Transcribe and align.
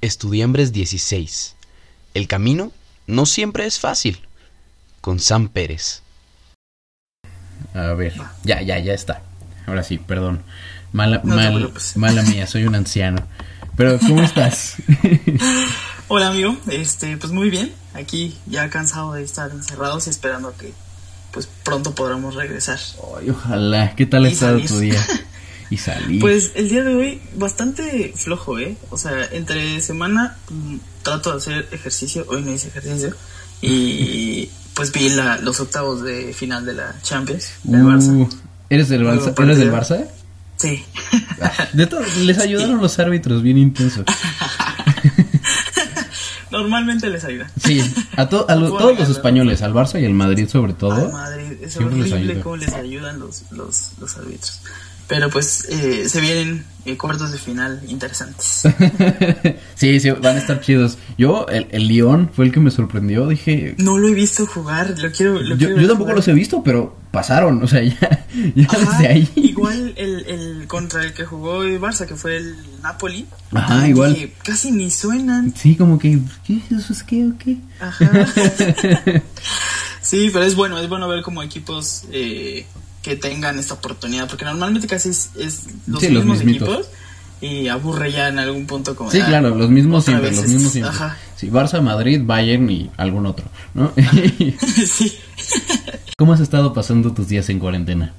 Estudiambres 0.00 0.72
16. 0.72 1.56
El 2.14 2.26
camino 2.28 2.72
no 3.06 3.26
siempre 3.26 3.66
es 3.66 3.78
fácil. 3.78 4.20
Con 5.00 5.18
Sam 5.18 5.48
Pérez. 5.48 6.02
A 7.74 7.92
ver, 7.94 8.14
ya, 8.44 8.60
ya, 8.62 8.78
ya 8.78 8.92
está. 8.94 9.22
Ahora 9.66 9.82
sí, 9.82 9.98
perdón. 9.98 10.42
Mala, 10.92 11.20
No 11.24 11.36
mal- 11.36 11.72
mala 11.96 12.22
mía, 12.22 12.46
soy 12.46 12.64
un 12.64 12.74
anciano. 12.74 13.26
Pero, 13.76 13.98
¿cómo 13.98 14.22
estás? 14.22 14.74
Hola 16.08 16.28
amigo, 16.28 16.56
este, 16.68 17.16
pues 17.16 17.32
muy 17.32 17.50
bien, 17.50 17.72
aquí 17.94 18.36
ya 18.46 18.68
cansado 18.68 19.12
de 19.12 19.22
estar 19.22 19.48
encerrados 19.52 20.08
y 20.08 20.10
esperando 20.10 20.54
que 20.56 20.72
pues 21.30 21.48
pronto 21.62 21.94
podamos 21.94 22.34
regresar. 22.34 22.80
Ay, 23.16 23.30
ojalá. 23.30 23.94
¿Qué 23.94 24.06
tal 24.06 24.24
ha 24.24 24.28
estado 24.28 24.54
salir. 24.54 24.68
tu 24.68 24.78
día? 24.80 25.06
Y 25.70 25.76
salí. 25.76 26.18
Pues 26.18 26.50
el 26.56 26.68
día 26.68 26.82
de 26.82 26.94
hoy 26.94 27.22
bastante 27.36 28.12
flojo, 28.16 28.58
¿eh? 28.58 28.76
O 28.90 28.98
sea, 28.98 29.24
entre 29.30 29.80
semana 29.80 30.36
mm, 30.50 30.76
trato 31.02 31.30
de 31.30 31.36
hacer 31.38 31.68
ejercicio, 31.70 32.26
hoy 32.28 32.42
no 32.42 32.52
hice 32.52 32.68
ejercicio 32.68 33.14
y 33.62 34.50
pues 34.74 34.90
vi 34.92 35.10
la, 35.10 35.36
los 35.38 35.60
octavos 35.60 36.02
de 36.02 36.32
final 36.34 36.64
de 36.66 36.72
la 36.74 36.94
Champions 37.02 37.52
del 37.62 37.82
Uh, 37.82 37.88
Barça. 37.88 38.28
¿Eres 38.68 38.88
del 38.88 39.04
Barça? 39.04 39.34
¿Eres 39.42 39.58
del. 39.58 39.70
Barça? 39.72 40.06
Sí. 40.56 40.84
De 41.72 41.86
todo, 41.86 42.02
les 42.22 42.38
ayudaron 42.38 42.80
los 42.80 42.98
árbitros 42.98 43.42
bien 43.42 43.56
intenso. 43.58 44.04
Normalmente 46.50 47.08
les 47.08 47.24
ayuda. 47.24 47.48
Sí, 47.64 47.80
a, 48.16 48.28
to- 48.28 48.44
a 48.48 48.56
lo- 48.56 48.70
Fue 48.70 48.78
todos 48.78 48.98
los 48.98 49.08
españoles, 49.08 49.62
al 49.62 49.72
Barça 49.72 50.00
y 50.00 50.04
al 50.04 50.14
Madrid 50.14 50.48
sobre 50.48 50.72
todo. 50.72 50.92
Al 51.06 51.12
Madrid. 51.12 51.52
Es 51.62 51.76
les 51.76 51.86
horrible 51.86 52.16
ayuda. 52.16 52.42
cómo 52.42 52.56
les 52.56 52.72
ayudan 52.72 53.20
los, 53.20 53.42
los, 53.52 53.92
los 54.00 54.16
árbitros. 54.18 54.60
Pero 55.10 55.28
pues 55.28 55.66
eh, 55.68 56.08
se 56.08 56.20
vienen 56.20 56.64
eh, 56.84 56.96
cuartos 56.96 57.32
de 57.32 57.38
final 57.38 57.82
interesantes. 57.88 58.62
sí, 59.74 59.98
sí, 59.98 60.08
van 60.10 60.36
a 60.36 60.38
estar 60.38 60.60
chidos. 60.60 60.98
Yo, 61.18 61.46
el, 61.48 61.66
el 61.72 61.88
León 61.88 62.30
fue 62.32 62.44
el 62.44 62.52
que 62.52 62.60
me 62.60 62.70
sorprendió. 62.70 63.26
Dije, 63.26 63.74
No 63.78 63.98
lo 63.98 64.06
he 64.06 64.14
visto 64.14 64.46
jugar, 64.46 64.94
lo 65.00 65.10
quiero. 65.10 65.40
Lo 65.40 65.56
yo, 65.56 65.66
quiero 65.66 65.74
yo 65.82 65.88
tampoco 65.88 66.04
jugar. 66.04 66.16
los 66.16 66.28
he 66.28 66.32
visto, 66.32 66.62
pero 66.62 66.96
pasaron. 67.10 67.60
O 67.60 67.66
sea, 67.66 67.82
ya, 67.84 68.24
ya 68.54 68.66
Ajá, 68.68 68.78
desde 68.78 69.08
ahí. 69.08 69.28
Igual 69.34 69.94
el, 69.96 70.26
el 70.26 70.66
contra 70.68 71.02
el 71.02 71.12
que 71.12 71.24
jugó 71.24 71.64
el 71.64 71.80
Barça, 71.80 72.06
que 72.06 72.14
fue 72.14 72.36
el 72.36 72.54
Napoli. 72.80 73.26
Ajá, 73.52 73.88
igual. 73.88 74.30
casi 74.44 74.70
ni 74.70 74.92
suenan. 74.92 75.52
Sí, 75.56 75.74
como 75.74 75.98
que, 75.98 76.20
¿qué? 76.46 76.60
¿Eso 76.70 76.92
es 76.92 77.02
qué 77.02 77.26
o 77.26 77.36
qué? 77.36 77.56
Ajá. 77.80 78.08
sí, 80.02 80.30
pero 80.32 80.44
es 80.44 80.54
bueno, 80.54 80.78
es 80.78 80.88
bueno 80.88 81.08
ver 81.08 81.22
como 81.22 81.42
equipos 81.42 82.04
eh, 82.12 82.64
que 83.02 83.16
tengan 83.16 83.58
esta 83.58 83.74
oportunidad, 83.74 84.28
porque 84.28 84.44
normalmente 84.44 84.86
casi 84.86 85.10
es, 85.10 85.30
es 85.36 85.64
los 85.86 86.00
Sí, 86.00 86.08
los 86.08 86.24
mismos 86.24 86.44
mismitos. 86.44 86.68
equipos 86.68 86.86
y 87.40 87.68
aburre 87.68 88.12
ya 88.12 88.28
en 88.28 88.38
algún 88.38 88.66
punto 88.66 88.94
como 88.94 89.10
Sí, 89.10 89.18
ah, 89.20 89.26
claro, 89.26 89.54
los 89.54 89.70
mismos 89.70 90.04
siempre, 90.04 90.30
los 90.30 90.46
mismos 90.46 90.72
siempre. 90.72 90.94
Ajá. 90.94 91.16
Sí, 91.36 91.48
Barça, 91.48 91.80
Madrid, 91.80 92.20
Bayern 92.22 92.68
y 92.68 92.90
algún 92.98 93.24
otro, 93.26 93.46
¿no? 93.72 93.92
sí. 94.86 95.18
¿Cómo 96.18 96.34
has 96.34 96.40
estado 96.40 96.74
pasando 96.74 97.12
tus 97.14 97.28
días 97.28 97.48
en 97.48 97.58
cuarentena? 97.58 98.12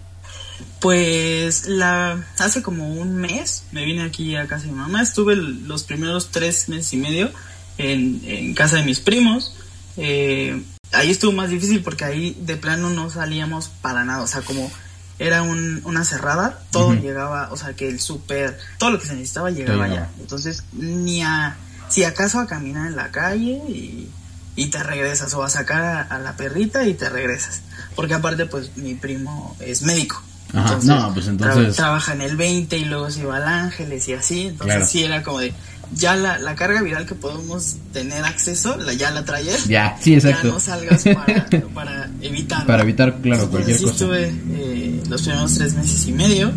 Pues 0.79 1.67
la 1.67 2.25
hace 2.39 2.63
como 2.63 2.91
un 2.95 3.15
mes 3.17 3.65
me 3.71 3.85
vine 3.85 4.01
aquí 4.01 4.35
a 4.35 4.47
casa 4.47 4.65
de 4.65 4.71
mi 4.71 4.79
mamá. 4.79 5.03
Estuve 5.03 5.35
los 5.35 5.83
primeros 5.83 6.29
tres 6.31 6.69
meses 6.69 6.91
y 6.93 6.97
medio 6.97 7.29
en, 7.77 8.21
en 8.25 8.55
casa 8.55 8.77
de 8.77 8.83
mis 8.83 8.99
primos. 8.99 9.53
Eh, 9.97 10.59
ahí 10.93 11.11
estuvo 11.11 11.31
más 11.31 11.49
difícil 11.49 11.81
porque 11.83 12.03
ahí 12.05 12.37
de 12.41 12.55
plano 12.57 12.89
no 12.89 13.09
salíamos 13.09 13.69
para 13.81 14.03
nada. 14.05 14.21
O 14.23 14.27
sea, 14.27 14.41
como 14.41 14.71
era 15.19 15.43
un- 15.43 15.81
una 15.85 16.03
cerrada, 16.03 16.59
todo 16.71 16.93
llegaba, 16.93 17.49
o 17.51 17.57
sea, 17.57 17.73
que 17.73 17.87
el 17.87 17.99
súper, 17.99 18.57
todo 18.77 18.91
lo 18.91 18.99
que 18.99 19.07
se 19.07 19.13
necesitaba 19.13 19.51
llegaba 19.51 19.85
allá. 19.85 20.09
Entonces, 20.19 20.63
ni 20.73 21.21
a, 21.21 21.55
si 21.89 22.03
acaso 22.03 22.39
a 22.39 22.47
caminar 22.47 22.87
en 22.87 22.95
la 22.95 23.11
calle 23.11 23.61
y, 23.69 24.09
y 24.55 24.65
te 24.67 24.81
regresas, 24.81 25.33
o 25.35 25.43
a 25.43 25.49
sacar 25.49 25.81
a, 25.83 26.01
a 26.01 26.17
la 26.19 26.35
perrita 26.35 26.85
y 26.87 26.93
te 26.95 27.07
regresas. 27.09 27.61
Porque 27.95 28.13
aparte, 28.15 28.45
pues 28.47 28.75
mi 28.77 28.95
primo 28.95 29.55
es 29.59 29.83
médico. 29.83 30.21
Ajá, 30.53 30.79
no, 30.83 31.13
pues 31.13 31.27
tra- 31.27 31.29
entonces- 31.31 31.75
trabaja 31.75 32.13
en 32.13 32.21
el 32.21 32.35
20 32.35 32.77
y 32.77 32.85
luego 32.85 33.09
se 33.11 33.21
iba 33.21 33.37
al 33.37 33.43
Ángeles 33.47 34.07
y 34.09 34.13
así. 34.13 34.47
Entonces 34.47 34.75
Claro. 34.75 34.87
sí 34.91 35.03
era 35.03 35.23
como 35.23 35.39
de. 35.39 35.53
Ya 35.93 36.15
la, 36.15 36.39
la 36.39 36.55
carga 36.55 36.81
viral 36.81 37.05
que 37.05 37.15
podemos 37.15 37.75
tener 37.91 38.23
acceso, 38.23 38.77
la, 38.77 38.93
ya 38.93 39.11
la 39.11 39.25
traes. 39.25 39.65
Ya, 39.65 39.97
sí, 39.99 40.13
exacto. 40.15 40.47
Ya 40.47 40.53
no 40.53 40.59
salgas 40.59 41.03
para, 41.03 41.45
para 41.73 42.09
evitar. 42.21 42.65
Para 42.65 42.83
evitar, 42.83 43.19
claro, 43.21 43.43
Entonces, 43.43 43.49
cualquier 43.49 43.77
sí 43.77 43.83
cosa. 43.83 43.93
estuve 43.95 44.33
eh, 44.51 45.03
los 45.09 45.21
primeros 45.21 45.53
tres 45.55 45.73
meses 45.73 46.07
y 46.07 46.11
medio, 46.13 46.51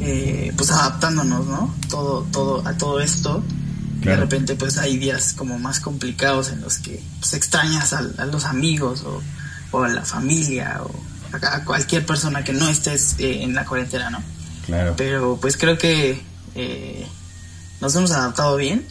eh, 0.00 0.52
pues 0.56 0.70
adaptándonos, 0.70 1.46
¿no? 1.46 1.74
Todo, 1.90 2.26
todo, 2.32 2.66
a 2.66 2.72
todo 2.74 3.00
esto. 3.00 3.42
Claro. 4.00 4.18
De 4.18 4.24
repente, 4.26 4.54
pues 4.54 4.78
hay 4.78 4.96
días 4.96 5.32
como 5.36 5.58
más 5.58 5.80
complicados 5.80 6.50
en 6.52 6.60
los 6.60 6.78
que 6.78 7.02
pues, 7.18 7.34
extrañas 7.34 7.92
a, 7.92 7.98
a 8.18 8.26
los 8.26 8.44
amigos 8.44 9.02
o, 9.02 9.20
o 9.72 9.82
a 9.82 9.88
la 9.88 10.02
familia 10.04 10.80
o 10.84 10.90
a, 11.36 11.56
a 11.56 11.64
cualquier 11.64 12.06
persona 12.06 12.44
que 12.44 12.52
no 12.52 12.68
estés 12.68 13.16
eh, 13.18 13.42
en 13.42 13.54
la 13.54 13.64
cuarentena, 13.64 14.08
¿no? 14.08 14.22
Claro. 14.66 14.94
Pero 14.96 15.36
pues 15.40 15.56
creo 15.56 15.76
que 15.78 16.22
eh, 16.54 17.06
nos 17.80 17.94
hemos 17.96 18.10
adaptado 18.12 18.56
bien 18.56 18.86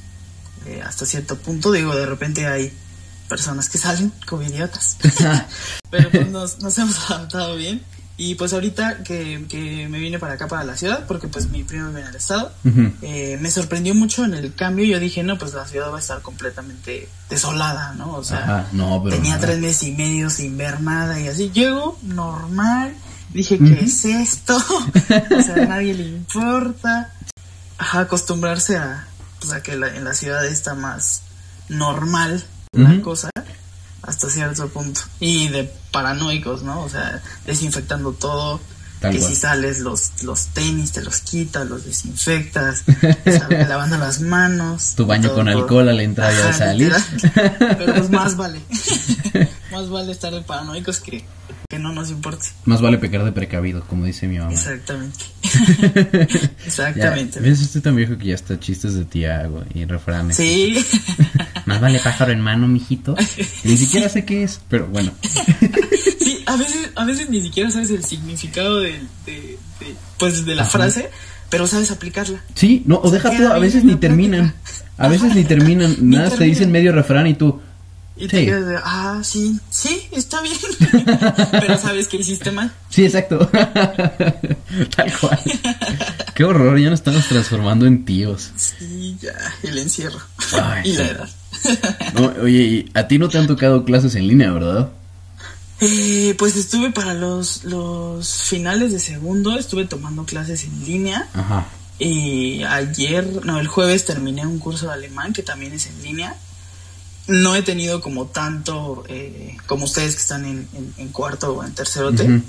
eh, 0.66 0.82
hasta 0.86 1.06
cierto 1.06 1.38
punto. 1.38 1.72
Digo, 1.72 1.96
de 1.96 2.06
repente 2.06 2.48
hay 2.48 2.72
personas 3.30 3.70
que 3.70 3.78
salen 3.78 4.12
como 4.26 4.44
idiotas. 4.44 4.98
Pero 5.90 6.10
pues 6.12 6.30
nos, 6.30 6.60
nos 6.60 6.78
hemos 6.78 7.10
adaptado 7.10 7.56
bien. 7.56 7.82
Y 8.20 8.34
pues 8.34 8.52
ahorita 8.52 9.04
que, 9.04 9.46
que 9.48 9.88
me 9.90 10.00
vine 10.00 10.18
para 10.18 10.34
acá, 10.34 10.48
para 10.48 10.64
la 10.64 10.76
ciudad, 10.76 11.06
porque 11.08 11.28
pues 11.28 11.50
mi 11.50 11.64
primo 11.64 11.90
vive 11.90 12.02
en 12.02 12.08
el 12.08 12.16
estado, 12.16 12.52
eh, 13.04 13.38
me 13.40 13.52
sorprendió 13.52 13.94
mucho 13.94 14.26
en 14.26 14.34
el 14.34 14.56
cambio. 14.56 14.86
Yo 14.86 15.00
dije, 15.00 15.22
no, 15.22 15.38
pues 15.38 15.54
la 15.54 15.68
ciudad 15.68 15.92
va 15.92 15.98
a 15.98 16.00
estar 16.00 16.24
completamente 16.24 17.08
desolada, 17.30 17.94
¿no? 17.94 18.14
O 18.16 18.24
sea, 18.24 18.40
Ajá, 18.40 18.68
no, 18.72 19.04
pero 19.04 19.18
tenía 19.18 19.36
no. 19.36 19.42
tres 19.42 19.60
meses 19.60 19.84
y 19.84 19.92
medio 19.92 20.32
sin 20.32 20.58
ver 20.58 20.82
nada 20.82 21.20
y 21.22 21.28
así. 21.28 21.52
Llego 21.52 22.00
normal. 22.02 22.96
Dije, 23.32 23.60
¿qué 23.60 23.82
es 23.84 24.04
esto? 24.06 24.58
o 25.38 25.42
sea, 25.44 25.54
a 25.54 25.66
nadie 25.68 25.94
le 25.94 26.08
importa. 26.08 27.14
Ajá, 27.78 28.00
acostumbrarse 28.02 28.78
a, 28.78 29.08
pues, 29.40 29.54
a 29.54 29.62
que 29.62 29.76
la- 29.76 29.96
en 29.96 30.04
la 30.04 30.14
ciudad 30.14 30.46
está 30.46 30.74
más 30.76 31.22
normal 31.70 32.44
la 32.74 32.90
Ujú. 32.92 33.02
cosa 33.02 33.30
hasta 34.02 34.30
cierto 34.30 34.68
punto. 34.70 35.02
Y 35.20 35.50
de 35.50 35.72
paranoicos, 35.92 36.64
¿no? 36.64 36.82
O 36.82 36.90
sea, 36.90 37.22
desinfectando 37.46 38.14
todo. 38.14 38.60
Tal 39.00 39.12
que 39.12 39.20
cual. 39.20 39.30
si 39.30 39.36
sales 39.36 39.80
los, 39.82 40.24
los 40.24 40.48
tenis, 40.48 40.92
te 40.92 41.04
los 41.04 41.20
quitas, 41.20 41.68
los 41.70 41.86
desinfectas, 41.86 42.84
sal- 43.26 43.66
lavando 43.70 43.96
las 43.98 44.22
manos. 44.22 44.94
Tu 44.96 45.06
baño 45.06 45.36
con 45.36 45.48
alcohol 45.48 45.88
a 45.90 45.94
la 45.94 46.02
entrada 46.02 46.34
y 46.34 46.42
al 46.42 46.54
salir. 46.56 46.96
Pero 47.60 47.94
pues 47.94 48.10
más 48.10 48.36
vale. 48.38 48.60
más 49.72 49.90
vale 49.90 50.12
estar 50.12 50.34
de 50.34 50.42
paranoicos 50.42 51.00
que, 51.00 51.24
que 51.70 51.80
no 51.80 51.92
nos 51.92 52.10
importe. 52.12 52.46
Más 52.64 52.82
vale 52.82 52.98
pecar 52.98 53.26
de 53.26 53.34
precavido, 53.34 53.84
como 53.88 54.06
dice 54.06 54.26
mi 54.28 54.38
mamá. 54.40 54.52
Exactamente. 54.54 55.18
Ya, 56.28 56.66
Exactamente. 56.66 57.40
¿Ves? 57.42 57.62
Estoy 57.62 57.82
tan 57.82 57.96
viejo 57.96 58.18
que 58.18 58.28
ya 58.28 58.36
está 58.36 58.58
chistes 58.60 58.94
de 58.96 59.04
Tiago 59.06 59.64
y 59.74 59.84
refranes. 59.86 60.38
Sí. 60.38 60.78
Más 61.66 61.82
vale 61.82 62.00
pájaro 62.00 62.32
en 62.32 62.40
mano, 62.42 62.68
mijito. 62.68 63.16
Y 63.64 63.70
ni 63.70 63.78
siquiera 63.78 64.08
sé 64.08 64.24
qué 64.24 64.44
es, 64.44 64.62
pero 64.70 64.88
bueno. 64.88 65.12
sí, 66.20 66.42
a 66.46 66.56
veces, 66.56 66.92
a 66.96 67.04
veces 67.06 67.30
ni 67.30 67.42
siquiera 67.42 67.70
sabes 67.72 67.90
el 67.92 68.04
significado 68.04 68.80
de, 68.80 69.00
de- 69.26 69.58
pues 70.20 70.46
de 70.46 70.56
la 70.56 70.62
Ajá. 70.64 70.72
frase, 70.72 71.10
pero 71.50 71.68
sabes 71.68 71.92
aplicarla. 71.92 72.42
Sí, 72.56 72.84
no, 72.86 73.00
o 73.02 73.10
deja 73.12 73.36
tú, 73.36 73.46
a 73.48 73.60
veces 73.60 73.84
ni 73.84 73.96
terminan. 73.96 74.54
A 74.98 75.08
veces 75.10 75.36
ni 75.36 75.44
terminan. 75.44 75.96
Nada, 76.02 76.30
te 76.30 76.44
dicen 76.46 76.72
medio 76.72 76.92
refrán 76.94 77.28
y 77.28 77.34
tú. 77.34 77.60
Y 78.20 78.28
te 78.28 78.40
Sí. 78.40 78.46
quedas 78.46 78.68
de, 78.68 78.78
ah, 78.84 79.22
sí, 79.24 79.60
sí, 79.70 80.02
está 80.12 80.42
bien. 80.42 80.58
pero 81.52 81.78
sabes 81.78 82.08
que 82.08 82.18
hiciste 82.18 82.52
mal. 82.52 82.72
Sí, 82.90 83.06
exacto. 83.06 83.48
Tal 84.96 85.14
cual. 85.20 85.40
Qué 86.34 86.44
horror, 86.44 86.80
ya 86.80 86.90
nos 86.90 87.00
estamos 87.00 87.26
transformando 87.28 87.86
en 87.86 88.06
tíos. 88.06 88.52
Sí, 88.56 89.18
ya, 89.22 89.34
el 89.64 89.78
encierro. 89.78 90.20
Ay, 90.54 90.90
y 90.92 90.94
la 90.94 91.04
edad. 91.06 91.30
No, 92.14 92.34
oye, 92.44 92.62
y 92.64 92.92
a 92.94 93.08
ti 93.08 93.18
no 93.20 93.30
te 93.30 93.38
han 93.38 93.48
tocado 93.48 93.84
clases 93.86 94.16
en 94.16 94.28
línea, 94.28 94.52
¿verdad? 94.52 94.90
Eh, 95.80 96.34
pues 96.40 96.56
estuve 96.56 96.92
para 96.92 97.14
los, 97.14 97.64
los 97.64 98.44
finales 98.44 98.92
de 98.92 99.00
segundo, 99.00 99.58
estuve 99.58 99.86
tomando 99.86 100.26
clases 100.26 100.64
en 100.64 100.86
línea. 100.86 101.28
Ajá. 101.34 101.68
Y 102.00 102.64
ayer, 102.64 103.28
no, 103.46 103.60
el 103.60 103.68
jueves 103.68 104.06
terminé 104.06 104.46
un 104.46 104.60
curso 104.60 104.88
de 104.88 104.94
alemán 104.94 105.34
que 105.34 105.44
también 105.44 105.74
es 105.74 105.88
en 105.88 106.02
línea. 106.04 106.36
No 107.28 107.56
he 107.56 107.62
tenido 107.62 108.02
como 108.02 108.28
tanto 108.28 109.04
eh, 109.10 109.58
como 109.66 109.86
ustedes 109.86 110.16
que 110.16 110.22
están 110.22 110.46
en, 110.46 110.68
en- 110.74 110.94
en 110.98 111.08
cuarto 111.10 111.54
o 111.54 111.64
en 111.64 111.74
tercerote, 111.76 112.24
Ujú. 112.24 112.42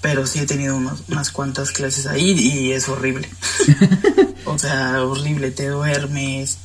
pero 0.00 0.26
sí 0.26 0.40
he 0.40 0.46
tenido 0.46 0.76
unos- 0.76 1.02
unas 1.08 1.30
cuantas 1.30 1.70
clases 1.70 2.06
ahí 2.06 2.30
y 2.32 2.72
es 2.72 2.88
horrible. 2.88 3.28
o 4.46 4.58
sea, 4.58 5.02
horrible, 5.04 5.50
te 5.52 5.68
duermes, 5.68 6.58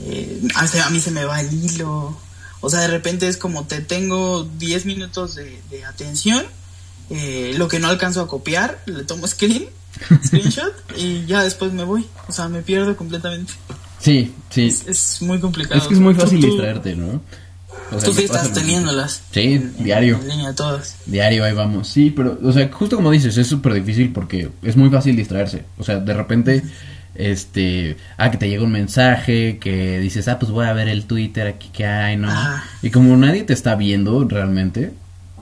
eh, 0.00 0.40
a 0.54 0.90
mí 0.90 1.00
se 1.00 1.10
me 1.10 1.24
va 1.24 1.40
el 1.40 1.52
hilo. 1.52 2.16
O 2.60 2.70
sea, 2.70 2.80
de 2.80 2.88
repente 2.88 3.26
es 3.26 3.36
como 3.36 3.64
te 3.66 3.80
tengo 3.80 4.44
10 4.58 4.86
minutos 4.86 5.34
de, 5.34 5.60
de 5.70 5.84
atención, 5.84 6.44
eh, 7.10 7.54
lo 7.58 7.66
que 7.66 7.80
no 7.80 7.88
alcanzo 7.88 8.20
a 8.20 8.28
copiar, 8.28 8.80
le 8.86 9.02
tomo 9.02 9.26
screen, 9.26 9.66
screenshot 10.24 10.72
y 10.96 11.26
ya 11.26 11.42
después 11.42 11.72
me 11.72 11.82
voy. 11.82 12.06
O 12.28 12.32
sea, 12.32 12.46
me 12.48 12.62
pierdo 12.62 12.96
completamente. 12.96 13.52
Sí, 14.02 14.34
sí. 14.50 14.66
Es, 14.66 14.86
es 14.86 15.22
muy 15.22 15.38
complicado. 15.38 15.80
Es 15.80 15.86
que 15.88 15.94
es 15.94 16.00
muy 16.00 16.14
fácil 16.14 16.40
Tú- 16.40 16.46
distraerte, 16.48 16.94
¿no? 16.96 17.22
O 17.90 18.00
sea, 18.00 18.08
Tú 18.08 18.10
pasa 18.12 18.22
estás 18.22 18.52
teniéndolas. 18.52 19.22
Sí, 19.32 19.40
en- 19.54 19.74
diario. 19.84 20.18
En 20.22 20.28
línea 20.28 20.54
todas. 20.54 20.96
Diario, 21.06 21.44
ahí 21.44 21.52
vamos. 21.54 21.88
Sí, 21.88 22.10
pero, 22.14 22.38
o 22.42 22.52
sea, 22.52 22.68
justo 22.72 22.96
como 22.96 23.10
dices, 23.10 23.36
es 23.36 23.46
súper 23.46 23.74
difícil 23.74 24.12
porque 24.12 24.50
es 24.62 24.76
muy 24.76 24.88
fácil 24.90 25.14
distraerse. 25.14 25.64
O 25.78 25.84
sea, 25.84 25.98
de 26.00 26.14
repente, 26.14 26.62
este, 27.14 27.96
ah, 28.16 28.30
que 28.30 28.38
te 28.38 28.48
llega 28.48 28.64
un 28.64 28.72
mensaje, 28.72 29.58
que 29.58 30.00
dices, 30.00 30.26
ah, 30.28 30.38
pues 30.38 30.50
voy 30.50 30.66
a 30.66 30.72
ver 30.72 30.88
el 30.88 31.04
Twitter 31.04 31.46
aquí 31.46 31.68
que 31.72 31.84
hay, 31.86 32.16
¿no? 32.16 32.32
Y 32.82 32.90
como 32.90 33.16
nadie 33.16 33.42
te 33.44 33.52
está 33.52 33.74
viendo 33.74 34.26
realmente, 34.26 34.92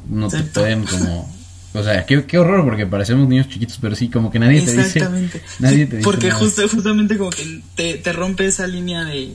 no 0.08 0.28
te 0.28 0.42
pueden 0.42 0.84
como... 0.84 1.32
O 1.72 1.82
sea, 1.84 2.04
qué, 2.04 2.24
qué 2.24 2.38
horror 2.38 2.64
porque 2.64 2.86
parecemos 2.86 3.28
niños 3.28 3.48
chiquitos, 3.48 3.78
pero 3.80 3.94
sí, 3.94 4.08
como 4.08 4.30
que 4.30 4.38
nadie 4.40 4.60
te 4.62 4.72
dice... 4.72 4.80
Exactamente. 4.80 5.40
Nadie 5.60 5.86
te 5.86 5.96
dice 5.98 6.04
Porque 6.04 6.28
nada. 6.28 6.40
justo, 6.40 6.68
justamente 6.68 7.16
como 7.16 7.30
que 7.30 7.62
te, 7.76 7.94
te 7.94 8.12
rompe 8.12 8.46
esa 8.46 8.66
línea 8.66 9.04
de, 9.04 9.34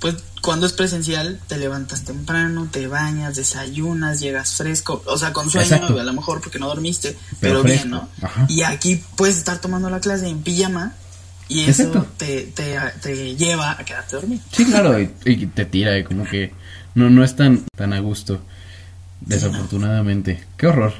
pues 0.00 0.16
cuando 0.40 0.66
es 0.66 0.72
presencial, 0.72 1.40
te 1.46 1.58
levantas 1.58 2.04
temprano, 2.04 2.68
te 2.70 2.86
bañas, 2.86 3.36
desayunas, 3.36 4.20
llegas 4.20 4.54
fresco, 4.54 5.02
o 5.06 5.18
sea, 5.18 5.32
con 5.34 5.50
sueño 5.50 5.66
Exacto. 5.66 6.00
a 6.00 6.04
lo 6.04 6.12
mejor 6.14 6.40
porque 6.40 6.58
no 6.58 6.68
dormiste, 6.68 7.16
Pero 7.40 7.62
bien, 7.62 7.90
¿no? 7.90 8.08
Ajá. 8.22 8.46
Y 8.48 8.62
aquí 8.62 9.02
puedes 9.16 9.36
estar 9.36 9.60
tomando 9.60 9.90
la 9.90 10.00
clase 10.00 10.26
en 10.26 10.40
pijama 10.42 10.94
y 11.48 11.64
eso 11.64 11.90
te, 12.16 12.42
te, 12.54 12.78
te 13.02 13.36
lleva 13.36 13.72
a 13.72 13.84
quedarte 13.84 14.16
dormido. 14.16 14.42
Sí, 14.52 14.64
claro, 14.64 14.98
y, 14.98 15.10
y 15.26 15.46
te 15.46 15.66
tira, 15.66 15.98
y 15.98 16.04
como 16.04 16.24
que 16.24 16.52
no, 16.94 17.10
no 17.10 17.22
es 17.24 17.36
tan, 17.36 17.64
tan 17.76 17.92
a 17.92 18.00
gusto, 18.00 18.40
desafortunadamente. 19.20 20.44
Qué 20.56 20.66
horror. 20.66 20.94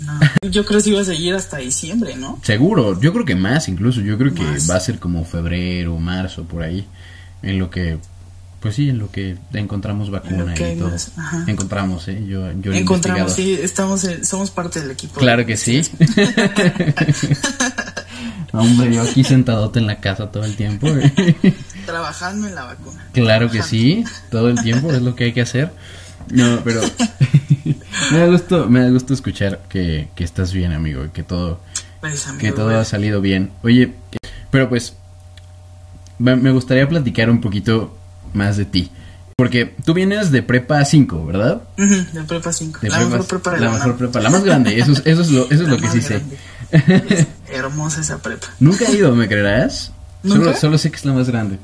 No. 0.00 0.18
Yo 0.50 0.64
creo 0.64 0.78
que 0.78 0.84
sí 0.84 0.92
va 0.92 1.02
a 1.02 1.04
seguir 1.04 1.34
hasta 1.34 1.58
diciembre, 1.58 2.16
¿no? 2.16 2.38
Seguro, 2.42 2.98
yo 3.00 3.12
creo 3.12 3.24
que 3.24 3.34
más 3.36 3.68
incluso, 3.68 4.00
yo 4.00 4.16
creo 4.18 4.32
que 4.34 4.42
Más. 4.42 4.70
va 4.70 4.76
a 4.76 4.80
ser 4.80 4.98
como 4.98 5.24
febrero, 5.24 5.98
marzo, 5.98 6.44
por 6.44 6.62
ahí, 6.62 6.86
en 7.42 7.58
lo 7.58 7.68
que, 7.70 7.98
pues 8.60 8.74
sí, 8.76 8.88
en 8.88 8.98
lo 8.98 9.10
que 9.10 9.36
encontramos 9.52 10.10
vacuna 10.10 10.54
y 10.54 10.76
todo. 10.78 10.90
más. 10.90 11.12
Encontramos, 11.46 12.08
¿eh? 12.08 12.24
Yo, 12.26 12.50
yo 12.60 12.72
Encontramos, 12.72 13.32
sí, 13.34 13.58
estamos, 13.60 14.04
en- 14.04 14.24
somos 14.24 14.50
parte 14.50 14.80
del 14.80 14.90
equipo. 14.90 15.20
Claro 15.20 15.44
que 15.44 15.56
sí. 15.58 15.82
Hombre, 18.52 18.92
yo 18.94 19.02
aquí 19.02 19.24
sentadote 19.24 19.78
en 19.80 19.86
la 19.86 20.00
casa 20.00 20.30
todo 20.30 20.44
el 20.44 20.56
tiempo. 20.56 20.88
Trabajando 21.86 22.48
en 22.48 22.54
la 22.54 22.64
vacuna. 22.64 23.06
Claro 23.12 23.50
que 23.50 23.62
sí, 23.62 24.04
todo 24.30 24.48
el 24.48 24.60
tiempo 24.62 24.92
es 24.92 25.02
lo 25.02 25.14
que 25.14 25.24
hay 25.24 25.32
que 25.32 25.42
hacer. 25.42 25.72
No, 26.30 26.60
pero 26.64 26.80
me 28.12 28.18
da 28.18 28.26
gusto, 28.26 28.68
me 28.68 28.80
da 28.82 28.90
gusto 28.90 29.14
escuchar 29.14 29.60
que, 29.68 30.08
que 30.14 30.24
estás 30.24 30.52
bien, 30.52 30.72
amigo, 30.72 31.04
y 31.04 31.08
que 31.10 31.22
todo, 31.22 31.60
Pues, 32.00 32.26
amigo, 32.26 32.40
que 32.40 32.52
todo 32.52 32.66
güey. 32.66 32.76
ha 32.76 32.84
salido 32.84 33.20
bien. 33.20 33.50
Oye, 33.62 33.92
pero 34.50 34.68
pues 34.68 34.94
me 36.18 36.50
gustaría 36.52 36.88
platicar 36.88 37.30
un 37.30 37.40
poquito 37.40 37.96
más 38.34 38.56
de 38.56 38.64
ti. 38.66 38.90
Porque 39.36 39.74
tú 39.86 39.94
vienes 39.94 40.30
de 40.30 40.42
prepa 40.42 40.84
5, 40.84 41.24
¿verdad? 41.24 41.62
De 41.78 42.22
prepa 42.24 42.52
5. 42.52 42.80
De 42.82 42.90
La 42.90 42.98
mejor 43.00 43.26
prepa 43.26 43.52
de 43.52 43.60
la 43.60 43.66
la, 43.66 43.72
mejor 43.72 43.96
prepa, 43.96 44.20
la 44.20 44.28
más 44.28 44.44
grande, 44.44 44.78
eso 44.78 44.92
es, 44.92 45.02
eso 45.06 45.22
es 45.22 45.30
lo, 45.30 45.44
eso 45.44 45.54
es 45.54 45.60
La 45.62 45.68
lo 45.70 45.76
que 45.78 45.88
sí 45.88 46.02
sé. 46.02 46.20
Es 46.70 47.26
hermosa 47.50 48.02
esa 48.02 48.18
prepa. 48.18 48.48
Nunca 48.60 48.84
he 48.84 48.92
ido, 48.96 49.14
¿me 49.14 49.28
creerás? 49.28 49.92
Solo, 50.22 50.54
solo 50.54 50.76
sé 50.76 50.90
que 50.90 50.96
es 50.98 51.04
la 51.06 51.14
más 51.14 51.30
grande. 51.30 51.58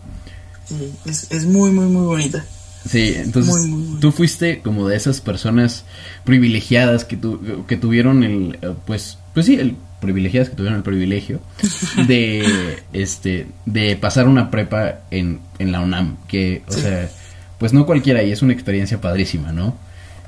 Sí, 0.65 0.91
es, 1.05 1.27
es 1.31 1.45
muy, 1.45 1.71
muy, 1.71 1.85
muy 1.85 2.07
bonita. 2.07 2.47
Sí, 2.89 3.15
entonces 3.17 3.55
Muy, 3.55 3.71
muy, 3.71 3.81
muy. 3.91 4.01
tú 4.01 4.13
fuiste 4.13 4.61
como 4.63 4.87
de 4.89 4.97
esas 4.97 5.21
personas 5.21 5.85
privilegiadas 6.25 7.05
que, 7.05 7.17
tu- 7.17 7.65
que 7.67 7.77
tuvieron 7.77 8.23
el, 8.25 8.59
eh, 8.63 8.75
pues, 8.87 9.19
pues 9.35 9.47
sí, 9.47 9.55
el 9.57 9.77
privilegiadas 10.01 10.51
que 10.51 10.57
tuvieron 10.57 10.77
el 10.79 10.83
privilegio 10.85 11.41
de, 12.07 12.83
este, 12.93 13.47
de 13.65 13.97
pasar 13.97 14.29
una 14.29 14.51
prepa 14.51 15.01
en, 15.11 15.41
en 15.59 15.73
la 15.73 15.81
UNAM, 15.81 16.17
que, 16.29 16.63
o 16.69 16.73
Sí. 16.73 16.81
sea, 16.83 17.11
pues 17.59 17.73
no 17.73 17.87
cualquiera 17.87 18.23
y 18.23 18.31
es 18.33 18.43
una 18.43 18.53
experiencia 18.53 19.01
padrísima, 19.01 19.53
¿no? 19.53 19.77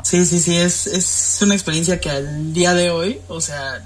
Sí, 0.02 0.24
sí, 0.24 0.38
sí, 0.40 0.56
es, 0.56 0.86
es 0.86 1.38
una 1.42 1.54
experiencia 1.54 2.00
que 2.00 2.08
al 2.10 2.54
día 2.54 2.72
de 2.72 2.90
hoy, 2.90 3.18
o 3.28 3.40
sea, 3.42 3.84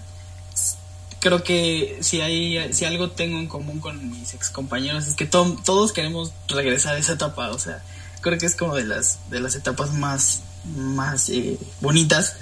creo 1.20 1.42
que 1.42 1.98
si 2.00 2.20
hay 2.20 2.72
si 2.72 2.84
algo 2.84 3.10
tengo 3.10 3.38
en 3.38 3.46
común 3.46 3.78
con 3.80 4.10
mis 4.10 4.34
ex 4.34 4.50
compañeros 4.50 5.06
es 5.06 5.14
que 5.14 5.24
to- 5.24 5.56
todos 5.64 5.92
queremos 5.92 6.32
regresar 6.48 6.94
a 6.96 6.98
esa 6.98 7.12
etapa, 7.14 7.50
o 7.50 7.58
sea, 7.58 7.82
creo 8.22 8.38
que 8.38 8.46
es 8.46 8.56
como 8.56 8.74
de 8.74 8.84
las 8.84 9.18
de 9.30 9.40
las 9.40 9.54
etapas 9.54 9.92
más 9.92 10.40
más 10.76 11.28
eh, 11.28 11.58
bonitas 11.80 12.36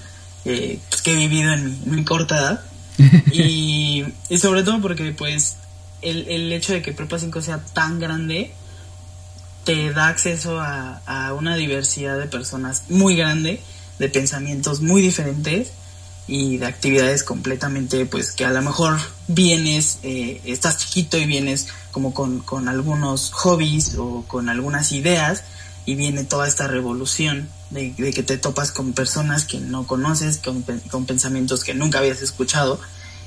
eh, 0.44 0.78
pues, 0.88 1.02
que 1.02 1.12
he 1.12 1.16
vivido 1.16 1.52
en 1.52 1.64
mi, 1.64 1.82
en 1.86 1.96
mi 1.96 2.04
corta 2.04 2.38
edad. 2.38 2.60
Y, 3.32 4.04
y 4.28 4.38
sobre 4.38 4.62
todo 4.62 4.80
porque 4.82 5.12
pues 5.12 5.56
el, 6.02 6.28
el 6.28 6.52
hecho 6.52 6.72
de 6.72 6.82
que 6.82 6.92
Prepa 6.92 7.18
5 7.18 7.40
sea 7.40 7.64
tan 7.72 7.98
grande 7.98 8.52
te 9.64 9.92
da 9.92 10.08
acceso 10.08 10.60
a, 10.60 11.00
a 11.06 11.32
una 11.32 11.56
diversidad 11.56 12.18
de 12.18 12.26
personas 12.26 12.84
muy 12.88 13.16
grande, 13.16 13.62
de 13.98 14.08
pensamientos 14.08 14.80
muy 14.80 15.00
diferentes 15.00 15.72
y 16.26 16.58
de 16.58 16.66
actividades 16.66 17.24
completamente, 17.24 18.06
pues 18.06 18.32
que 18.32 18.44
a 18.44 18.50
lo 18.50 18.62
mejor 18.62 18.98
vienes, 19.28 19.98
eh, 20.02 20.40
estás 20.44 20.78
chiquito 20.78 21.18
y 21.18 21.26
vienes 21.26 21.68
como 21.90 22.14
con, 22.14 22.40
con 22.40 22.68
algunos 22.68 23.30
hobbies 23.32 23.96
o 23.98 24.24
con 24.28 24.48
algunas 24.48 24.92
ideas 24.92 25.42
y 25.86 25.94
viene 25.94 26.24
toda 26.24 26.46
esta 26.46 26.66
revolución 26.66 27.48
de, 27.70 27.94
que 27.94 28.22
te 28.22 28.38
topas 28.38 28.72
con 28.72 28.92
personas 28.92 29.44
que 29.44 29.60
no 29.60 29.86
conoces, 29.86 30.38
con, 30.38 30.64
con 30.90 31.06
pensamientos 31.06 31.64
que 31.64 31.74
nunca 31.74 31.98
habías 31.98 32.22
escuchado 32.22 32.80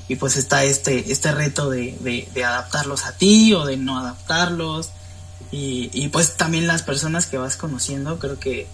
y 0.08 0.16
pues 0.16 0.36
está 0.36 0.64
este, 0.64 1.10
este 1.10 1.32
reto 1.32 1.70
de, 1.70 1.96
de, 2.32 2.44
adaptarlos 2.44 3.06
a 3.06 3.16
ti 3.16 3.54
o 3.54 3.64
de 3.64 3.76
no 3.76 3.98
adaptarlos. 3.98 4.90
Y, 5.50 5.90
y 5.92 6.08
pues 6.08 6.36
también 6.36 6.66
las 6.66 6.82
personas 6.82 7.26
que 7.26 7.38
vas 7.38 7.56
conociendo 7.56 8.18
creo 8.18 8.38
que 8.38 8.66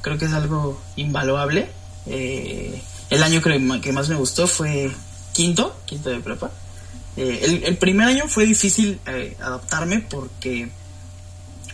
creo 0.00 0.18
que 0.18 0.24
es 0.24 0.32
algo 0.32 0.80
invaluable. 0.96 1.70
Eh, 2.06 2.82
el 3.10 3.22
año 3.22 3.40
que, 3.42 3.80
que 3.80 3.92
más 3.92 4.08
me 4.08 4.16
gustó 4.16 4.46
fue 4.46 4.90
quinto 5.32 5.76
quinto 5.86 6.10
de 6.10 6.20
prepa. 6.20 6.50
Eh, 7.16 7.40
el, 7.42 7.64
el 7.64 7.76
primer 7.76 8.08
año 8.08 8.24
fue 8.26 8.44
difícil 8.44 8.98
eh, 9.06 9.36
adaptarme 9.40 10.00
porque 10.00 10.70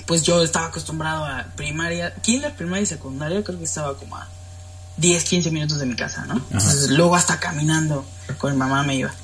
pues 0.09 0.25
yo 0.25 0.43
estaba 0.43 0.67
acostumbrado 0.67 1.25
a 1.25 1.45
primaria 1.55 2.13
kinder 2.17 2.53
primaria 2.57 2.83
y 2.83 2.87
secundaria 2.87 3.45
creo 3.45 3.59
que 3.59 3.65
estaba 3.65 3.97
como 3.97 4.17
a 4.17 4.27
10 4.97 5.23
15 5.23 5.51
minutos 5.53 5.79
de 5.79 5.87
mi 5.87 5.95
casa 5.95 6.27
no 6.27 6.43
entonces 6.51 6.91
luego 6.91 7.15
hasta 7.15 7.39
caminando 7.39 8.05
con 8.37 8.53
mi 8.53 8.59
mamá 8.59 8.83
me 8.83 8.97
iba. 8.97 9.15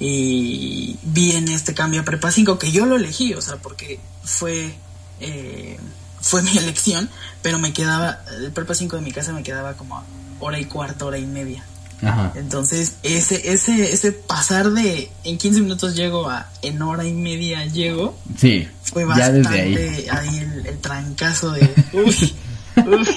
Y 0.00 0.96
viene 1.02 1.54
este 1.54 1.74
cambio 1.74 2.00
a 2.00 2.04
prepa 2.04 2.30
5 2.30 2.58
que 2.58 2.70
yo 2.70 2.86
lo 2.86 2.96
elegí, 2.96 3.34
o 3.34 3.42
sea, 3.42 3.56
porque 3.56 4.00
fue 4.22 4.74
eh, 5.20 5.78
fue 6.20 6.42
mi 6.42 6.56
elección, 6.56 7.10
pero 7.42 7.58
me 7.58 7.72
quedaba 7.72 8.20
el 8.40 8.52
prepa 8.52 8.74
5 8.74 8.96
de 8.96 9.02
mi 9.02 9.12
casa 9.12 9.32
me 9.32 9.42
quedaba 9.42 9.74
como 9.74 9.98
a 9.98 10.04
hora 10.40 10.58
y 10.58 10.64
cuarto, 10.64 11.06
hora 11.06 11.18
y 11.18 11.26
media. 11.26 11.64
Ajá. 12.02 12.32
Entonces, 12.36 12.94
ese 13.02 13.52
ese 13.52 13.92
ese 13.92 14.12
pasar 14.12 14.70
de 14.70 15.10
en 15.24 15.36
15 15.38 15.60
minutos 15.62 15.96
llego 15.96 16.28
a 16.30 16.46
en 16.62 16.80
hora 16.82 17.04
y 17.04 17.12
media 17.12 17.64
llego 17.66 18.16
Sí, 18.38 18.68
fue 18.82 19.02
ya 19.02 19.08
bastante 19.08 19.48
desde 19.50 20.10
ahí. 20.10 20.28
ahí, 20.28 20.38
el, 20.38 20.66
el 20.66 20.78
trancazo 20.78 21.50
de 21.52 21.62
uy, 21.92 22.04
uy. 22.04 22.36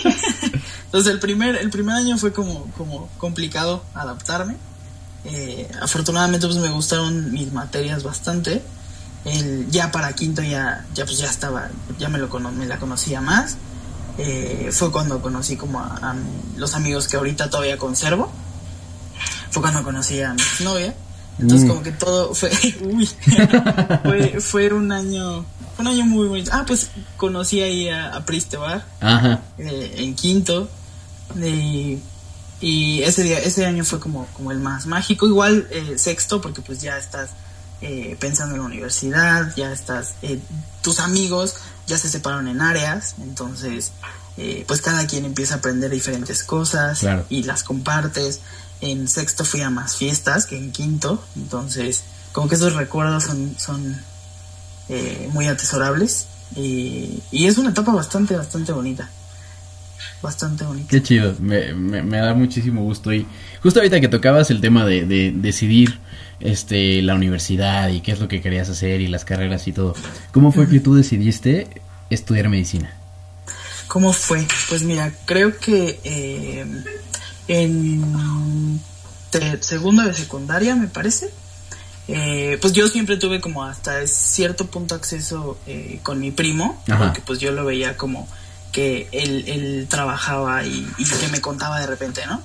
entonces 0.86 1.14
el 1.14 1.20
primer 1.20 1.56
el 1.58 1.70
primer 1.70 1.96
año 1.96 2.18
fue 2.18 2.34
como 2.34 2.66
como 2.78 3.08
complicado 3.18 3.84
adaptarme 3.94 4.56
Eh, 5.26 5.70
afortunadamente 5.80 6.48
pues 6.48 6.58
me 6.58 6.70
gustaron 6.70 7.32
mis 7.32 7.54
materias 7.54 8.02
bastante 8.02 8.64
el, 9.26 9.70
ya 9.70 9.92
para 9.92 10.14
quinto 10.14 10.42
ya 10.42 10.84
ya 10.96 11.06
pues 11.06 11.20
ya 11.20 11.30
estaba 11.30 11.70
ya 12.00 12.10
me 12.10 12.18
lo 12.18 12.28
me 12.40 12.66
la 12.66 12.78
conocía 12.80 13.22
más 13.22 13.58
Eh, 14.18 14.70
fue 14.72 14.92
cuando 14.92 15.22
conocí 15.22 15.56
como 15.56 15.80
a, 15.80 15.96
a 16.02 16.16
los 16.58 16.74
amigos 16.74 17.08
que 17.08 17.18
ahorita 17.18 17.50
todavía 17.52 17.78
conservo 17.78 18.32
fue 19.52 19.62
cuando 19.62 19.84
conocí 19.84 20.20
a 20.22 20.34
mi 20.34 20.42
novia 20.64 20.96
entonces 21.40 21.66
Mm. 21.66 21.70
como 21.70 21.84
que 21.84 21.92
todo 21.92 22.34
fue 22.34 22.52
uy, 22.82 23.08
fue 24.04 24.42
fue 24.42 24.74
un 24.74 24.92
año 24.92 25.46
fue 25.76 25.86
un 25.86 25.88
año 25.88 26.06
muy 26.06 26.28
bonito 26.28 26.52
ah 26.54 26.64
pues 26.68 26.90
conocí 27.18 27.62
ahí 27.62 27.88
a, 27.90 28.16
a 28.16 28.26
Pristebar 28.26 28.86
Ajá. 29.00 29.42
eh, 29.58 29.94
en 29.98 30.16
quinto 30.16 30.70
y, 31.42 32.00
y 32.60 33.02
ese 33.04 33.24
día 33.24 33.40
ese 33.40 33.66
año 33.66 33.84
fue 33.86 34.00
como 34.00 34.28
como 34.34 34.52
el 34.52 34.60
más 34.60 34.86
mágico 34.86 35.26
igual 35.28 35.68
eh, 35.72 35.98
sexto 35.98 36.42
porque 36.42 36.62
pues 36.62 36.82
ya 36.82 36.98
estás 36.98 37.30
eh, 37.82 38.16
pensando 38.20 38.56
en 38.56 38.62
la 38.62 38.68
universidad 38.68 39.54
ya 39.56 39.72
estás 39.72 40.16
eh, 40.22 40.40
tus 40.82 41.00
amigos 41.00 41.56
ya 41.88 41.98
se 41.98 42.10
separaron 42.10 42.48
en 42.48 42.62
áreas 42.62 43.16
entonces 43.22 43.94
eh, 44.38 44.64
pues 44.68 44.82
cada 44.82 45.08
quien 45.08 45.26
empieza 45.26 45.56
a 45.56 45.58
aprender 45.58 45.90
diferentes 45.90 46.44
cosas 46.44 47.00
Claro. 47.00 47.26
y 47.30 47.44
las 47.44 47.64
compartes 47.64 48.42
en 48.82 49.08
sexto 49.08 49.46
fui 49.46 49.62
a 49.62 49.70
más 49.70 49.96
fiestas 49.96 50.46
que 50.46 50.58
en 50.58 50.72
quinto 50.72 51.24
entonces 51.36 52.04
como 52.32 52.50
que 52.50 52.56
esos 52.56 52.74
recuerdos 52.74 53.24
son 53.26 53.56
son 53.58 54.02
eh, 54.90 55.30
muy 55.32 55.48
atesorables 55.48 56.28
y, 56.56 57.22
y 57.32 57.46
es 57.46 57.58
una 57.58 57.70
etapa 57.70 57.94
bastante 57.94 58.36
bastante 58.36 58.72
bonita 58.74 59.10
bastante 60.22 60.64
bonito. 60.64 60.88
Qué 60.90 61.02
chido, 61.02 61.36
me, 61.40 61.74
me, 61.74 62.02
me 62.04 62.18
da 62.18 62.34
muchísimo 62.34 62.84
gusto. 62.84 63.14
Y 63.14 63.26
justo 63.62 63.80
ahorita 63.80 64.00
que 64.00 64.08
tocabas 64.08 64.52
el 64.52 64.62
tema 64.62 64.86
de, 64.86 65.06
de 65.06 65.32
decidir 65.32 66.00
este 66.40 67.02
la 67.02 67.14
universidad 67.16 67.90
y 67.90 68.02
qué 68.02 68.12
es 68.12 68.20
lo 68.20 68.28
que 68.28 68.42
querías 68.42 68.70
hacer 68.70 69.02
y 69.02 69.08
las 69.08 69.26
carreras 69.26 69.68
y 69.68 69.74
todo, 69.74 69.96
¿cómo 70.32 70.52
fue 70.52 70.68
que 70.68 70.80
tú 70.80 70.96
decidiste 70.96 71.68
estudiar 72.10 72.50
medicina? 72.50 72.94
¿Cómo 73.88 74.14
fue? 74.14 74.46
Pues 74.70 74.84
mira, 74.84 75.12
creo 75.26 75.58
que 75.58 76.00
eh, 76.04 76.66
en 77.52 78.80
segundo 79.62 80.04
de 80.04 80.14
secundaria, 80.14 80.76
me 80.76 80.88
parece, 80.88 81.30
eh, 82.08 82.58
pues 82.62 82.74
yo 82.74 82.88
siempre 82.88 83.18
tuve 83.18 83.42
como 83.42 83.64
hasta 83.64 84.06
cierto 84.08 84.68
punto 84.68 84.96
acceso 84.96 85.58
eh, 85.68 86.00
con 86.02 86.20
mi 86.20 86.32
primo, 86.32 86.82
Ajá. 86.90 87.06
porque 87.06 87.22
pues 87.22 87.40
yo 87.40 87.52
lo 87.52 87.66
veía 87.66 87.98
como 87.98 88.28
que 88.72 89.10
él, 89.12 89.44
él 89.48 89.88
trabajaba 89.90 90.64
y, 90.66 90.88
y 90.98 91.04
que 91.04 91.28
me 91.28 91.42
contaba 91.42 91.80
de 91.80 91.88
repente, 91.88 92.26
¿no? 92.26 92.42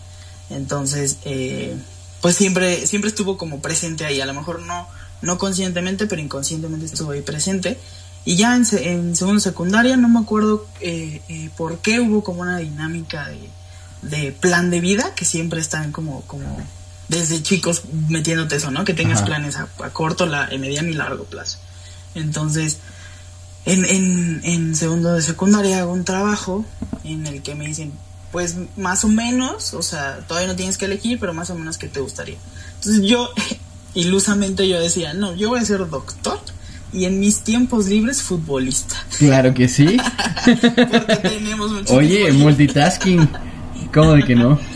Entonces, 0.50 1.18
eh, 1.24 1.76
pues 2.20 2.34
siempre, 2.36 2.86
siempre 2.86 3.08
estuvo 3.08 3.36
como 3.36 3.60
presente 3.60 4.04
ahí, 4.04 4.20
a 4.20 4.26
lo 4.26 4.34
mejor 4.34 4.60
no, 4.60 4.88
no 5.22 5.38
conscientemente, 5.38 6.06
pero 6.06 6.20
inconscientemente 6.20 6.86
estuvo 6.86 7.12
ahí 7.12 7.22
presente. 7.22 7.78
Y 8.24 8.34
ya 8.34 8.56
en, 8.56 8.64
en 8.72 9.14
segundo 9.14 9.38
secundaria, 9.40 9.96
no 9.96 10.08
me 10.08 10.18
acuerdo 10.18 10.66
eh, 10.80 11.50
por 11.56 11.78
qué 11.78 12.00
hubo 12.00 12.24
como 12.24 12.42
una 12.42 12.58
dinámica 12.58 13.28
de, 13.28 13.38
de 14.02 14.32
plan 14.32 14.70
de 14.70 14.80
vida, 14.80 15.14
que 15.14 15.24
siempre 15.24 15.60
están 15.60 15.92
como, 15.92 16.22
como 16.22 16.44
desde 17.08 17.42
chicos 17.42 17.82
metiéndote 18.08 18.56
eso, 18.56 18.70
¿no? 18.70 18.84
Que 18.84 18.94
tengas 18.94 19.18
Ajá. 19.18 19.26
planes 19.26 19.56
a, 19.56 19.68
a 19.82 19.90
corto, 19.90 20.26
la, 20.26 20.44
a 20.44 20.58
mediano 20.58 20.88
y 20.88 20.94
largo 20.94 21.24
plazo. 21.24 21.58
Entonces, 22.14 22.78
en, 23.64 23.84
en, 23.84 24.40
en 24.44 24.76
segundo 24.76 25.12
de 25.12 25.22
secundaria 25.22 25.80
hago 25.80 25.92
un 25.92 26.04
trabajo 26.04 26.64
en 27.04 27.26
el 27.26 27.42
que 27.42 27.54
me 27.54 27.66
dicen, 27.66 27.92
pues 28.32 28.56
más 28.76 29.04
o 29.04 29.08
menos, 29.08 29.74
o 29.74 29.82
sea, 29.82 30.18
todavía 30.26 30.48
no 30.48 30.56
tienes 30.56 30.78
que 30.78 30.84
elegir, 30.86 31.18
pero 31.18 31.34
más 31.34 31.50
o 31.50 31.54
menos 31.54 31.78
qué 31.78 31.88
te 31.88 32.00
gustaría. 32.00 32.36
Entonces 32.76 33.02
yo, 33.02 33.30
ilusamente 33.94 34.68
yo 34.68 34.80
decía, 34.80 35.14
no, 35.14 35.34
yo 35.34 35.50
voy 35.50 35.60
a 35.60 35.64
ser 35.64 35.88
doctor 35.88 36.40
y 36.92 37.04
en 37.04 37.20
mis 37.20 37.40
tiempos 37.40 37.86
libres 37.86 38.22
futbolista. 38.22 38.96
Claro 39.18 39.52
que 39.52 39.68
sí. 39.68 39.96
Porque 40.44 41.16
tenemos 41.22 41.70
mucho 41.72 41.94
Oye, 41.94 42.32
multitasking. 42.32 43.28
¿Cómo 43.96 44.12
de 44.12 44.22
que 44.22 44.34
no? 44.36 44.58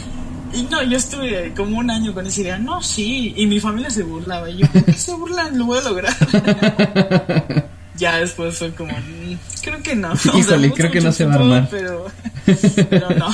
Y 0.53 0.65
no, 0.65 0.83
yo 0.83 0.97
estuve 0.97 1.55
como 1.55 1.79
un 1.79 1.93
año 1.93 2.12
con 2.12 2.27
esa 2.27 2.41
idea, 2.41 2.59
no, 2.59 2.83
sí, 2.83 3.33
y 3.37 3.47
mi 3.47 3.61
familia 3.61 3.89
se 3.89 4.03
burlaba, 4.03 4.50
y 4.50 4.57
yo, 4.57 4.67
¿por 4.67 4.85
qué 4.85 4.95
se 4.95 5.15
burlan? 5.15 5.57
Lo 5.57 5.67
voy 5.67 5.79
a 5.79 5.83
lograr. 5.83 6.12
ya 7.97 8.17
después 8.17 8.59
fue 8.59 8.75
como, 8.75 8.91
"Mm, 8.93 9.37
creo 9.62 9.81
que 9.81 9.95
no. 9.95 10.11
O 10.11 10.17
sea, 10.17 10.37
Híjole, 10.37 10.59
me 10.59 10.69
gusta 10.71 10.77
creo 10.83 10.91
que 10.91 11.00
no 11.03 11.12
se 11.12 11.25
va 11.25 11.35
a 11.35 11.37
armar. 11.37 11.69
Pero, 11.71 12.07
pero 12.91 13.11
no. 13.11 13.29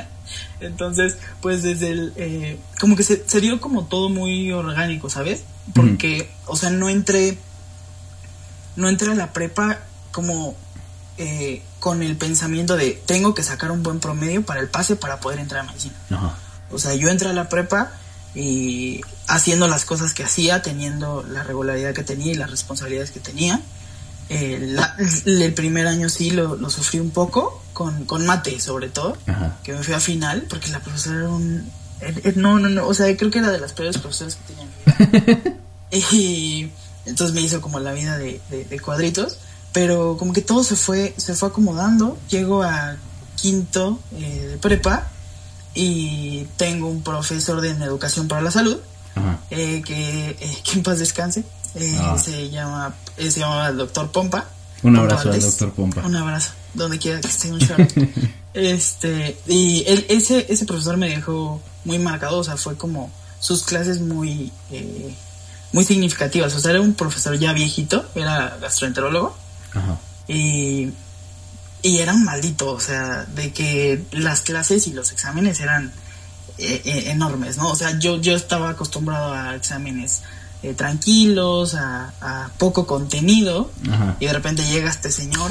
Entonces, 0.60 1.18
pues 1.42 1.62
desde 1.62 1.90
el, 1.90 2.12
eh, 2.16 2.56
como 2.80 2.96
que 2.96 3.02
se, 3.02 3.22
se 3.28 3.42
dio 3.42 3.60
como 3.60 3.84
todo 3.84 4.08
muy 4.08 4.50
orgánico, 4.50 5.10
¿sabes? 5.10 5.44
Porque, 5.74 6.30
o 6.46 6.56
sea, 6.56 6.70
no 6.70 6.88
entré, 6.88 7.36
no 8.76 8.88
entré 8.88 9.12
a 9.12 9.14
la 9.14 9.34
prepa 9.34 9.80
como 10.12 10.54
eh, 11.18 11.62
con 11.80 12.02
el 12.02 12.16
pensamiento 12.16 12.76
de 12.76 13.00
tengo 13.06 13.34
que 13.34 13.42
sacar 13.42 13.70
un 13.70 13.82
buen 13.82 14.00
promedio 14.00 14.44
para 14.44 14.60
el 14.60 14.68
pase 14.68 14.96
para 14.96 15.20
poder 15.20 15.38
entrar 15.38 15.60
a 15.62 15.64
medicina. 15.64 15.94
Ajá. 16.10 16.34
O 16.70 16.78
sea, 16.78 16.94
yo 16.94 17.08
entré 17.08 17.28
a 17.28 17.32
la 17.32 17.48
prepa 17.48 17.92
y 18.34 19.00
haciendo 19.28 19.68
las 19.68 19.84
cosas 19.84 20.12
que 20.12 20.24
hacía, 20.24 20.60
teniendo 20.62 21.22
la 21.22 21.42
regularidad 21.44 21.94
que 21.94 22.02
tenía 22.02 22.32
y 22.32 22.34
las 22.34 22.50
responsabilidades 22.50 23.10
que 23.12 23.20
tenía. 23.20 23.60
Eh, 24.28 24.58
la- 24.60 24.96
el 25.26 25.52
primer 25.54 25.86
año 25.86 26.08
sí 26.08 26.30
lo, 26.30 26.56
lo 26.56 26.70
sufrí 26.70 26.98
un 26.98 27.10
poco, 27.10 27.62
con, 27.74 28.06
con 28.06 28.24
mate 28.26 28.58
sobre 28.58 28.88
todo, 28.88 29.16
Ajá. 29.26 29.58
que 29.62 29.72
me 29.72 29.82
fui 29.82 29.94
a 29.94 30.00
final, 30.00 30.46
porque 30.48 30.68
la 30.70 30.80
profesora 30.80 31.18
era 31.18 31.28
un... 31.28 31.70
No, 32.34 32.58
no, 32.58 32.68
no, 32.68 32.86
o 32.88 32.92
sea, 32.94 33.14
creo 33.16 33.30
que 33.30 33.38
era 33.38 33.50
de 33.50 33.60
las 33.60 33.72
peores 33.72 33.98
profesoras 33.98 34.36
que 34.36 34.52
tenía 34.52 34.64
en 34.64 34.70
mi 35.12 35.20
vida. 35.20 35.56
y 36.12 36.70
entonces 37.06 37.34
me 37.34 37.40
hizo 37.42 37.60
como 37.60 37.78
la 37.80 37.92
vida 37.92 38.18
de, 38.18 38.40
de- 38.50 38.64
de 38.64 38.80
cuadritos, 38.80 39.38
pero 39.74 40.16
como 40.16 40.32
que 40.32 40.40
todo 40.40 40.64
se 40.64 40.76
fue, 40.76 41.12
se 41.18 41.34
fue 41.34 41.50
acomodando. 41.50 42.16
Llego 42.30 42.62
a 42.62 42.96
quinto 43.36 43.98
eh, 44.16 44.48
de 44.52 44.56
prepa 44.56 45.08
y 45.74 46.46
tengo 46.56 46.86
un 46.88 47.02
profesor 47.02 47.60
de 47.60 47.70
educación 47.84 48.28
para 48.28 48.40
la 48.40 48.50
salud 48.52 48.78
Ajá. 49.16 49.40
eh, 49.50 49.82
que, 49.84 50.30
eh, 50.30 50.58
que 50.64 50.72
en 50.72 50.82
paz 50.82 50.98
descanse. 51.00 51.44
Eh, 51.74 51.98
Ah. 52.00 52.16
Se 52.16 52.48
llama, 52.50 52.94
eh, 53.18 53.30
se 53.30 53.40
llama 53.40 53.68
el 53.68 53.76
doctor 53.76 54.10
Pompa. 54.12 54.46
Un 54.84 54.96
abrazo 54.96 55.30
al 55.32 55.40
doctor 55.40 55.72
Pompa. 55.72 56.02
Un 56.06 56.14
abrazo, 56.14 56.52
donde 56.72 56.98
quiera 56.98 57.20
que 57.20 57.26
esté 57.26 57.50
un 57.50 57.58
shout. 57.58 57.92
este, 58.54 59.36
y 59.48 59.82
él, 59.88 60.06
ese, 60.08 60.46
ese 60.48 60.64
profesor 60.66 60.96
me 60.96 61.08
dejó 61.08 61.60
muy 61.84 61.98
marcado, 61.98 62.38
o 62.38 62.44
sea, 62.44 62.56
fue 62.56 62.76
como 62.76 63.10
sus 63.40 63.64
clases 63.64 64.00
muy, 64.00 64.52
eh, 64.70 65.14
muy 65.72 65.84
significativas. 65.84 66.54
O 66.54 66.60
sea, 66.60 66.70
era 66.70 66.80
un 66.80 66.94
profesor 66.94 67.36
ya 67.38 67.52
viejito, 67.52 68.04
era 68.14 68.56
gastroenterólogo, 68.60 69.36
Ajá. 69.74 69.98
y, 70.28 70.90
y 71.82 71.98
era 71.98 72.14
un 72.14 72.24
maldito, 72.24 72.70
o 72.72 72.80
sea, 72.80 73.24
de 73.34 73.52
que 73.52 74.02
las 74.12 74.40
clases 74.40 74.86
y 74.86 74.92
los 74.92 75.12
exámenes 75.12 75.60
eran 75.60 75.92
eh, 76.58 76.80
eh, 76.84 77.10
enormes, 77.10 77.56
¿no? 77.56 77.68
O 77.70 77.76
sea, 77.76 77.98
yo, 77.98 78.16
yo 78.20 78.34
estaba 78.36 78.70
acostumbrado 78.70 79.32
a 79.32 79.54
exámenes 79.56 80.22
eh, 80.62 80.72
tranquilos, 80.72 81.74
a, 81.74 82.12
a 82.22 82.48
poco 82.56 82.86
contenido, 82.86 83.70
Ajá. 83.90 84.16
y 84.18 84.26
de 84.26 84.32
repente 84.32 84.62
llega 84.66 84.88
este 84.88 85.10
señor 85.10 85.50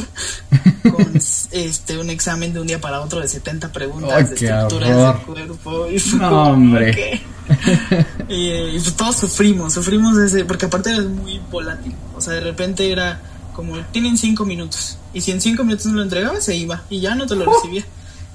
con 0.91 1.11
este 1.51 1.97
un 1.99 2.09
examen 2.09 2.51
de 2.51 2.61
un 2.61 2.65
día 2.67 2.81
para 2.81 3.01
otro 3.01 3.19
de 3.19 3.27
70 3.27 3.71
preguntas 3.71 4.11
¡Ay, 4.15 4.23
de 4.23 4.33
estructuras 4.33 4.89
horror! 4.89 5.35
del 5.35 5.47
cuerpo 5.57 5.87
y 5.91 5.99
fue 5.99 6.19
No, 6.19 6.43
hombre. 6.45 7.21
y, 8.29 8.47
y 8.49 8.79
pues 8.79 8.95
todos 8.95 9.17
sufrimos, 9.17 9.73
sufrimos 9.73 10.17
ese, 10.17 10.45
porque 10.45 10.65
aparte 10.65 10.89
era 10.89 11.01
muy 11.03 11.37
volátil, 11.51 11.93
o 12.15 12.21
sea, 12.21 12.33
de 12.33 12.39
repente 12.39 12.91
era 12.91 13.21
como 13.53 13.77
tienen 13.91 14.17
cinco 14.17 14.45
minutos 14.45 14.97
y 15.13 15.21
si 15.21 15.31
en 15.31 15.41
cinco 15.41 15.63
minutos 15.63 15.85
no 15.87 15.93
lo 15.93 16.03
entregaba 16.03 16.41
se 16.41 16.55
iba 16.55 16.83
y 16.89 16.99
ya 16.99 17.15
no 17.15 17.25
te 17.25 17.35
lo 17.35 17.45
recibía. 17.45 17.85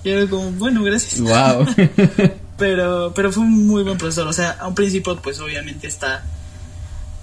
Y 0.04 0.10
era 0.10 0.28
como, 0.28 0.52
bueno, 0.52 0.82
gracias. 0.82 1.20
Wow. 1.20 1.66
Pero, 2.58 3.12
pero 3.14 3.30
fue 3.30 3.44
un 3.44 3.68
muy 3.68 3.84
buen 3.84 3.96
profesor. 3.98 4.26
O 4.26 4.32
sea, 4.32 4.50
a 4.50 4.66
un 4.66 4.74
principio, 4.74 5.22
pues 5.22 5.38
obviamente 5.38 5.86
está 5.86 6.24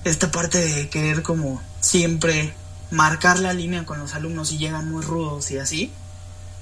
esta 0.06 0.32
parte 0.32 0.60
de 0.60 0.88
querer 0.88 1.24
como 1.24 1.62
siempre 1.82 2.54
marcar 2.90 3.40
la 3.40 3.52
línea 3.52 3.86
con 3.86 4.00
los 4.00 4.16
alumnos 4.16 4.54
y 4.54 4.58
llegan 4.58 4.90
muy 4.90 5.04
rudos 5.04 5.52
y 5.52 5.58
así. 5.58 5.92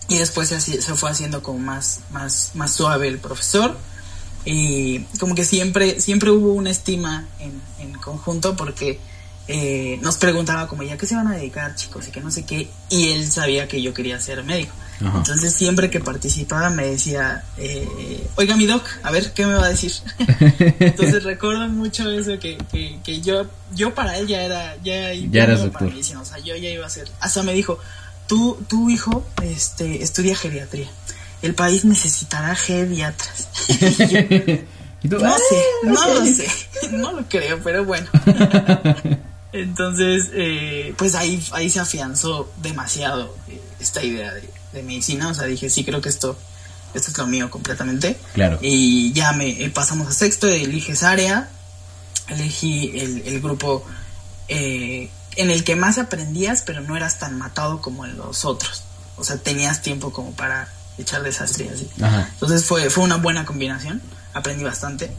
Y 0.07 0.17
después 0.17 0.49
se, 0.49 0.59
se 0.59 0.95
fue 0.95 1.11
haciendo 1.11 1.43
como 1.43 1.59
más, 1.59 1.99
más, 2.09 2.53
más 2.55 2.73
suave 2.73 3.07
el 3.07 3.19
profesor. 3.19 3.77
Y 4.43 5.01
como 5.19 5.35
que 5.35 5.45
siempre, 5.45 6.01
siempre 6.01 6.31
hubo 6.31 6.53
una 6.53 6.71
estima 6.71 7.27
en, 7.37 7.61
en 7.77 7.93
conjunto 7.93 8.55
porque 8.55 8.99
eh, 9.47 10.00
nos 10.01 10.17
preguntaba 10.17 10.67
como 10.67 10.83
ya 10.83 10.97
qué 10.97 11.05
se 11.05 11.15
van 11.15 11.27
a 11.27 11.35
dedicar 11.35 11.75
chicos 11.75 12.07
y 12.07 12.12
que 12.12 12.21
no 12.21 12.31
sé 12.31 12.45
qué. 12.45 12.69
Y 12.89 13.09
él 13.12 13.29
sabía 13.29 13.67
que 13.67 13.81
yo 13.81 13.93
quería 13.93 14.19
ser 14.19 14.43
médico. 14.43 14.73
Ajá. 15.05 15.17
Entonces 15.17 15.53
siempre 15.53 15.89
que 15.89 16.00
participaba 16.00 16.69
me 16.69 16.88
decía, 16.88 17.43
eh, 17.57 18.25
oiga 18.35 18.55
mi 18.55 18.65
doc, 18.65 18.85
a 19.01 19.12
ver 19.12 19.33
qué 19.33 19.45
me 19.45 19.55
va 19.55 19.65
a 19.65 19.69
decir. 19.69 19.91
Entonces 20.79 21.23
recuerdo 21.23 21.67
mucho 21.67 22.09
eso 22.09 22.39
que, 22.39 22.57
que, 22.71 23.00
que 23.03 23.21
yo, 23.21 23.47
yo 23.75 23.93
para 23.93 24.17
él 24.17 24.27
ya 24.27 24.41
era, 24.43 24.77
ya, 24.81 25.13
Ya 25.13 25.47
doctor. 25.47 25.71
para 25.71 25.85
medicina, 25.88 26.21
o 26.21 26.25
sea, 26.25 26.38
yo 26.39 26.55
ya 26.55 26.69
iba 26.69 26.85
a 26.85 26.89
ser, 26.89 27.09
hasta 27.19 27.43
me 27.43 27.53
dijo, 27.53 27.79
tú, 28.27 28.63
tu 28.69 28.89
hijo, 28.89 29.25
este, 29.41 30.01
estudia 30.03 30.35
geriatría. 30.35 30.88
El 31.41 31.53
país 31.55 31.83
necesitará 31.83 32.55
geriatras. 32.55 33.50
No 35.03 35.17
¡Ah! 35.21 35.35
sé, 35.50 35.63
no 35.83 36.13
lo 36.13 36.25
sé, 36.25 36.47
no 36.93 37.12
lo 37.12 37.23
creo, 37.27 37.59
pero 37.62 37.83
bueno. 37.83 38.07
Entonces, 39.53 40.31
eh, 40.33 40.95
pues 40.98 41.13
ahí, 41.15 41.41
ahí 41.51 41.69
se 41.69 41.79
afianzó 41.79 42.51
demasiado 42.62 43.36
eh, 43.48 43.62
esta 43.79 44.03
idea 44.03 44.33
de, 44.33 44.50
de 44.74 44.83
medicina. 44.83 45.29
O 45.29 45.33
sea, 45.33 45.45
dije, 45.45 45.69
sí, 45.69 45.86
creo 45.86 46.01
que 46.01 46.10
esto, 46.10 46.38
esto 46.93 47.12
es 47.12 47.17
lo 47.17 47.27
mío 47.27 47.50
completamente. 47.51 48.17
Claro. 48.33 48.57
Y 48.62 49.13
ya 49.13 49.31
me 49.33 49.63
eh, 49.63 49.69
pasamos 49.69 50.07
a 50.07 50.12
sexto, 50.12 50.48
eliges 50.48 51.03
área, 51.03 51.50
elegí 52.27 52.91
el, 53.00 53.22
el 53.27 53.41
grupo 53.41 53.86
eh, 54.48 55.10
en 55.36 55.51
el 55.51 55.63
que 55.63 55.75
más 55.75 56.00
aprendías, 56.00 56.63
pero 56.63 56.81
no 56.81 56.98
eras 56.98 57.19
tan 57.19 57.38
matado 57.38 57.79
como 57.79 58.05
en 58.05 58.17
los 58.17 58.45
otros. 58.45 58.83
O 59.17 59.24
sea, 59.24 59.38
tenías 59.38 59.81
tiempo 59.83 60.12
como 60.12 60.31
para 60.31 60.67
echar 60.98 61.22
desastre 61.22 61.65
y 61.65 61.69
así. 61.69 61.89
Ajá. 62.01 62.27
Entonces 62.33 62.65
fue, 62.65 62.89
fue 62.89 63.03
una 63.03 63.17
buena 63.17 63.45
combinación, 63.45 64.01
aprendí 64.33 64.63
bastante. 64.63 65.12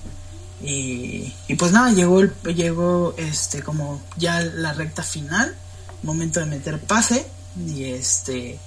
Y, 0.62 1.32
pues 1.58 1.73
nada, 1.73 1.92
llegó, 1.92 2.20
el, 2.20 2.32
llegó 2.54 3.14
este 3.18 3.62
como 3.62 4.00
ya 4.16 4.40
la 4.40 4.73
recta 4.73 5.02
final, 5.02 5.54
momento 6.02 6.40
de 6.40 6.46
meter 6.46 6.80
pase 6.80 7.26
y 7.66 7.84
este 7.84 8.58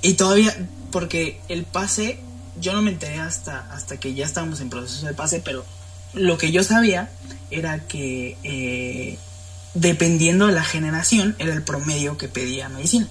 y 0.00 0.14
todavía 0.14 0.54
porque 0.90 1.40
el 1.48 1.64
pase 1.64 2.20
yo 2.60 2.72
no 2.72 2.82
me 2.82 2.90
enteré 2.90 3.18
hasta 3.18 3.66
hasta 3.72 3.98
que 3.98 4.14
ya 4.14 4.24
estábamos 4.24 4.60
en 4.60 4.70
proceso 4.70 5.06
de 5.06 5.14
pase, 5.14 5.40
pero 5.40 5.64
lo 6.12 6.38
que 6.38 6.52
yo 6.52 6.62
sabía 6.62 7.10
era 7.50 7.86
que 7.86 8.36
eh, 8.42 9.18
dependiendo 9.74 10.46
de 10.46 10.52
la 10.52 10.64
generación 10.64 11.34
era 11.38 11.52
el 11.52 11.62
promedio 11.62 12.18
que 12.18 12.28
pedía 12.28 12.68
medicina. 12.68 13.08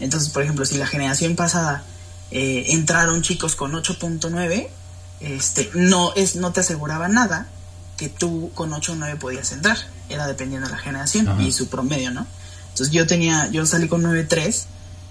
Entonces, 0.00 0.30
por 0.30 0.42
ejemplo, 0.42 0.64
si 0.64 0.78
la 0.78 0.86
generación 0.86 1.36
pasada 1.36 1.82
eh, 2.30 2.66
entraron 2.68 3.22
chicos 3.22 3.56
con 3.56 3.72
8.9, 3.72 4.68
este, 5.20 5.70
no, 5.74 6.12
es, 6.14 6.36
no 6.36 6.52
te 6.52 6.60
aseguraba 6.60 7.08
nada 7.08 7.48
que 7.98 8.08
tú 8.08 8.50
con 8.54 8.72
8 8.72 8.92
o 8.92 8.94
9 8.94 9.16
podías 9.16 9.52
entrar. 9.52 9.76
Era 10.08 10.26
dependiendo 10.26 10.68
de 10.68 10.72
la 10.72 10.78
generación 10.78 11.28
Ajá. 11.28 11.42
y 11.42 11.52
su 11.52 11.68
promedio, 11.68 12.10
¿no? 12.12 12.26
Entonces 12.70 12.90
yo 12.94 13.06
tenía, 13.06 13.50
yo 13.50 13.66
salí 13.66 13.88
con 13.88 14.02
9.3 14.02 14.64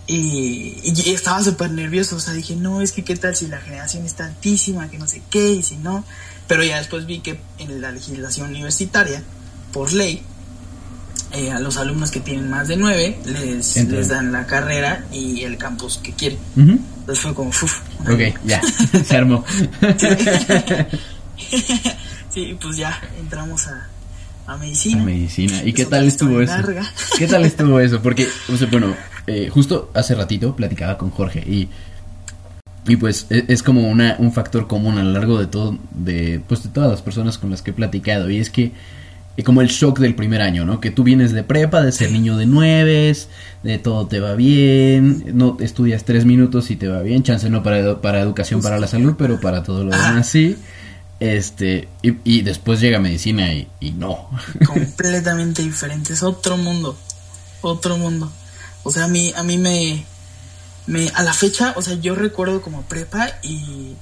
y, 0.08 0.80
y 0.84 1.12
estaba 1.12 1.44
súper 1.44 1.70
nervioso. 1.70 2.16
O 2.16 2.20
sea, 2.20 2.34
dije, 2.34 2.56
no, 2.56 2.82
es 2.82 2.94
que 2.94 3.04
qué 3.04 3.16
tal 3.16 3.36
si 3.36 3.48
la 3.48 3.60
generación 3.60 4.06
está 4.06 4.26
altísima, 4.26 4.90
que 4.90 4.98
no 4.98 5.08
sé 5.08 5.22
qué, 5.30 5.52
y 5.52 5.62
si 5.62 5.76
no. 5.76 6.04
Pero 6.48 6.64
ya 6.64 6.78
después 6.78 7.06
vi 7.06 7.20
que 7.20 7.40
en 7.60 7.82
la 7.82 7.92
legislación 7.92 8.50
universitaria, 8.50 9.22
por 9.74 9.92
ley, 9.92 10.24
eh, 11.34 11.52
a 11.52 11.60
los 11.60 11.76
alumnos 11.76 12.10
que 12.10 12.22
tienen 12.22 12.50
más 12.50 12.70
de 12.70 12.78
9 12.78 13.20
les, 13.26 13.76
les 13.76 14.08
dan 14.08 14.32
la 14.32 14.48
carrera 14.48 15.06
y 15.12 15.42
el 15.42 15.58
campus 15.58 15.98
que 15.98 16.14
quieren. 16.14 16.40
Ujú. 16.56 16.80
Entonces 17.00 17.20
fue 17.20 17.34
como, 17.34 17.50
uff. 17.50 17.82
Ok, 18.08 18.40
ya, 18.46 18.62
se 19.06 19.18
armó. 19.18 19.44
sí, 22.38 22.58
pues 22.62 22.78
ya 22.78 23.00
entramos 23.20 23.68
a, 23.68 23.88
a 24.46 24.54
A 24.54 24.58
medicina. 24.58 25.04
medicina. 25.04 25.64
¿Y 25.64 25.74
qué 25.74 25.86
tal 25.86 26.06
estuvo 26.06 26.40
eso? 26.42 26.54
larga. 26.54 26.84
¿Qué 27.18 27.28
tal 27.28 27.44
estuvo 27.52 27.80
eso? 27.80 28.00
Porque, 28.02 28.28
o 28.54 28.56
sea, 28.58 28.68
bueno, 28.72 28.96
eh, 29.26 29.50
justo 29.52 29.90
hace 29.96 30.14
ratito 30.16 30.56
platicaba 30.56 30.98
con 30.98 31.10
Jorge 31.10 31.40
y, 31.40 31.68
y 32.88 32.96
pues 32.98 33.26
e- 33.30 33.46
es, 33.48 33.64
como 33.64 33.90
una, 33.90 34.16
un 34.20 34.32
factor 34.34 34.68
común 34.68 34.98
a 35.00 35.04
lo 35.04 35.12
largo 35.12 35.40
de 35.40 35.48
todo, 35.48 35.78
de, 35.92 36.42
pues 36.48 36.62
de 36.64 36.70
todas 36.70 36.92
las 36.92 37.02
personas 37.02 37.38
con 37.38 37.50
las 37.50 37.62
que 37.62 37.72
he 37.72 37.74
platicado 37.74 38.30
y 38.30 38.38
es 38.38 38.50
que 38.50 38.72
eh, 39.36 39.44
como 39.44 39.62
el 39.62 39.68
shock 39.68 40.00
del 40.00 40.16
primer 40.16 40.42
año, 40.42 40.64
¿no? 40.64 40.80
Que 40.80 40.92
tú 40.92 41.04
vienes 41.04 41.32
de 41.34 41.44
prepa, 41.44 41.82
de 41.82 41.92
ser 41.92 42.12
niño 42.12 42.38
de 42.38 42.46
nueves, 42.46 43.30
de 43.64 43.80
todo 43.80 44.08
te 44.08 44.20
va 44.20 44.36
bien, 44.36 45.24
no 45.34 45.58
estudias 45.60 46.06
tres 46.06 46.24
minutos 46.26 46.70
y 46.72 46.76
te 46.76 46.88
va 46.88 47.02
bien, 47.02 47.24
chance 47.24 47.50
no 47.50 47.64
para, 47.64 47.82
edu- 47.82 48.00
para 48.00 48.22
educación, 48.22 48.62
para 48.62 48.80
la 48.80 48.88
salud, 48.88 49.16
pero 49.18 49.40
para 49.42 49.64
todo 49.64 49.84
lo 49.84 49.94
Ajá. 49.94 50.10
demás 50.12 50.28
sí. 50.30 50.56
Este, 51.20 51.90
y, 52.04 52.18
y 52.24 52.42
después 52.42 52.80
llega 52.80 53.00
medicina 53.00 53.52
y, 53.54 53.68
y 53.80 53.92
no. 53.92 54.30
completamente 54.66 55.64
diferente, 55.64 56.14
es 56.14 56.24
otro 56.24 56.58
mundo, 56.58 56.98
otro 57.62 57.98
mundo. 57.98 58.32
O 58.84 58.92
sea, 58.92 59.06
a 59.06 59.08
mí, 59.08 59.34
a 59.36 59.44
mí 59.44 59.58
me, 59.58 60.06
me, 60.86 61.10
a 61.10 61.24
la 61.24 61.34
fecha, 61.34 61.74
o 61.76 61.82
sea, 61.82 61.96
yo 61.96 62.16
recuerdo 62.16 62.62
como 62.62 62.84
prepa 62.84 63.30
y 63.42 63.96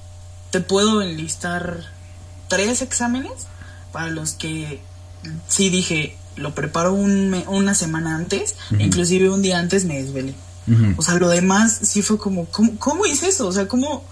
te 0.52 0.60
puedo 0.62 1.02
enlistar 1.02 1.80
tres 2.48 2.82
exámenes 2.82 3.48
para 3.92 4.10
los 4.10 4.34
que 4.34 4.82
sí 5.48 5.70
dije, 5.70 6.18
lo 6.36 6.54
preparo 6.54 6.94
un 6.94 7.44
una 7.48 7.74
semana 7.74 8.16
antes, 8.16 8.56
Ujú. 8.72 8.82
inclusive 8.82 9.30
un 9.30 9.42
día 9.42 9.58
antes 9.58 9.86
me 9.86 10.02
desvelé. 10.02 10.34
O 10.98 11.04
sea, 11.04 11.16
lo 11.16 11.30
demás 11.30 11.78
sí 11.84 12.02
fue 12.02 12.18
como, 12.18 12.46
¿cómo, 12.46 12.76
cómo 12.80 13.06
hice 13.06 13.28
eso? 13.28 13.48
O 13.48 13.52
sea, 13.52 13.68
¿cómo, 13.68 14.04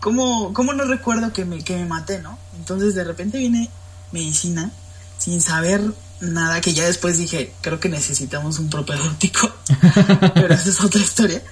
cómo, 0.00 0.52
cómo 0.52 0.72
no 0.72 0.84
recuerdo 0.84 1.32
que 1.32 1.44
me, 1.44 1.62
que 1.62 1.76
me 1.76 1.86
maté, 1.86 2.20
no? 2.20 2.38
Entonces 2.56 2.94
de 2.94 3.04
repente 3.04 3.38
viene 3.38 3.70
medicina 4.12 4.70
sin 5.18 5.40
saber 5.40 5.82
nada, 6.20 6.60
que 6.60 6.74
ya 6.74 6.84
después 6.84 7.18
dije, 7.18 7.52
creo 7.60 7.80
que 7.80 7.88
necesitamos 7.88 8.58
un 8.58 8.70
propedéutico, 8.70 9.52
pero 10.34 10.54
esa 10.54 10.70
es 10.70 10.80
otra 10.80 11.00
historia. 11.00 11.42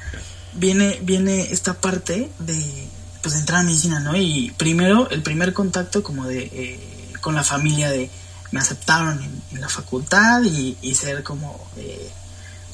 Viene, 0.55 0.99
viene 1.03 1.53
esta 1.53 1.75
parte 1.75 2.31
de, 2.39 2.89
pues, 3.23 3.35
de 3.35 3.41
entrar 3.41 3.61
a 3.61 3.63
medicina, 3.63 4.01
¿no? 4.01 4.17
Y 4.17 4.53
primero, 4.57 5.09
el 5.11 5.23
primer 5.23 5.53
contacto 5.53 6.03
como 6.03 6.27
de, 6.27 6.51
eh, 6.53 7.13
con 7.21 7.35
la 7.35 7.45
familia 7.45 7.91
de, 7.91 8.11
me 8.53 8.61
aceptaron 8.61 9.23
en, 9.23 9.43
en 9.53 9.61
la 9.61 9.69
facultad 9.69 10.43
y, 10.43 10.77
y 10.81 10.95
ser 10.95 11.23
como, 11.23 11.69
eh, 11.77 12.11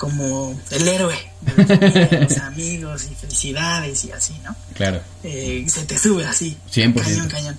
como 0.02 0.60
el 0.72 0.88
héroe 0.88 1.16
de 1.42 1.52
la 1.56 1.64
familia, 1.64 2.20
los 2.28 2.38
amigos 2.38 3.04
y 3.08 3.14
felicidades 3.14 4.04
y 4.04 4.10
así, 4.10 4.36
¿no? 4.42 4.56
Claro. 4.74 5.00
Eh, 5.22 5.64
se 5.68 5.84
te 5.84 5.96
sube 5.96 6.26
así. 6.26 6.58
100%. 6.74 6.94
Cañón, 7.04 7.28
cañón. 7.28 7.58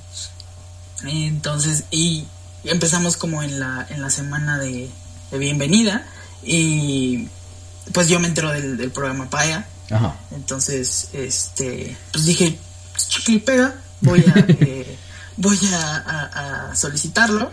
Entonces, 1.05 1.85
y 1.89 2.25
empezamos 2.65 3.15
como 3.15 3.43
en 3.43 3.61
la, 3.61 3.87
en 3.89 4.01
la 4.01 4.09
semana 4.09 4.59
de, 4.59 4.89
de 5.31 5.37
bienvenida 5.37 6.05
y 6.43 7.29
pues 7.93 8.09
yo 8.09 8.19
me 8.19 8.27
entero 8.27 8.51
del, 8.51 8.75
del 8.75 8.91
programa 8.91 9.29
Paya. 9.29 9.65
Ajá. 9.89 10.17
Entonces, 10.31 11.07
este, 11.13 11.95
pues 12.11 12.25
dije, 12.25 12.59
pues, 12.91 13.07
chicle 13.07 13.35
y 13.35 13.39
pega, 13.39 13.75
voy 14.01 14.19
a, 14.19 14.33
eh, 14.49 14.97
voy 15.37 15.57
a, 15.73 15.95
a- 15.95 16.71
a 16.71 16.75
solicitarlo. 16.75 17.51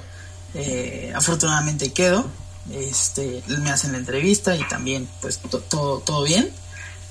Eh, 0.54 1.12
afortunadamente 1.14 1.92
quedo, 1.92 2.28
este, 2.72 3.42
me 3.46 3.70
hacen 3.70 3.92
la 3.92 3.98
entrevista 3.98 4.56
y 4.56 4.66
también, 4.68 5.08
pues, 5.20 5.38
to- 5.38 5.60
todo, 5.60 5.98
todo 6.00 6.22
bien. 6.24 6.50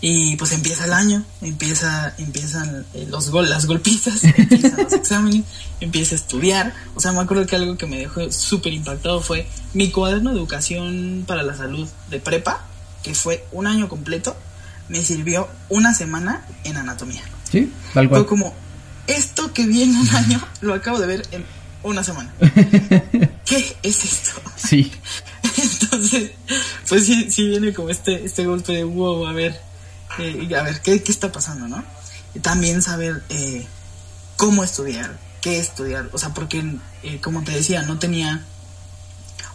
Y 0.01 0.37
pues 0.37 0.53
empieza 0.53 0.85
el 0.85 0.93
año, 0.93 1.25
empieza, 1.41 2.13
empiezan 2.17 2.85
eh, 2.93 3.05
los 3.09 3.31
gol, 3.31 3.49
las 3.49 3.65
golpizas, 3.65 4.23
empiezan 4.37 4.77
los 4.83 4.93
exámenes, 4.93 5.43
empieza 5.81 6.15
a 6.15 6.17
estudiar. 6.17 6.73
O 6.95 7.01
sea, 7.01 7.11
me 7.11 7.19
acuerdo 7.19 7.45
que 7.45 7.57
algo 7.57 7.77
que 7.77 7.85
me 7.85 7.97
dejó 7.97 8.31
súper 8.31 8.71
impactado 8.71 9.21
fue 9.21 9.45
mi 9.73 9.91
cuaderno 9.91 10.31
de 10.31 10.37
educación 10.37 11.25
para 11.27 11.43
la 11.43 11.53
salud 11.57 11.85
de 12.09 12.19
prepa, 12.21 12.65
que 13.03 13.13
fue 13.13 13.45
un 13.51 13.67
año 13.67 13.89
completo, 13.89 14.37
me 14.87 15.03
sirvió 15.03 15.49
una 15.67 15.93
semana 15.93 16.45
en 16.63 16.77
anatomía. 16.77 17.23
Sí, 17.51 17.69
tal 17.93 18.07
cual. 18.07 18.21
Fue 18.21 18.27
como, 18.29 18.53
esto 19.07 19.51
que 19.51 19.65
vi 19.67 19.83
en 19.83 19.97
un 19.97 20.09
año, 20.15 20.41
lo 20.61 20.75
acabo 20.75 20.97
de 20.99 21.07
ver 21.07 21.27
en 21.31 21.43
una 21.83 22.05
semana. 22.05 22.33
¿Qué 23.45 23.75
es 23.83 24.05
esto? 24.05 24.41
Sí. 24.55 24.89
Entonces, 25.81 26.31
pues 26.87 27.05
sí, 27.05 27.31
sí 27.31 27.47
viene 27.47 27.73
como 27.73 27.89
este, 27.89 28.25
este 28.25 28.45
golpe 28.45 28.73
de 28.73 28.83
wow, 28.83 29.27
a 29.27 29.33
ver, 29.33 29.59
eh, 30.19 30.49
a 30.57 30.63
ver, 30.63 30.81
¿qué, 30.81 31.01
qué 31.03 31.11
está 31.11 31.31
pasando, 31.31 31.67
no? 31.67 31.83
También 32.41 32.81
saber 32.81 33.23
eh, 33.29 33.65
cómo 34.35 34.63
estudiar, 34.63 35.17
qué 35.41 35.59
estudiar, 35.59 36.09
o 36.13 36.17
sea, 36.17 36.33
porque, 36.33 36.63
eh, 37.03 37.19
como 37.21 37.43
te 37.43 37.51
decía, 37.51 37.83
no 37.83 37.99
tenía, 37.99 38.45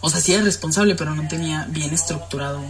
o 0.01 0.09
sea, 0.09 0.21
sí 0.21 0.33
era 0.33 0.43
responsable, 0.43 0.95
pero 0.95 1.15
no 1.15 1.27
tenía 1.27 1.67
bien 1.69 1.93
estructurado 1.93 2.61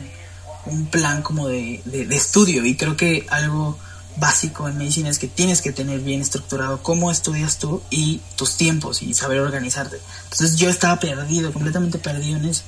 un 0.66 0.86
plan 0.88 1.22
como 1.22 1.48
de, 1.48 1.82
de, 1.86 2.06
de 2.06 2.16
estudio, 2.16 2.66
y 2.66 2.76
creo 2.76 2.98
que 2.98 3.26
algo 3.30 3.78
básico 4.18 4.68
en 4.68 4.78
medicina 4.78 5.10
es 5.10 5.20
que 5.20 5.28
tienes 5.28 5.62
que 5.62 5.72
tener 5.72 6.00
bien 6.00 6.22
estructurado 6.22 6.82
cómo 6.82 7.12
estudias 7.12 7.58
tú 7.58 7.82
y 7.90 8.22
tus 8.36 8.56
tiempos 8.56 9.02
y 9.02 9.14
saber 9.14 9.40
organizarte. 9.40 9.98
Entonces 10.24 10.56
yo 10.56 10.70
estaba 10.70 11.00
perdido, 11.00 11.52
completamente 11.52 11.98
perdido 11.98 12.38
en 12.38 12.46
eso. 12.46 12.64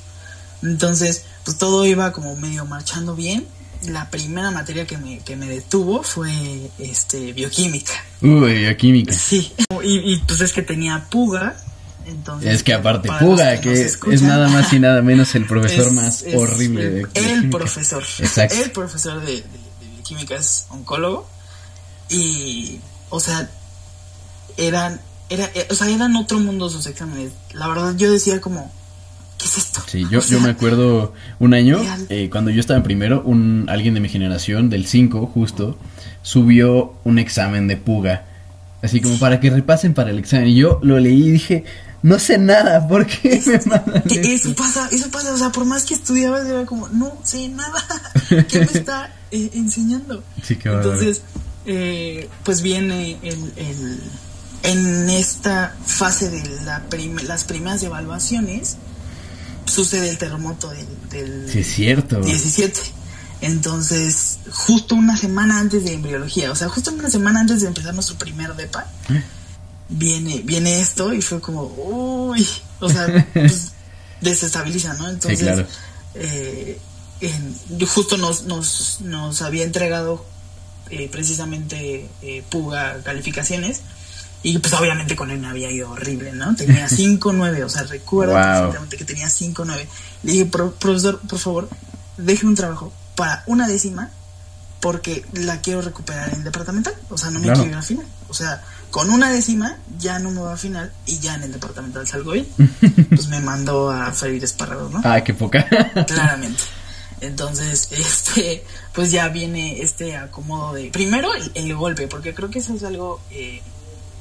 Entonces, 0.62 1.24
pues 1.44 1.58
todo 1.58 1.86
iba 1.86 2.12
como 2.12 2.34
medio 2.36 2.64
marchando 2.66 3.14
bien. 3.14 3.46
La 3.86 4.10
primera 4.10 4.50
materia 4.50 4.86
que 4.86 4.98
me, 4.98 5.20
que 5.20 5.36
me 5.36 5.46
detuvo 5.46 6.02
fue 6.02 6.70
este 6.78 7.32
bioquímica. 7.32 7.92
Uy, 8.22 8.66
a 8.66 8.76
química. 8.76 9.12
Sí. 9.12 9.52
Y, 9.84 10.12
y, 10.14 10.18
pues 10.26 10.40
es 10.40 10.52
que 10.52 10.62
tenía 10.62 11.06
puga. 11.10 11.56
Entonces, 12.04 12.54
Es 12.54 12.62
que 12.62 12.72
aparte, 12.74 13.06
para 13.06 13.20
los 13.20 13.30
Puga, 13.32 13.60
que 13.60 13.82
es 13.82 14.22
nada 14.22 14.48
más 14.48 14.72
y 14.72 14.80
nada 14.80 15.02
menos 15.02 15.34
el 15.34 15.46
profesor 15.46 15.88
es- 15.88 15.92
más 15.92 16.22
es 16.22 16.34
horrible 16.34 16.84
de, 16.88 16.90
de 16.90 17.00
el 17.02 17.40
química. 17.40 17.58
profesor. 17.58 18.02
Exacto. 18.18 18.54
El 18.56 18.70
profesor 18.72 19.20
de, 19.20 19.32
de, 19.32 19.42
de 19.42 20.02
química 20.02 20.34
es 20.36 20.64
oncólogo. 20.70 21.28
Y, 22.08 22.80
o 23.10 23.20
sea, 23.20 23.48
eran, 24.56 25.00
era, 25.28 25.44
eh, 25.54 25.68
o 25.70 25.74
sea, 25.74 25.88
eran 25.88 26.16
otro 26.16 26.38
mundo 26.40 26.68
sus 26.70 26.86
exámenes. 26.86 27.32
La 27.52 27.68
verdad, 27.68 27.94
yo 27.96 28.10
decía 28.10 28.40
como, 28.40 28.72
¿qué 29.38 29.44
es 29.46 29.56
esto? 29.58 29.80
Sí, 29.86 30.04
yo, 30.10 30.18
O 30.18 30.22
sea, 30.22 30.36
yo 30.38 30.42
me 30.44 30.50
acuerdo 30.50 31.12
un 31.38 31.54
año, 31.54 31.80
eh, 32.08 32.28
cuando 32.30 32.50
yo 32.50 32.60
estaba 32.60 32.76
en 32.78 32.82
primero, 32.84 33.22
un, 33.24 33.66
alguien 33.68 33.94
de 33.94 34.00
mi 34.00 34.08
generación, 34.08 34.68
del 34.70 34.86
5 34.86 35.26
justo, 35.26 35.78
subió 36.22 36.94
un 37.04 37.18
examen 37.18 37.66
de 37.68 37.76
puga. 37.76 38.24
Así 38.82 39.00
como 39.00 39.18
para 39.18 39.40
que 39.40 39.50
repasen 39.50 39.94
para 39.94 40.10
el 40.10 40.18
examen. 40.18 40.48
Y 40.48 40.54
yo 40.56 40.78
lo 40.82 40.98
leí 41.00 41.28
y 41.28 41.30
dije, 41.32 41.64
no 42.02 42.18
sé 42.18 42.38
nada, 42.38 42.86
¿por 42.86 43.06
qué 43.06 43.40
me 43.46 43.58
mandan 43.66 44.02
que 44.02 44.34
eso 44.34 44.54
pasa, 44.54 44.88
eso 44.92 45.10
pasa, 45.10 45.32
o 45.32 45.36
sea, 45.36 45.50
por 45.50 45.64
más 45.64 45.84
que 45.84 45.94
estudiabas, 45.94 46.46
era 46.46 46.64
como, 46.64 46.88
no 46.90 47.12
sé 47.24 47.48
nada, 47.48 47.84
¿qué 48.48 48.60
me 48.60 48.66
está 48.78 49.12
eh, 49.32 49.50
enseñando? 49.54 50.22
Sí, 50.44 50.54
qué. 50.56 50.68
Entonces, 50.68 51.22
eh, 51.66 52.28
pues 52.44 52.62
viene 52.62 53.18
el, 53.22 53.52
el- 53.56 54.00
en 54.64 55.08
esta 55.10 55.74
fase 55.86 56.30
de 56.30 56.42
la 56.64 56.82
prim- 56.88 57.18
las 57.26 57.44
primeras 57.44 57.82
evaluaciones, 57.82 58.76
sucede 59.68 60.10
el 60.10 60.18
terremoto 60.18 60.70
del, 60.70 60.86
del 61.10 61.50
Sí, 61.52 61.60
es 61.60 61.66
cierto. 61.74 62.20
17. 62.20 62.80
Entonces, 63.40 64.38
justo 64.50 64.94
una 64.94 65.16
semana 65.16 65.58
antes 65.60 65.84
de 65.84 65.94
embriología, 65.94 66.50
o 66.50 66.56
sea, 66.56 66.68
justo 66.68 66.90
una 66.92 67.08
semana 67.08 67.40
antes 67.40 67.60
de 67.60 67.68
empezar 67.68 67.94
nuestro 67.94 68.16
primer 68.18 68.54
DEPA, 68.56 68.86
¿Eh? 69.10 69.22
viene, 69.88 70.40
viene 70.44 70.80
esto 70.80 71.12
y 71.14 71.22
fue 71.22 71.40
como, 71.40 71.62
uy, 71.64 72.46
o 72.80 72.88
sea, 72.88 73.26
pues, 73.32 73.72
desestabiliza, 74.20 74.94
¿no? 74.94 75.08
Entonces, 75.08 75.40
claro. 75.40 75.66
eh, 76.14 76.80
en- 77.20 77.86
justo 77.86 78.16
nos, 78.16 78.42
nos, 78.44 78.98
nos 79.02 79.40
había 79.42 79.64
entregado 79.64 80.24
eh, 80.90 81.08
precisamente 81.12 82.08
eh, 82.22 82.42
Puga 82.50 83.02
calificaciones 83.02 83.82
y 84.42 84.58
pues 84.58 84.72
obviamente 84.74 85.16
con 85.16 85.30
él 85.30 85.38
me 85.40 85.48
había 85.48 85.70
ido 85.70 85.90
horrible, 85.90 86.32
¿no? 86.32 86.54
Tenía 86.54 86.86
5-9, 86.88 87.62
o 87.64 87.68
sea, 87.68 87.82
recuerdo 87.84 88.34
Wow. 88.34 88.42
perfectamente 88.42 88.96
que 88.96 89.04
tenía 89.04 89.28
5-9. 89.28 89.86
Le 90.22 90.32
dije, 90.32 90.46
"Pro- 90.46 90.72
profesor, 90.74 91.20
por 91.28 91.38
favor, 91.38 91.68
deje 92.16 92.46
un 92.46 92.54
trabajo 92.54 92.92
para 93.16 93.42
una 93.46 93.66
décima 93.68 94.10
porque 94.80 95.24
la 95.32 95.60
quiero 95.60 95.82
recuperar 95.82 96.32
en 96.34 96.44
departamental. 96.44 96.94
O 97.10 97.18
sea, 97.18 97.30
no 97.30 97.40
me 97.40 97.46
Claro. 97.46 97.60
quiero 97.60 97.72
ir 97.72 97.78
a 97.78 97.82
final. 97.82 98.06
O 98.28 98.34
sea, 98.34 98.62
con 98.92 99.10
una 99.10 99.28
décima 99.30 99.76
ya 99.98 100.20
no 100.20 100.30
me 100.30 100.38
voy 100.40 100.52
a 100.52 100.56
final 100.56 100.92
y 101.04 101.18
ya 101.18 101.34
en 101.34 101.42
el 101.42 101.52
departamental 101.52 102.06
salgo 102.06 102.30
bien. 102.32 102.46
pues 103.10 103.26
me 103.26 103.40
mandó 103.40 103.90
a 103.90 104.12
freír 104.12 104.44
espárragos, 104.44 104.92
¿no? 104.92 105.00
Ay, 105.04 105.22
qué 105.24 105.34
poca. 105.34 105.66
Claramente. 106.06 106.62
Entonces, 107.20 107.88
este, 107.90 108.64
pues 108.92 109.10
ya 109.10 109.28
viene 109.28 109.82
este 109.82 110.16
acomodo 110.16 110.74
de. 110.74 110.90
Primero 110.90 111.34
el, 111.34 111.50
el 111.54 111.74
golpe, 111.74 112.06
porque 112.06 112.32
creo 112.32 112.48
que 112.48 112.60
eso 112.60 112.74
es 112.74 112.84
algo 112.84 113.20
eh, 113.32 113.60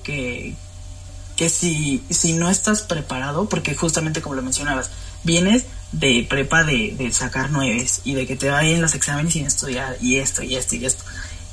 que, 0.08 0.56
que 1.36 1.50
si, 1.50 2.02
si 2.10 2.32
no 2.34 2.50
estás 2.50 2.82
preparado, 2.82 3.50
porque 3.50 3.76
justamente 3.76 4.22
como 4.22 4.36
lo 4.36 4.41
mencionabas, 4.41 4.89
vienes 5.26 5.65
de 5.91 6.26
prepa 6.30 6.63
de, 6.63 6.96
de 6.98 7.12
sacar 7.12 7.52
nueves 7.52 8.02
y 8.06 8.13
de 8.13 8.26
que 8.26 8.36
te 8.38 8.50
vayan 8.50 8.82
los 8.82 8.96
exámenes 8.96 9.34
sin 9.34 9.46
estudiar 9.46 9.98
y 10.02 10.15
esto 10.15 10.41
y 10.43 10.56
esto 10.56 10.76
y 10.76 10.86
esto. 10.86 11.04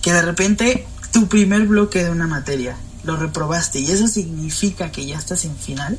Que 0.01 0.13
de 0.13 0.23
repente 0.23 0.87
tu 1.13 1.27
primer 1.29 1.63
bloque 1.67 2.05
de 2.05 2.11
una 2.11 2.27
materia 2.29 2.77
lo 3.03 3.17
reprobaste 3.17 3.81
y 3.81 3.91
eso 3.91 4.07
significa 4.07 4.91
que 4.93 5.05
ya 5.05 5.19
estás 5.19 5.45
en 5.45 5.57
final. 5.57 5.99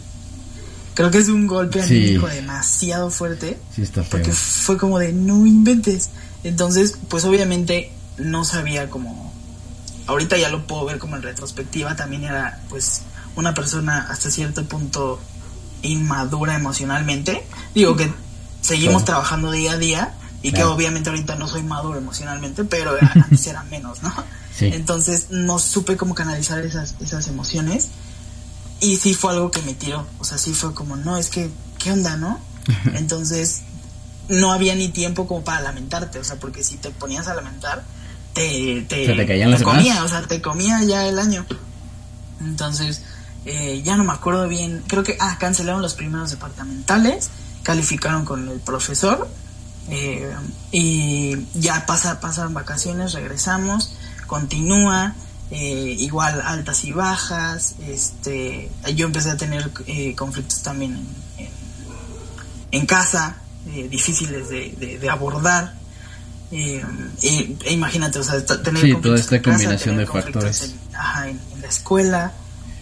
Creo 0.93 1.11
que 1.11 1.17
es 1.17 1.27
un 1.27 1.45
golpe 1.45 1.83
Sí. 1.83 1.95
anímico 2.05 2.27
demasiado 2.27 3.11
fuerte. 3.11 3.57
Sí, 3.75 3.81
está 3.81 4.01
feo. 4.01 4.11
Porque 4.11 4.31
fue 4.31 4.77
como 4.77 4.97
de 4.97 5.11
no 5.11 5.45
inventes. 5.45 6.09
Entonces, 6.45 6.95
pues 7.09 7.25
obviamente 7.25 7.91
no 8.17 8.45
sabía 8.45 8.89
como. 8.89 9.33
Ahorita 10.07 10.37
ya 10.37 10.49
lo 10.49 10.65
puedo 10.67 10.85
ver 10.85 10.99
como 10.99 11.15
en 11.15 11.21
retrospectiva. 11.23 11.95
También 11.95 12.23
era, 12.25 12.61
pues, 12.69 13.01
una 13.35 13.53
persona 13.53 14.07
hasta 14.09 14.29
cierto 14.29 14.63
punto 14.65 15.19
inmadura 15.81 16.55
emocionalmente. 16.55 17.45
Digo 17.73 17.95
que 17.95 18.11
seguimos 18.61 19.03
Claro. 19.03 19.05
trabajando 19.05 19.51
día 19.51 19.73
a 19.73 19.77
día. 19.77 20.13
Y 20.41 20.51
que 20.51 20.63
obviamente 20.63 21.09
ahorita 21.09 21.35
no 21.37 21.47
soy 21.47 21.63
maduro 21.63 21.97
emocionalmente, 21.97 22.65
pero 22.65 22.95
antes 23.15 23.47
era 23.47 23.63
menos, 23.63 24.03
¿no? 24.03 24.13
Sí. 24.55 24.67
Entonces 24.71 25.27
no 25.31 25.57
supe 25.57 25.97
cómo 25.97 26.13
canalizar 26.13 26.59
esas, 26.63 26.93
esas 26.99 27.27
emociones. 27.27 27.87
Y 28.79 28.97
sí 28.97 29.15
fue 29.15 29.31
algo 29.31 29.49
que 29.49 29.63
me 29.63 29.73
tiró. 29.73 30.05
O 30.19 30.23
sea, 30.23 30.37
sí 30.37 30.53
fue 30.53 30.75
como, 30.75 30.97
no, 30.97 31.17
es 31.17 31.29
que, 31.31 31.49
¿qué 31.79 31.91
onda, 31.91 32.15
no? 32.17 32.39
Entonces, 32.93 33.61
no 34.29 34.53
había 34.53 34.75
ni 34.75 34.89
tiempo 34.89 35.27
como 35.27 35.43
para 35.43 35.61
lamentarte. 35.61 36.19
O 36.19 36.23
sea, 36.23 36.35
porque 36.35 36.63
si 36.63 36.77
te 36.77 36.91
ponías 36.91 37.27
a 37.27 37.33
lamentar, 37.33 37.83
te, 38.35 38.85
te, 38.87 39.05
Se 39.07 39.13
te 39.15 39.25
caían 39.25 39.49
las 39.49 39.63
comía. 39.63 40.03
O 40.03 40.07
sea, 40.07 40.21
te 40.27 40.41
comía 40.41 40.83
ya 40.83 41.07
el 41.07 41.17
año. 41.17 41.43
Entonces, 42.41 43.01
eh, 43.45 43.81
ya 43.83 43.95
no 43.97 44.03
me 44.03 44.13
acuerdo 44.13 44.47
bien. 44.47 44.83
Creo 44.87 45.03
que, 45.03 45.17
ah, 45.19 45.37
cancelaron 45.39 45.81
los 45.81 45.95
primeros 45.95 46.29
departamentales. 46.29 47.29
Calificaron 47.63 48.25
con 48.25 48.47
el 48.49 48.59
profesor. 48.59 49.27
eh, 49.89 50.35
y 50.71 51.37
ya 51.53 51.85
pasa, 51.85 52.19
pasan 52.19 52.53
vacaciones, 52.53 53.13
regresamos. 53.13 53.93
Continúa. 54.27 55.15
eh, 55.51 55.95
igual 55.99 56.41
altas 56.41 56.83
y 56.85 56.91
bajas. 56.91 57.75
Este, 57.87 58.69
yo 58.95 59.05
empecé 59.05 59.29
a 59.31 59.37
tener 59.37 59.71
eh, 59.87 60.15
conflictos 60.15 60.61
también 60.63 60.93
en, 61.37 61.45
en, 61.45 61.51
en 62.81 62.85
casa, 62.87 63.37
difíciles 63.89 64.49
de, 64.49 64.75
de, 64.79 64.97
de 64.99 65.09
abordar. 65.09 65.73
Eh, 66.51 66.83
e, 67.23 67.55
e 67.65 67.73
imagínate, 67.73 68.19
o 68.19 68.23
sea, 68.23 68.43
tener 68.45 68.81
Sí, 68.81 68.95
toda 69.01 69.15
esta 69.19 69.41
casa, 69.41 69.57
combinación 69.57 69.97
de 69.97 70.05
factores. 70.05 70.61
En, 70.63 70.95
ajá, 70.95 71.29
en, 71.29 71.39
en 71.53 71.61
la 71.61 71.67
escuela. 71.67 72.33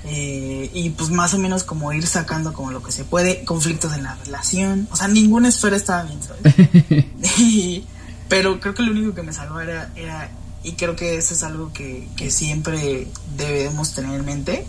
eh, 0.06 0.70
y 0.74 0.90
pues 0.90 1.10
más 1.12 1.34
o 1.34 1.38
menos 1.40 1.64
como 1.64 1.94
ir 1.94 2.06
sacando 2.06 2.52
como 2.52 2.72
lo 2.72 2.84
que 2.84 2.92
se 2.92 3.06
puede, 3.06 3.46
conflictos 3.46 3.94
en 3.94 4.04
la 4.04 4.16
relación, 4.16 4.88
o 4.92 4.96
sea, 4.98 5.08
ninguna 5.08 5.48
esfera 5.48 5.78
estaba 5.78 6.04
bien, 6.04 6.20
¿sabes? 6.22 7.06
Y- 7.40 7.86
pero 8.28 8.60
creo 8.60 8.74
que 8.74 8.84
lo 8.84 8.92
único 8.92 9.14
que 9.14 9.22
me 9.24 9.32
salvó 9.32 9.60
era, 9.62 9.92
era 9.96 10.30
y 10.64 10.72
creo 10.74 10.96
que 10.96 11.18
eso 11.18 11.34
es 11.34 11.44
algo 11.44 11.72
que, 11.74 12.08
que 12.16 12.32
siempre 12.32 13.08
debemos 13.38 13.94
tener 13.94 14.16
en 14.20 14.26
mente, 14.26 14.66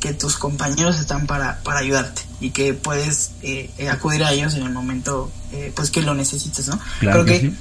que 0.00 0.12
tus 0.14 0.36
compañeros 0.36 0.98
están 0.98 1.26
para, 1.26 1.60
para 1.62 1.78
ayudarte 1.78 2.22
y 2.40 2.50
que 2.50 2.74
puedes 2.74 3.30
eh, 3.42 3.70
eh, 3.78 3.88
acudir 3.88 4.24
a 4.24 4.32
ellos 4.32 4.54
en 4.54 4.64
el 4.64 4.70
momento 4.72 5.30
eh, 5.52 5.72
pues 5.74 5.90
que 5.90 6.02
lo 6.02 6.14
necesites, 6.14 6.68
¿no? 6.68 6.78
Claro 7.00 7.24
creo 7.24 7.24
que 7.24 7.40
que, 7.40 7.50
sí. 7.50 7.56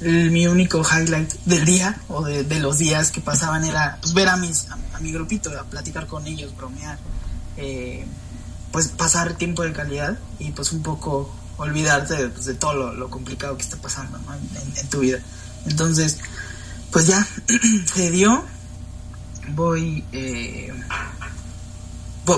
Mi 0.00 0.46
único 0.46 0.82
highlight 0.82 1.32
del 1.46 1.64
día 1.64 1.98
o 2.08 2.24
de, 2.24 2.60
los 2.60 2.78
días 2.78 3.10
que 3.10 3.20
pasaban 3.20 3.64
era 3.64 3.98
pues, 4.00 4.12
ver 4.14 4.28
a, 4.28 4.36
mis, 4.36 4.68
a, 4.70 5.00
mi 5.00 5.12
grupito, 5.12 5.50
a 5.58 5.64
platicar 5.64 6.06
con 6.06 6.26
ellos, 6.26 6.54
bromear, 6.56 6.98
eh, 7.56 8.04
pues 8.72 8.88
pasar 8.88 9.34
tiempo 9.34 9.62
de 9.62 9.72
calidad 9.72 10.18
y 10.38 10.50
pues 10.50 10.72
un 10.72 10.82
poco 10.82 11.34
olvidarte 11.56 12.14
de, 12.14 12.28
pues, 12.28 12.58
todo 12.58 12.74
lo, 12.74 12.92
lo 12.92 13.08
complicado 13.08 13.56
que 13.56 13.62
está 13.62 13.76
pasando 13.78 14.18
en, 14.76 14.88
tu 14.88 15.00
vida. 15.00 15.18
Entonces, 15.64 16.18
pues 16.90 17.06
ya 17.06 17.26
se 17.94 18.10
dio, 18.10 18.44
voy, 19.54 20.04
eh, 20.12 20.72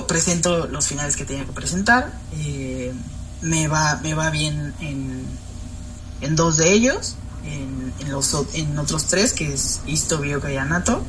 presento 0.06 0.68
los 0.68 0.86
finales 0.86 1.16
que 1.16 1.24
tenía 1.24 1.44
que 1.44 1.52
presentar, 1.52 2.12
eh, 2.36 2.92
me 3.40 3.66
va, 3.66 3.98
me 4.02 4.14
va 4.14 4.30
bien 4.30 4.74
en, 4.80 5.24
en 6.20 6.36
dos 6.36 6.56
de 6.56 6.72
ellos, 6.72 7.16
en, 7.44 7.92
en 8.00 8.10
los, 8.12 8.34
en 8.54 8.78
otros 8.78 9.06
tres, 9.06 9.32
que 9.32 9.52
es 9.52 9.80
Isto, 9.86 10.18
Bioca 10.18 10.52
y 10.52 10.56
Anato, 10.56 11.02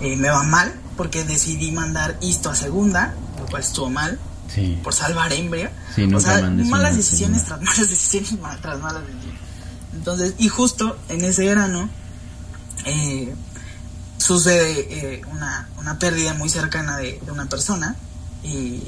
eh, 0.00 0.16
me 0.16 0.28
va 0.30 0.42
mal, 0.42 0.74
porque 0.96 1.24
decidí 1.24 1.72
mandar 1.72 2.18
Isto 2.20 2.50
a 2.50 2.54
segunda, 2.54 3.14
lo 3.38 3.46
cual 3.46 3.62
estuvo 3.62 3.90
mal, 3.90 4.18
Sí. 4.54 4.78
por 4.82 4.94
salvar 4.94 5.32
Embrio. 5.32 5.70
Sí, 5.94 6.04
o 6.04 6.20
sea, 6.20 6.40
malas 6.50 6.96
decisiones 6.96 7.44
tras 7.44 7.60
malas 7.60 7.90
decisiones 7.90 8.40
tras 8.62 8.80
malas 8.80 9.02
decisiones. 9.06 9.40
Entonces, 9.92 10.34
y 10.38 10.48
justo 10.48 10.96
en 11.08 11.24
ese 11.24 11.46
verano 11.46 11.88
eh, 12.84 13.34
sucede 14.18 15.16
eh, 15.16 15.22
una, 15.32 15.68
una 15.78 15.98
pérdida 15.98 16.34
muy 16.34 16.48
cercana 16.48 16.96
de, 16.96 17.20
de 17.24 17.32
una 17.32 17.46
persona 17.46 17.96
y 18.44 18.82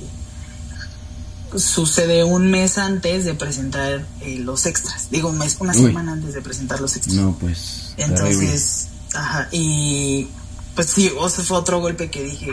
sucede 1.57 2.25
un 2.25 2.51
mes 2.51 2.79
antes 2.79 3.25
de 3.25 3.35
presentar 3.35 4.07
eh, 4.21 4.39
los 4.39 4.67
extras. 4.67 5.11
Digo, 5.11 5.31
un 5.31 5.39
mes, 5.39 5.57
una 5.61 5.73
Uy. 5.73 5.87
semana 5.87 6.13
antes 6.13 6.35
de 6.35 6.43
presentar 6.43 6.81
los 6.81 6.97
extras. 6.97 7.17
No, 7.17 7.37
pues. 7.39 7.95
Entonces, 7.97 8.89
ajá, 9.15 9.49
y 9.51 10.29
pues 10.75 10.91
sí, 10.91 11.13
o 11.19 11.29
sea, 11.29 11.45
fue 11.45 11.57
otro 11.57 11.81
golpe 11.81 12.11
que 12.11 12.23
dije, 12.23 12.53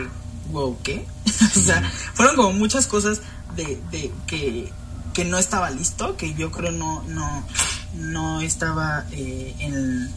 wow, 0.50 0.76
¿qué? 0.82 1.06
o 1.56 1.60
sea, 1.60 1.90
fueron 2.14 2.36
como 2.36 2.52
muchas 2.52 2.86
cosas 2.86 3.20
de, 3.54 3.80
de 3.90 4.12
que, 4.26 4.72
que 5.12 5.24
no 5.24 5.38
estaba 5.38 5.70
listo, 5.70 6.16
que 6.16 6.34
yo 6.34 6.50
creo 6.50 6.72
no, 6.72 7.02
no, 7.04 7.46
no 7.94 8.40
estaba 8.40 9.06
eh, 9.12 9.54
en, 9.58 10.10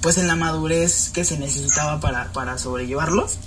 pues 0.00 0.18
en 0.18 0.26
la 0.26 0.36
madurez 0.36 1.10
que 1.10 1.24
se 1.24 1.38
necesitaba 1.38 2.00
para, 2.00 2.32
para 2.32 2.58
sobrellevarlos. 2.58 3.38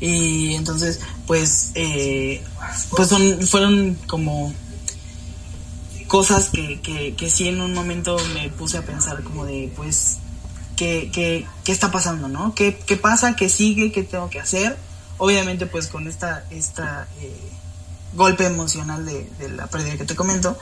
Y 0.00 0.54
entonces, 0.54 1.00
pues, 1.26 1.70
eh, 1.74 2.42
pues 2.90 3.08
son, 3.08 3.46
fueron 3.46 3.94
como 4.06 4.52
cosas 6.06 6.50
que, 6.50 6.80
que, 6.80 7.14
que 7.16 7.30
sí 7.30 7.48
en 7.48 7.60
un 7.60 7.72
momento 7.72 8.16
me 8.34 8.48
puse 8.50 8.78
a 8.78 8.82
pensar 8.84 9.22
como 9.22 9.44
de, 9.46 9.72
pues, 9.74 10.18
¿qué, 10.76 11.10
qué, 11.12 11.46
qué 11.64 11.72
está 11.72 11.90
pasando, 11.90 12.28
no? 12.28 12.54
¿Qué, 12.54 12.78
¿Qué 12.78 12.96
pasa? 12.96 13.36
¿Qué 13.36 13.48
sigue? 13.48 13.90
¿Qué 13.90 14.02
tengo 14.02 14.28
que 14.28 14.40
hacer? 14.40 14.76
Obviamente, 15.18 15.66
pues, 15.66 15.88
con 15.88 16.06
esta, 16.06 16.44
esta 16.50 17.08
eh, 17.22 17.50
golpe 18.14 18.44
emocional 18.44 19.06
de, 19.06 19.30
la 19.48 19.66
pérdida 19.66 19.96
que 19.96 20.04
te 20.04 20.14
comento, 20.14 20.58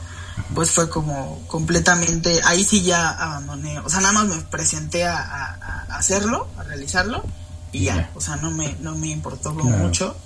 pues 0.55 0.71
fue 0.71 0.89
como 0.89 1.43
completamente, 1.49 2.41
ahí 2.45 2.65
sí 2.65 2.83
ya 2.83 3.11
abandoné, 3.11 3.79
o 3.81 3.89
sea, 3.89 4.01
nada 4.01 4.13
más 4.15 4.27
me 4.27 4.43
presenté 4.43 5.05
a 5.05 5.87
hacerlo, 5.91 6.49
a 6.59 6.65
realizarlo, 6.65 7.25
y 7.75 7.85
ya, 7.85 8.11
o 8.15 8.21
sea, 8.21 8.37
no 8.37 8.51
me, 8.51 8.75
no 8.81 8.95
me 8.97 9.09
importó 9.09 9.51
como 9.55 9.69
Claro. 9.71 9.85
mucho. 9.85 10.17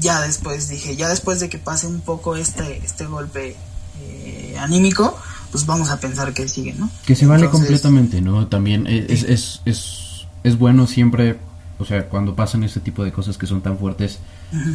Ya 0.00 0.20
después 0.20 0.68
dije, 0.68 0.96
ya 0.96 1.08
después 1.08 1.38
de 1.40 1.48
que 1.48 1.58
pase 1.58 1.86
un 1.86 2.00
poco 2.00 2.34
este, 2.36 2.78
este 2.84 3.06
golpe 3.06 3.56
eh, 4.02 4.56
anímico, 4.58 5.16
pues 5.52 5.66
vamos 5.66 5.90
a 5.90 6.00
pensar 6.00 6.32
que 6.32 6.48
sigue, 6.48 6.72
¿no? 6.74 6.90
Que 7.06 7.14
se 7.14 7.26
vale 7.26 7.44
Entonces, 7.44 7.68
completamente, 7.68 8.20
¿no? 8.20 8.48
También 8.48 8.86
es, 8.88 9.22
es, 9.22 9.60
es, 9.64 10.26
es 10.42 10.58
bueno 10.58 10.86
siempre, 10.88 11.38
o 11.78 11.84
sea, 11.84 12.08
cuando 12.08 12.34
pasan 12.34 12.64
este 12.64 12.80
tipo 12.80 13.04
de 13.04 13.12
cosas 13.12 13.38
que 13.38 13.46
son 13.46 13.60
tan 13.62 13.78
fuertes, 13.78 14.18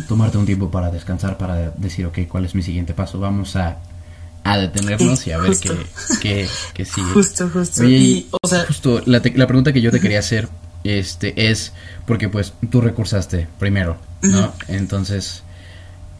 tomarte 0.07 0.37
un 0.37 0.45
tiempo 0.45 0.71
para 0.71 0.89
descansar, 0.89 1.37
para 1.37 1.71
decir, 1.71 2.05
ok, 2.05 2.19
¿cuál 2.29 2.45
es 2.45 2.55
mi 2.55 2.63
siguiente 2.63 2.93
paso? 2.93 3.19
Vamos 3.19 3.57
a, 3.57 3.77
a 4.45 4.57
detenernos 4.57 5.19
Sí, 5.19 5.31
y 5.31 5.33
a 5.33 5.37
ver 5.37 5.57
qué, 5.59 5.85
qué, 6.21 6.47
qué 6.73 6.85
sigue. 6.85 7.09
Justo, 7.13 7.49
justo. 7.51 7.81
Oye, 7.81 7.97
y, 7.97 8.11
y 8.11 8.29
o 8.41 8.47
sea, 8.47 8.65
justo 8.65 9.01
la, 9.05 9.21
te- 9.21 9.37
la 9.37 9.47
pregunta 9.47 9.73
que 9.73 9.81
yo 9.81 9.91
te 9.91 9.99
quería 9.99 10.19
hacer 10.19 10.47
este 10.97 11.49
es 11.51 11.73
porque 12.07 12.29
pues 12.29 12.53
tú 12.71 12.81
recursaste 12.81 13.47
primero, 13.59 13.97
¿no? 14.21 14.53
Entonces, 14.67 15.43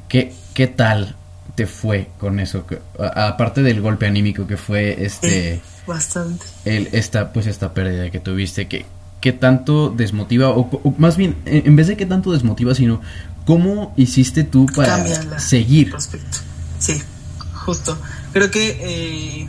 ¿qué, 0.07 0.33
¿qué 0.53 0.67
tal 0.67 1.15
te 1.55 1.65
fue 1.65 2.09
con 2.19 2.39
eso? 2.39 2.65
Que- 2.67 2.79
a- 2.99 3.27
Aparte 3.29 3.63
del 3.63 3.81
golpe 3.81 4.05
anímico 4.05 4.45
que 4.47 4.57
fue 4.57 5.03
este 5.03 5.61
bastante. 5.87 6.45
el, 6.65 6.89
esta 6.91 7.33
pues 7.33 7.47
esta 7.47 7.73
pérdida 7.73 8.09
que 8.11 8.19
tuviste, 8.19 8.67
¿qué, 8.67 8.85
qué 9.21 9.31
tanto 9.33 9.89
desmotiva 9.89 10.49
o, 10.49 10.69
o 10.83 10.93
más 10.97 11.17
bien 11.17 11.35
en 11.45 11.75
vez 11.75 11.87
de 11.87 11.97
qué 11.97 12.05
tanto 12.05 12.31
desmotiva, 12.31 12.75
sino 12.75 13.01
cómo 13.45 13.93
hiciste 13.97 14.43
tú 14.43 14.65
para 14.75 14.97
seguir? 15.39 15.91
Sí, 16.77 17.01
justo. 17.65 17.97
Creo 18.31 18.51
que 18.51 18.77
eh, 19.43 19.47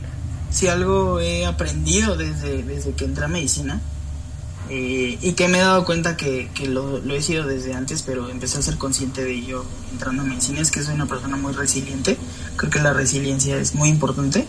si 0.50 0.68
algo 0.68 1.20
he 1.20 1.44
aprendido 1.46 2.16
desde, 2.16 2.62
desde 2.62 2.92
que 2.92 3.04
entré 3.04 3.26
a 3.26 3.28
medicina, 3.28 3.80
eh, 4.72 5.18
y 5.20 5.32
que 5.32 5.48
me 5.48 5.58
he 5.58 5.62
dado 5.62 5.84
cuenta 5.84 6.16
que, 6.16 6.48
que 6.54 6.68
lo, 6.68 7.00
lo, 7.00 7.16
he 7.16 7.22
sido 7.22 7.44
desde 7.44 7.74
antes, 7.74 8.02
pero 8.02 8.28
empecé 8.28 8.58
a 8.58 8.62
ser 8.62 8.78
consciente 8.78 9.24
de 9.24 9.32
ello 9.32 9.64
entrando 9.90 10.22
a 10.22 10.24
medicina, 10.24 10.60
es 10.60 10.70
que 10.70 10.80
soy 10.80 10.94
una 10.94 11.06
persona 11.06 11.36
muy 11.36 11.52
resiliente, 11.52 12.16
creo 12.54 12.70
que 12.70 12.78
la 12.78 12.92
resiliencia 12.92 13.56
es 13.56 13.74
muy 13.74 13.88
importante. 13.88 14.46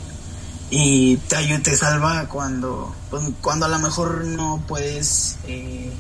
Y 0.69 1.17
te 1.17 1.37
ayuda, 1.37 1.59
te 1.63 1.75
salva 1.75 2.29
cuando, 2.29 2.95
pues, 3.09 3.23
cuando 3.41 3.65
a 3.65 3.69
lo 3.69 3.79
mejor 3.79 4.23
no 4.23 4.63
puedes 4.67 5.37
eh, 5.47 5.91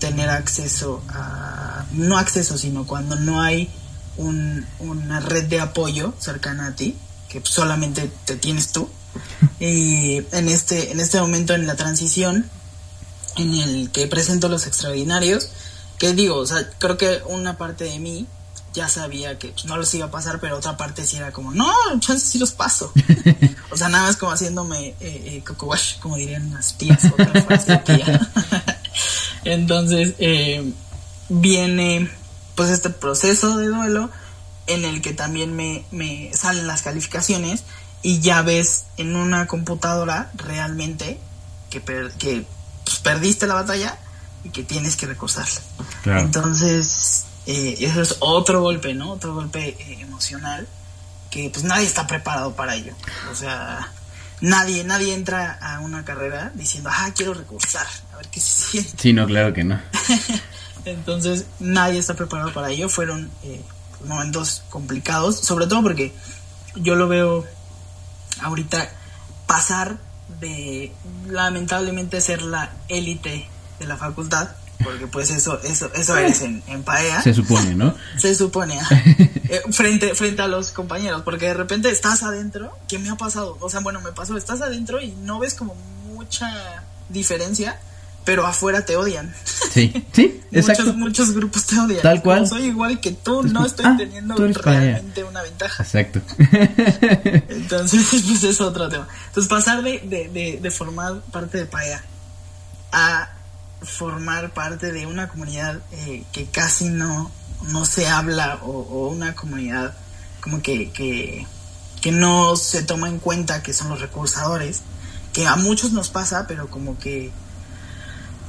tener 0.00 0.28
acceso 0.30 1.00
a, 1.08 1.86
no 1.92 2.18
acceso, 2.18 2.58
sino 2.58 2.86
cuando 2.86 3.14
no 3.16 3.40
hay 3.40 3.70
un, 4.16 4.66
una 4.80 5.20
red 5.20 5.44
de 5.44 5.60
apoyo 5.60 6.12
cercana 6.18 6.66
a 6.66 6.74
ti, 6.74 6.96
que 7.28 7.40
solamente 7.44 8.10
te 8.24 8.36
tienes 8.36 8.72
tú. 8.72 8.88
Y 9.60 10.22
en 10.32 10.48
este, 10.48 10.92
en 10.92 11.00
este 11.00 11.20
momento 11.20 11.54
en 11.54 11.66
la 11.66 11.74
transición, 11.74 12.48
en 13.38 13.54
el 13.54 13.90
que 13.90 14.06
presento 14.06 14.48
los 14.48 14.66
extraordinarios, 14.66 15.48
que 15.98 16.12
digo, 16.12 16.36
o 16.36 16.46
sea, 16.46 16.68
creo 16.78 16.96
que 16.96 17.22
una 17.26 17.56
parte 17.56 17.84
de 17.84 17.98
mí 17.98 18.26
ya 18.74 18.88
sabía 18.88 19.38
que 19.38 19.48
pues, 19.48 19.64
no 19.64 19.76
los 19.76 19.92
iba 19.94 20.06
a 20.06 20.10
pasar, 20.10 20.40
pero 20.40 20.56
otra 20.56 20.76
parte 20.76 21.04
sí 21.04 21.16
era 21.16 21.32
como, 21.32 21.52
no, 21.52 21.72
chances 22.00 22.28
sí 22.28 22.38
los 22.38 22.52
paso. 22.52 22.92
o 23.70 23.76
sea, 23.76 23.88
nada 23.88 24.06
más 24.06 24.16
como 24.16 24.32
haciéndome 24.32 24.88
eh, 24.88 24.96
eh, 25.00 25.42
coco 25.46 25.66
wash, 25.66 25.98
como 25.98 26.16
dirían 26.16 26.52
las 26.52 26.76
tías, 26.76 27.04
otra 27.06 27.42
frase 27.42 27.76
tía. 27.78 28.30
Entonces, 29.44 30.14
eh, 30.18 30.72
viene 31.28 32.10
pues 32.54 32.70
este 32.70 32.90
proceso 32.90 33.56
de 33.56 33.68
duelo 33.68 34.10
en 34.66 34.84
el 34.84 35.00
que 35.00 35.14
también 35.14 35.54
me, 35.54 35.84
me 35.90 36.30
salen 36.34 36.66
las 36.66 36.82
calificaciones 36.82 37.64
y 38.02 38.20
ya 38.20 38.42
ves 38.42 38.84
en 38.96 39.16
una 39.16 39.46
computadora 39.46 40.30
realmente 40.36 41.18
que, 41.70 41.82
que 42.18 42.46
pues, 42.90 43.00
perdiste 43.00 43.46
la 43.46 43.54
batalla 43.54 43.98
y 44.44 44.50
que 44.50 44.62
tienes 44.62 44.96
que 44.96 45.06
recursarla. 45.06 45.60
Entonces, 46.04 47.26
eh, 47.46 47.76
eso 47.80 48.02
es 48.02 48.16
otro 48.20 48.60
golpe, 48.62 48.94
¿no? 48.94 49.12
Otro 49.12 49.34
golpe 49.34 49.76
eh, 49.78 49.98
emocional 50.00 50.66
que 51.30 51.50
pues 51.50 51.64
nadie 51.64 51.86
está 51.86 52.06
preparado 52.06 52.54
para 52.54 52.74
ello. 52.74 52.94
O 53.30 53.34
sea, 53.34 53.92
nadie, 54.40 54.84
nadie 54.84 55.14
entra 55.14 55.58
a 55.60 55.80
una 55.80 56.04
carrera 56.04 56.52
diciendo, 56.54 56.90
ah, 56.92 57.10
quiero 57.14 57.34
recursar, 57.34 57.86
a 58.12 58.16
ver 58.16 58.28
qué 58.28 58.40
se 58.40 58.70
siente. 58.70 59.02
Sí, 59.02 59.12
no, 59.12 59.26
claro 59.26 59.52
que 59.52 59.64
no. 59.64 59.80
Entonces, 60.84 61.46
nadie 61.58 61.98
está 61.98 62.14
preparado 62.14 62.52
para 62.52 62.70
ello. 62.70 62.88
Fueron 62.88 63.30
eh, 63.42 63.62
momentos 64.06 64.62
complicados, 64.70 65.38
sobre 65.40 65.66
todo 65.66 65.82
porque 65.82 66.14
yo 66.76 66.94
lo 66.94 67.08
veo 67.08 67.44
ahorita 68.42 68.90
pasar 69.46 69.98
de 70.40 70.92
lamentablemente 71.28 72.20
ser 72.20 72.42
la 72.42 72.72
élite 72.88 73.48
de 73.78 73.86
la 73.86 73.96
facultad, 73.96 74.50
porque 74.82 75.06
pues 75.06 75.30
eso 75.30 75.60
eso 75.62 75.90
eso 75.94 76.16
eres 76.16 76.42
en, 76.42 76.62
en 76.66 76.82
PAEA. 76.82 77.22
Se 77.22 77.34
supone, 77.34 77.74
¿no? 77.74 77.94
Se 78.16 78.34
supone, 78.34 78.78
eh, 79.48 79.62
frente, 79.70 80.14
frente 80.14 80.42
a 80.42 80.48
los 80.48 80.70
compañeros, 80.70 81.22
porque 81.22 81.46
de 81.46 81.54
repente 81.54 81.90
estás 81.90 82.22
adentro, 82.22 82.76
¿qué 82.88 82.98
me 82.98 83.10
ha 83.10 83.16
pasado? 83.16 83.56
O 83.60 83.70
sea, 83.70 83.80
bueno, 83.80 84.00
me 84.00 84.12
pasó, 84.12 84.36
estás 84.36 84.60
adentro 84.62 85.00
y 85.00 85.12
no 85.12 85.38
ves 85.38 85.54
como 85.54 85.74
mucha 86.14 86.84
diferencia 87.08 87.80
pero 88.24 88.46
afuera 88.46 88.84
te 88.84 88.96
odian. 88.96 89.34
Sí, 89.44 90.04
sí, 90.12 90.40
exacto. 90.52 90.84
muchos, 90.84 90.96
muchos 90.96 91.32
grupos 91.32 91.66
te 91.66 91.78
odian. 91.78 92.02
Tal 92.02 92.22
cual. 92.22 92.46
soy 92.46 92.64
igual 92.64 93.00
que 93.00 93.12
tú, 93.12 93.42
no 93.42 93.64
estoy 93.64 93.86
ah, 93.86 93.94
teniendo 93.96 94.36
realmente 94.36 95.24
una 95.24 95.42
ventaja. 95.42 95.82
Exacto. 95.82 96.20
Entonces, 97.48 98.06
pues 98.10 98.44
es 98.44 98.60
otro 98.60 98.88
tema. 98.88 99.08
Entonces, 99.28 99.48
pasar 99.48 99.82
de, 99.82 100.00
de, 100.00 100.58
de, 100.60 100.70
formar 100.70 101.20
parte 101.32 101.58
de 101.58 101.66
PAEA 101.66 102.04
a 102.92 103.30
formar 103.82 104.52
parte 104.52 104.92
de 104.92 105.06
una 105.06 105.28
comunidad 105.28 105.80
eh, 105.92 106.24
que 106.32 106.46
casi 106.46 106.88
no, 106.88 107.30
no 107.70 107.84
se 107.84 108.08
habla 108.08 108.58
o, 108.62 108.70
o 108.70 109.08
una 109.08 109.34
comunidad 109.34 109.94
como 110.40 110.62
que, 110.62 110.90
que, 110.90 111.46
que 112.00 112.12
no 112.12 112.56
se 112.56 112.82
toma 112.82 113.08
en 113.08 113.18
cuenta 113.18 113.62
que 113.62 113.72
son 113.72 113.88
los 113.88 114.00
recursadores, 114.00 114.82
que 115.32 115.46
a 115.46 115.56
muchos 115.56 115.92
nos 115.92 116.10
pasa, 116.10 116.46
pero 116.46 116.68
como 116.68 116.98
que 116.98 117.32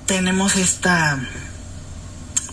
tenemos 0.09 0.55
esta 0.55 1.19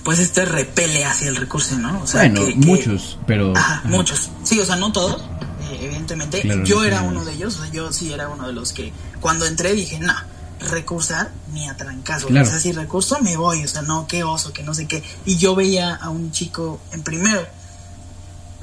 pues 0.04 0.18
este 0.18 0.44
repele 0.44 1.06
hacia 1.06 1.28
el 1.28 1.36
recurso, 1.36 1.76
¿no? 1.78 2.02
O 2.02 2.06
sea, 2.06 2.20
bueno, 2.20 2.42
muchos, 2.56 3.18
pero... 3.26 3.56
Ajá, 3.56 3.80
muchos. 3.86 4.30
Sí, 4.44 4.60
o 4.60 4.64
sea, 4.64 4.76
no 4.76 4.92
todos, 4.92 5.22
eh, 5.70 5.78
evidentemente. 5.80 6.42
yo 6.64 6.84
era 6.84 7.02
uno 7.02 7.24
de 7.24 7.32
ellos, 7.32 7.56
o 7.56 7.62
sea, 7.62 7.72
yo 7.72 7.92
sí 7.92 8.12
era 8.12 8.28
uno 8.28 8.46
de 8.46 8.52
los 8.52 8.72
que 8.72 8.92
cuando 9.20 9.46
entré 9.46 9.72
dije, 9.72 9.98
no, 9.98 10.14
recursar 10.60 11.32
ni 11.54 11.66
a 11.66 11.76
trancazo. 11.76 12.28
O 12.28 12.30
sea, 12.30 12.60
si 12.60 12.72
recurso 12.72 13.18
me 13.20 13.36
voy, 13.38 13.64
o 13.64 13.68
sea, 13.68 13.82
no, 13.82 14.06
qué 14.06 14.22
oso, 14.22 14.52
que 14.52 14.62
no 14.62 14.74
sé 14.74 14.86
qué. 14.86 15.02
Y 15.24 15.38
yo 15.38 15.56
veía 15.56 15.94
a 15.94 16.10
un 16.10 16.30
chico 16.30 16.78
en 16.92 17.02
primero, 17.02 17.44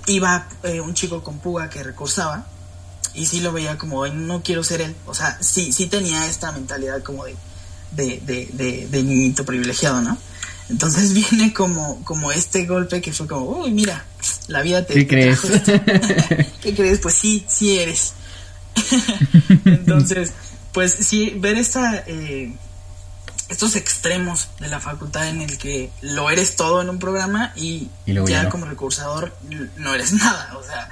iba 0.05 0.47
eh, 0.61 0.79
un 0.79 0.93
chico 0.93 1.23
con 1.23 1.39
puga 1.39 1.67
que 1.67 1.81
recursaba, 1.81 2.45
y 3.15 3.25
sí 3.25 3.41
lo 3.41 3.51
veía 3.51 3.77
como, 3.77 4.05
no 4.07 4.43
quiero 4.43 4.63
ser 4.63 4.81
él. 4.81 4.95
O 5.07 5.15
sea, 5.15 5.35
sí, 5.41 5.73
sí 5.73 5.87
tenía 5.87 6.27
esta 6.27 6.51
mentalidad 6.51 7.01
como 7.01 7.25
de 7.25 7.35
de, 7.95 8.21
de, 8.25 8.87
de, 8.89 9.03
niñito 9.03 9.45
privilegiado, 9.45 10.01
¿no? 10.01 10.17
Entonces 10.69 11.13
viene 11.31 11.53
como, 11.53 12.03
como 12.03 12.31
este 12.31 12.65
golpe 12.65 13.01
que 13.01 13.13
fue 13.13 13.27
como, 13.27 13.45
uy, 13.45 13.71
mira, 13.71 14.05
la 14.47 14.61
vida 14.61 14.85
te... 14.85 14.93
¿Qué 14.93 15.07
crees? 15.07 15.41
¿Qué 16.61 16.73
crees? 16.75 16.99
Pues 16.99 17.15
sí, 17.15 17.45
sí 17.47 17.79
eres. 17.79 18.13
Entonces, 19.65 20.33
pues 20.71 20.93
sí, 20.93 21.33
ver 21.37 21.57
esta, 21.57 22.03
eh, 22.07 22.53
estos 23.49 23.75
extremos 23.75 24.49
de 24.59 24.67
la 24.67 24.79
facultad 24.79 25.27
en 25.27 25.41
el 25.41 25.57
que 25.57 25.91
lo 26.01 26.29
eres 26.29 26.55
todo 26.55 26.81
en 26.81 26.89
un 26.89 26.99
programa 26.99 27.53
y, 27.55 27.89
ya, 28.05 28.49
como 28.49 28.65
recursador 28.65 29.35
no 29.77 29.93
eres 29.93 30.13
nada. 30.13 30.57
O 30.57 30.63
sea, 30.63 30.89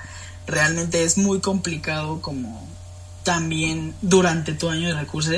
realmente 0.47 1.03
es 1.03 1.17
muy 1.17 1.39
complicado 1.39 2.21
como 2.21 2.67
también 3.23 3.93
durante 4.01 4.53
tu 4.53 4.69
año 4.69 4.89
de 4.89 4.95
recurso 4.95 5.31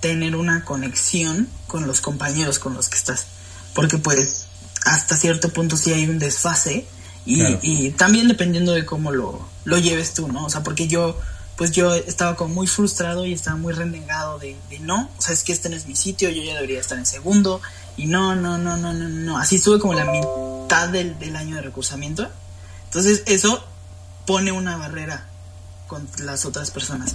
tener 0.00 0.36
una 0.36 0.64
conexión 0.64 1.48
con 1.66 1.86
los 1.86 2.00
compañeros 2.00 2.58
con 2.58 2.74
los 2.74 2.88
que 2.88 2.96
estás. 2.96 3.26
Porque 3.74 3.98
pues 3.98 4.46
hasta 4.84 5.16
cierto 5.16 5.50
punto 5.50 5.76
sí 5.76 5.92
hay 5.92 6.08
un 6.08 6.18
desfase 6.18 6.86
y, 7.26 7.44
y 7.62 7.90
también 7.90 8.28
dependiendo 8.28 8.72
de 8.72 8.86
cómo 8.86 9.12
lo, 9.12 9.46
lo, 9.64 9.78
lleves 9.78 10.14
tú, 10.14 10.28
¿no? 10.28 10.46
O 10.46 10.50
sea, 10.50 10.62
porque 10.62 10.88
yo 10.88 11.18
pues 11.56 11.72
yo 11.72 11.94
estaba 11.94 12.36
como 12.36 12.54
muy 12.54 12.66
frustrado 12.66 13.26
y 13.26 13.34
estaba 13.34 13.56
muy 13.58 13.74
renegado 13.74 14.38
de, 14.38 14.56
de, 14.70 14.78
no, 14.78 15.10
o 15.18 15.20
sea, 15.20 15.34
es 15.34 15.42
que 15.42 15.52
este 15.52 15.68
no 15.68 15.76
es 15.76 15.86
mi 15.86 15.94
sitio, 15.94 16.30
yo 16.30 16.42
ya 16.42 16.54
debería 16.54 16.80
estar 16.80 16.96
en 16.96 17.04
segundo 17.04 17.60
y 17.98 18.06
no, 18.06 18.34
no, 18.34 18.56
no, 18.56 18.78
no, 18.78 18.94
no, 18.94 19.08
no, 19.10 19.36
así 19.36 19.56
estuve 19.56 19.78
como 19.78 19.92
la 19.92 20.06
mitad 20.06 20.88
del, 20.88 21.18
del 21.18 21.36
año 21.36 21.56
de 21.56 21.62
recursamiento. 21.62 22.26
Entonces 22.84 23.22
eso 23.26 23.62
pone 24.26 24.52
una 24.52 24.78
barrera 24.78 25.28
con 25.86 26.08
las 26.20 26.46
otras 26.46 26.70
personas 26.70 27.14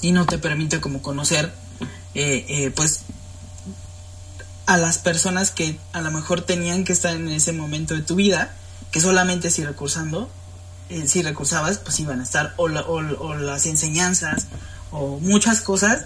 y 0.00 0.12
no 0.12 0.24
te 0.24 0.38
permite 0.38 0.80
como 0.80 1.02
conocer 1.02 1.52
eh, 2.14 2.44
eh, 2.48 2.70
pues 2.74 3.02
a 4.66 4.76
las 4.76 4.98
personas 4.98 5.50
que 5.50 5.78
a 5.92 6.00
lo 6.00 6.10
mejor 6.10 6.42
tenían 6.42 6.84
que 6.84 6.92
estar 6.92 7.14
en 7.14 7.28
ese 7.28 7.52
momento 7.52 7.94
de 7.94 8.02
tu 8.02 8.14
vida, 8.14 8.54
que 8.92 9.00
solamente 9.00 9.50
si 9.50 9.64
recursando, 9.64 10.30
eh, 10.88 11.08
si 11.08 11.22
recursabas, 11.22 11.78
pues 11.78 11.98
iban 12.00 12.20
a 12.20 12.22
estar, 12.22 12.54
o, 12.56 12.64
o, 12.64 13.34
las 13.34 13.66
enseñanzas, 13.66 14.46
o 14.92 15.18
muchas 15.18 15.60
cosas 15.60 16.04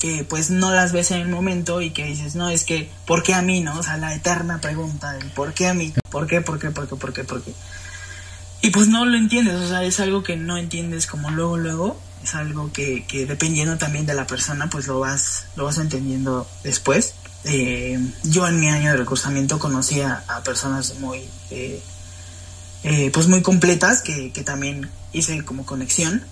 que 0.00 0.24
pues 0.24 0.50
no 0.50 0.72
las 0.72 0.92
ves 0.92 1.10
en 1.10 1.20
el 1.20 1.28
momento 1.28 1.80
y 1.80 1.90
que 1.90 2.04
dices, 2.04 2.34
no, 2.34 2.48
es 2.48 2.64
que, 2.64 2.90
¿por 3.06 3.22
qué 3.22 3.34
a 3.34 3.42
mí, 3.42 3.60
no? 3.60 3.78
O 3.78 3.82
sea, 3.82 3.96
la 3.96 4.14
eterna 4.14 4.60
pregunta 4.60 5.12
del 5.12 5.30
¿por 5.30 5.54
qué 5.54 5.68
a 5.68 5.74
mí? 5.74 5.92
¿Por 6.10 6.26
qué, 6.26 6.40
por 6.40 6.58
qué, 6.58 6.70
por 6.70 6.88
qué, 6.88 6.96
por 6.96 7.12
qué, 7.12 7.24
por 7.24 7.42
qué? 7.42 7.52
Y 8.62 8.70
pues 8.70 8.88
no 8.88 9.04
lo 9.04 9.16
entiendes, 9.16 9.54
o 9.56 9.68
sea, 9.68 9.84
es 9.84 10.00
algo 10.00 10.22
que 10.22 10.36
no 10.36 10.56
entiendes 10.56 11.06
como 11.06 11.30
luego, 11.30 11.56
luego, 11.56 12.00
es 12.22 12.34
algo 12.34 12.72
que, 12.72 13.04
que, 13.06 13.26
dependiendo 13.26 13.76
también 13.78 14.06
de 14.06 14.14
la 14.14 14.26
persona 14.26 14.68
pues 14.68 14.86
lo 14.86 15.00
vas 15.00 15.46
lo 15.56 15.64
vas 15.64 15.78
entendiendo 15.78 16.46
después. 16.64 17.14
Eh, 17.44 17.98
yo 18.24 18.46
en 18.48 18.58
mi 18.58 18.68
año 18.68 18.90
de 18.90 18.96
recursamiento 18.96 19.58
conocí 19.58 20.00
a, 20.00 20.24
personas 20.44 20.98
muy 20.98 21.28
eh, 21.50 21.80
eh, 22.82 23.10
pues 23.12 23.28
muy 23.28 23.42
completas 23.42 24.02
que, 24.02 24.32
que, 24.32 24.42
también 24.42 24.90
hice 25.12 25.44
como 25.44 25.64
conexión 25.64 26.24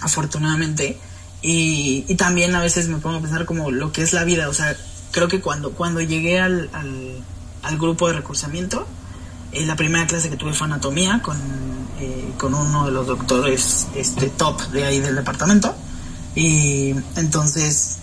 afortunadamente. 0.00 0.98
Y, 1.42 2.04
y, 2.08 2.14
también 2.16 2.54
a 2.54 2.60
veces 2.60 2.88
me 2.88 2.98
pongo 2.98 3.18
a 3.18 3.20
pensar 3.20 3.46
como 3.46 3.70
lo 3.70 3.92
que 3.92 4.02
es 4.02 4.12
la 4.12 4.24
vida. 4.24 4.48
O 4.48 4.54
sea 4.54 4.76
creo 5.10 5.28
que 5.28 5.40
cuando 5.40 5.72
cuando 5.72 6.00
llegué 6.00 6.40
al, 6.40 6.70
al, 6.72 7.24
al 7.62 7.78
grupo 7.78 8.08
de 8.08 8.14
recursamiento 8.14 8.86
la 9.52 9.76
primera 9.76 10.06
clase 10.06 10.30
que 10.30 10.36
tuve 10.36 10.52
fue 10.52 10.66
anatomía 10.66 11.20
con 11.22 11.36
eh, 12.00 12.32
con 12.38 12.54
uno 12.54 12.86
de 12.86 12.92
los 12.92 13.06
doctores 13.06 13.86
este, 13.94 14.30
top 14.30 14.58
de 14.70 14.84
ahí 14.84 15.00
del 15.00 15.16
departamento. 15.16 15.74
Y 16.34 16.94
entonces 17.16 17.98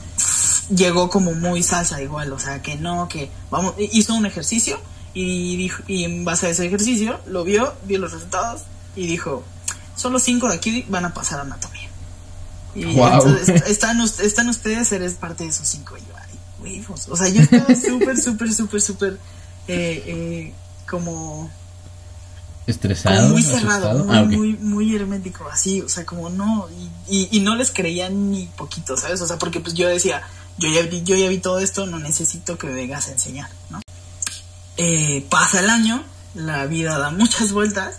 llegó 0.69 1.09
como 1.09 1.33
muy 1.33 1.63
salsa 1.63 1.99
igual, 2.01 2.31
o 2.31 2.37
sea, 2.37 2.61
que 2.61 2.75
no, 2.75 3.07
que 3.07 3.31
vamos, 3.49 3.73
hizo 3.79 4.13
un 4.13 4.27
ejercicio 4.27 4.79
y, 5.15 5.57
dijo, 5.57 5.81
y 5.87 6.03
en 6.03 6.25
base 6.25 6.45
a 6.45 6.49
ese 6.49 6.67
ejercicio 6.67 7.19
lo 7.25 7.43
vio, 7.43 7.73
vio 7.85 7.97
los 7.97 8.11
resultados 8.11 8.63
y 8.95 9.07
dijo, 9.07 9.43
solo 9.95 10.19
cinco 10.19 10.47
de 10.47 10.55
aquí 10.55 10.85
van 10.89 11.05
a 11.05 11.13
pasar 11.15 11.39
a 11.39 11.41
anatomía. 11.41 11.89
Y 12.75 12.83
entonces 12.83 13.49
están, 13.65 13.99
están 14.01 14.49
ustedes, 14.49 14.91
eres 14.91 15.13
parte 15.13 15.43
de 15.45 15.49
esos 15.49 15.67
cinco. 15.67 15.97
Y 15.97 16.01
yo, 16.01 16.13
huevos. 16.63 17.07
O 17.09 17.15
sea, 17.15 17.29
yo 17.29 17.41
estaba 17.41 17.73
súper, 17.75 18.17
súper, 18.19 18.53
súper, 18.53 18.81
súper, 18.81 19.19
eh, 19.67 20.03
eh, 20.05 20.53
como 20.89 21.49
estresado. 22.65 23.21
Como 23.21 23.29
muy 23.29 23.43
cerrado, 23.43 24.03
muy, 24.03 24.17
ah, 24.17 24.23
muy, 24.23 24.53
muy 24.55 24.95
hermético, 24.95 25.47
así, 25.49 25.81
o 25.81 25.89
sea, 25.89 26.05
como 26.05 26.29
no, 26.29 26.67
y, 27.07 27.17
y, 27.17 27.29
y, 27.31 27.39
no 27.39 27.55
les 27.55 27.71
creía 27.71 28.09
ni 28.09 28.45
poquito, 28.45 28.97
¿sabes? 28.97 29.21
O 29.21 29.27
sea, 29.27 29.37
porque 29.37 29.59
pues 29.59 29.73
yo 29.73 29.87
decía, 29.87 30.21
yo 30.57 30.69
ya, 30.69 30.87
yo 30.89 31.15
ya 31.15 31.29
vi 31.29 31.37
todo 31.37 31.59
esto, 31.59 31.85
no 31.85 31.99
necesito 31.99 32.57
que 32.57 32.67
me 32.67 32.73
vengas 32.73 33.07
a 33.07 33.11
enseñar, 33.11 33.49
¿no? 33.69 33.81
Eh, 34.75 35.25
pasa 35.29 35.61
el 35.61 35.69
año, 35.69 36.03
la 36.35 36.65
vida 36.65 36.97
da 36.97 37.09
muchas 37.09 37.51
vueltas, 37.51 37.95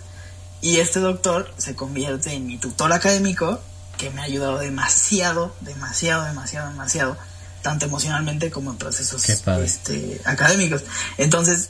y 0.61 0.77
este 0.77 0.99
doctor 0.99 1.51
se 1.57 1.75
convierte 1.75 2.33
en 2.33 2.45
mi 2.45 2.57
tutor 2.57 2.91
académico, 2.93 3.59
que 3.97 4.09
me 4.11 4.21
ha 4.21 4.25
ayudado 4.25 4.59
demasiado, 4.59 5.55
demasiado, 5.61 6.25
demasiado, 6.25 6.69
demasiado, 6.69 7.17
tanto 7.61 7.85
emocionalmente 7.85 8.51
como 8.51 8.71
en 8.71 8.77
procesos 8.77 9.27
este, 9.27 10.21
académicos. 10.25 10.83
Entonces, 11.17 11.69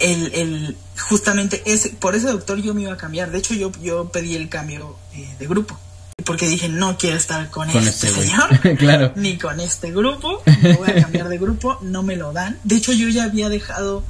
el, 0.00 0.34
el, 0.34 0.76
justamente 1.08 1.62
ese, 1.66 1.90
por 1.90 2.14
ese 2.14 2.28
doctor 2.28 2.60
yo 2.60 2.74
me 2.74 2.82
iba 2.82 2.92
a 2.92 2.96
cambiar. 2.96 3.30
De 3.30 3.38
hecho, 3.38 3.54
yo, 3.54 3.72
yo 3.82 4.08
pedí 4.10 4.34
el 4.34 4.48
cambio 4.48 4.96
eh, 5.14 5.28
de 5.38 5.46
grupo. 5.46 5.78
Porque 6.24 6.46
dije, 6.48 6.68
no 6.68 6.96
quiero 6.96 7.16
estar 7.16 7.50
con, 7.50 7.68
con 7.70 7.86
este, 7.86 8.08
este 8.08 8.22
señor, 8.22 8.60
claro. 8.78 9.12
ni 9.16 9.36
con 9.36 9.60
este 9.60 9.90
grupo. 9.90 10.42
Me 10.62 10.74
voy 10.74 10.90
a 10.90 11.02
cambiar 11.02 11.28
de 11.28 11.38
grupo, 11.38 11.78
no 11.82 12.02
me 12.02 12.16
lo 12.16 12.32
dan. 12.32 12.58
De 12.64 12.76
hecho, 12.76 12.92
yo 12.92 13.08
ya 13.08 13.24
había 13.24 13.48
dejado, 13.48 14.02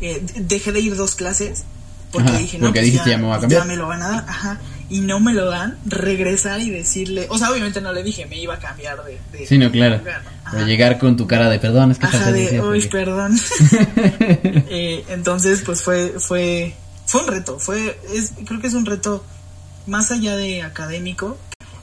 eh, 0.00 0.24
dejé 0.36 0.72
de 0.72 0.80
ir 0.80 0.96
dos 0.96 1.14
clases. 1.14 1.64
Porque 2.10 2.30
Ajá, 2.30 2.38
dije, 2.38 2.58
no, 2.58 2.66
porque 2.66 2.80
pues 2.80 2.92
dijiste, 2.92 3.10
ya, 3.10 3.16
ya 3.16 3.18
me 3.18 3.26
voy 3.26 3.36
a 3.36 3.40
cambiar. 3.40 3.62
ya 3.62 3.66
me 3.66 3.76
lo 3.76 3.88
van 3.88 4.02
a 4.02 4.08
dar. 4.08 4.24
Ajá. 4.28 4.60
Y 4.88 5.00
no 5.00 5.18
me 5.18 5.32
lo 5.32 5.50
dan, 5.50 5.78
regresar 5.86 6.60
y 6.60 6.70
decirle, 6.70 7.26
o 7.30 7.38
sea, 7.38 7.50
obviamente 7.50 7.80
no 7.80 7.92
le 7.92 8.02
dije, 8.02 8.26
me 8.26 8.38
iba 8.38 8.54
a 8.54 8.58
cambiar 8.58 9.02
de, 9.04 9.18
de 9.32 9.46
Sí, 9.46 9.58
no, 9.58 9.70
claro. 9.72 9.98
lugar, 9.98 10.22
¿no? 10.22 10.43
Ajá. 10.58 10.66
llegar 10.66 10.98
con 10.98 11.16
tu 11.16 11.26
cara 11.26 11.48
de 11.48 11.58
perdón, 11.58 11.90
es 11.92 11.98
que 11.98 12.06
Ajá, 12.06 12.32
de, 12.32 12.60
uy, 12.60 12.80
porque- 12.80 12.88
perdón. 12.88 13.38
Eh, 14.68 15.04
entonces, 15.08 15.62
pues 15.64 15.82
fue, 15.82 16.14
fue, 16.18 16.74
fue 17.06 17.22
un 17.22 17.28
reto, 17.28 17.58
fue, 17.58 18.00
es, 18.12 18.32
creo 18.46 18.60
que 18.60 18.66
es 18.66 18.74
un 18.74 18.86
reto 18.86 19.24
más 19.86 20.10
allá 20.10 20.36
de 20.36 20.62
académico, 20.62 21.36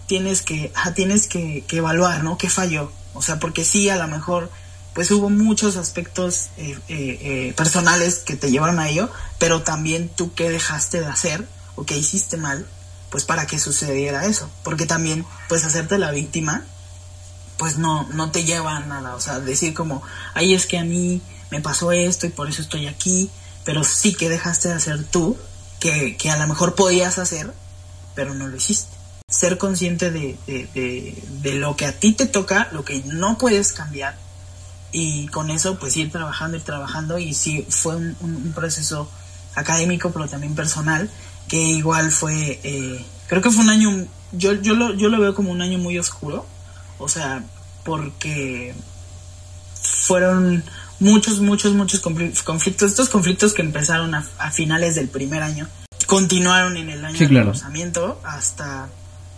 tienes 0.08 0.42
que, 0.42 0.72
ajá, 0.76 0.94
tienes 0.94 1.28
que, 1.28 1.64
que 1.68 1.78
evaluar, 1.78 2.24
¿no? 2.24 2.38
¿Qué 2.38 2.50
falló? 2.50 2.92
O 3.14 3.22
sea, 3.22 3.40
porque 3.40 3.64
sí, 3.64 3.90
a 3.90 3.96
lo 3.98 4.08
mejor, 4.08 4.50
pues 4.94 5.10
hubo 5.12 5.30
muchos 5.30 5.78
aspectos 5.78 6.50
eh, 6.58 6.78
eh, 6.90 7.20
eh, 7.22 7.54
personales 7.56 8.20
que 8.20 8.36
te 8.36 8.52
llevaron 8.52 8.80
a 8.80 8.90
ello, 8.90 9.10
pero 9.38 9.62
también 9.62 10.10
tú 10.10 10.34
qué 10.34 10.50
dejaste 10.50 11.00
de 11.00 11.06
hacer 11.06 11.46
o 11.76 11.86
qué 11.86 11.98
hiciste 11.98 12.36
mal, 12.38 12.66
pues 13.10 13.24
para 13.24 13.46
que 13.48 13.60
sucediera 13.60 14.26
eso. 14.26 14.50
Porque 14.64 14.86
también, 14.86 15.26
pues 15.48 15.64
hacerte 15.64 15.98
la 15.98 16.12
víctima, 16.12 16.66
pues 17.62 17.78
no, 17.78 18.10
no 18.14 18.32
te 18.32 18.44
lleva 18.44 18.76
a 18.76 18.80
nada. 18.80 19.14
O 19.14 19.22
sea, 19.22 19.40
decir 19.40 19.76
como, 19.76 20.02
ay, 20.34 20.56
es 20.56 20.66
que 20.66 20.80
a 20.80 20.84
mí 20.84 21.22
me 21.52 21.62
pasó 21.62 21.92
esto 21.92 22.26
y 22.26 22.32
por 22.32 22.50
eso 22.50 22.64
estoy 22.64 22.88
aquí, 22.88 23.30
pero 23.64 23.84
sí 23.84 24.16
que 24.16 24.30
dejaste 24.30 24.70
de 24.70 24.74
hacer 24.74 25.04
tú, 25.04 25.38
que, 25.80 26.18
que 26.18 26.32
a 26.32 26.38
lo 26.38 26.48
mejor 26.48 26.74
podías 26.74 27.20
hacer, 27.20 27.54
pero 28.16 28.34
no 28.34 28.48
lo 28.48 28.58
hiciste. 28.58 28.90
Ser 29.30 29.60
consciente 29.60 30.10
de, 30.10 30.40
de, 30.48 30.68
de, 30.74 31.24
de 31.44 31.54
lo 31.54 31.76
que 31.76 31.86
a 31.86 31.92
ti 31.92 32.14
te 32.14 32.26
toca, 32.26 32.68
lo 32.72 32.84
que 32.84 33.04
no 33.06 33.38
puedes 33.38 33.74
cambiar, 33.74 34.18
y 34.92 35.28
con 35.28 35.52
eso 35.52 35.78
pues 35.78 35.96
ir 35.98 36.12
trabajando, 36.12 36.58
ir 36.58 36.64
trabajando, 36.64 37.20
y 37.20 37.36
sí 37.36 37.68
fue 37.70 37.96
un, 37.96 38.54
proceso 38.56 39.08
académico, 39.54 40.10
pero 40.10 40.28
también 40.28 40.56
personal, 40.56 41.12
que 41.48 41.62
igual 41.62 42.12
fue, 42.12 42.60
eh, 42.64 43.06
creo 43.28 43.44
que 43.44 43.52
fue 43.52 43.64
un 43.64 43.70
año, 43.70 44.08
yo, 44.32 44.54
yo, 44.54 44.74
lo, 44.74 44.96
yo 44.96 45.10
lo 45.10 45.20
veo 45.20 45.36
como 45.36 45.52
un 45.52 45.62
año 45.62 45.78
muy 45.78 46.00
oscuro, 46.00 46.48
o 47.02 47.08
sea, 47.10 47.44
porque 47.84 48.74
fueron 49.82 50.64
muchos, 51.00 51.40
muchos, 51.40 51.74
muchos 51.74 52.02
confli- 52.04 52.44
conflictos. 52.44 52.92
Estos 52.92 53.10
conflictos 53.10 53.54
que 53.54 53.62
empezaron 53.62 54.14
a, 54.16 54.26
a 54.38 54.52
finales 54.52 54.96
del 54.96 55.10
primer 55.10 55.44
año, 55.44 55.68
continuaron 56.08 56.78
en 56.78 56.90
el 56.90 57.04
año 57.06 57.18
Sí, 57.18 57.26
de 57.26 57.34
lanzamiento 57.54 58.22
hasta, 58.24 58.88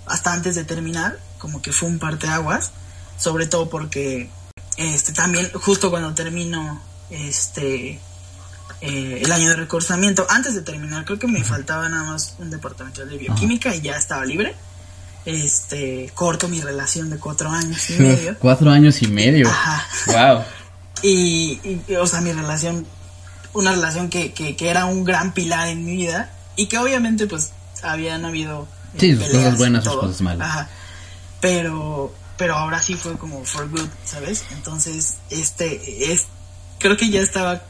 hasta 0.06 0.34
antes 0.34 0.56
de 0.56 0.64
terminar, 0.64 1.20
como 1.38 1.62
que 1.62 1.72
fue 1.72 1.90
un 1.90 2.00
parteaguas, 2.00 2.72
sobre 3.18 3.46
todo 3.48 3.70
porque 3.70 4.30
este 4.78 5.14
también 5.14 5.52
justo 5.54 5.90
cuando 5.92 6.14
termino 6.16 6.82
este 7.12 8.00
eh, 8.82 9.22
el 9.24 9.32
año 9.32 9.50
de 9.50 9.56
recursamiento, 9.56 10.26
antes 10.30 10.56
de 10.56 10.62
terminar, 10.62 11.06
creo 11.06 11.20
que 11.20 11.28
me 11.28 11.44
faltaba 11.44 11.88
nada 11.90 12.04
más 12.06 12.36
un 12.40 12.50
departamento 12.50 13.06
de 13.06 13.18
bioquímica 13.18 13.74
y 13.76 13.82
ya 13.82 13.96
estaba 13.96 14.26
libre. 14.26 14.56
Este, 15.26 16.12
corto 16.14 16.50
mi 16.50 16.60
relación 16.62 17.10
de 17.10 17.18
cuatro 17.18 17.50
años 17.50 17.90
y 17.90 17.94
medio. 18.00 18.38
Cuatro 18.40 18.70
años 18.72 19.02
y 19.02 19.08
medio. 19.08 19.48
Ajá. 19.48 19.88
Wow. 20.08 20.44
Y, 21.06 21.60
y, 21.90 21.96
o 21.96 22.08
sea, 22.08 22.22
mi 22.22 22.32
relación, 22.32 22.88
una 23.52 23.74
relación 23.74 24.10
que, 24.10 24.32
que, 24.32 24.56
que 24.56 24.70
era 24.70 24.86
un 24.86 25.04
gran 25.04 25.34
pilar 25.34 25.68
en 25.68 25.84
mi 25.84 25.98
vida 25.98 26.32
y 26.56 26.68
que 26.68 26.78
obviamente 26.78 27.28
pues 27.28 27.52
habían 27.82 28.24
habido 28.24 28.70
Sí, 28.98 29.16
sus 29.16 29.28
cosas 29.28 29.58
buenas, 29.58 29.84
sus 29.84 29.96
cosas 29.96 30.22
malas. 30.22 30.48
Ajá. 30.48 30.70
Pero, 31.42 32.14
pero 32.38 32.56
ahora 32.56 32.82
sí 32.82 32.96
fue 32.96 33.18
como 33.18 33.44
for 33.44 33.70
good, 33.70 33.90
¿sabes? 34.06 34.46
Entonces, 34.52 35.18
este, 35.30 36.12
es, 36.12 36.28
creo 36.80 36.96
que 36.96 37.10
ya 37.10 37.22
estaba 37.22 37.62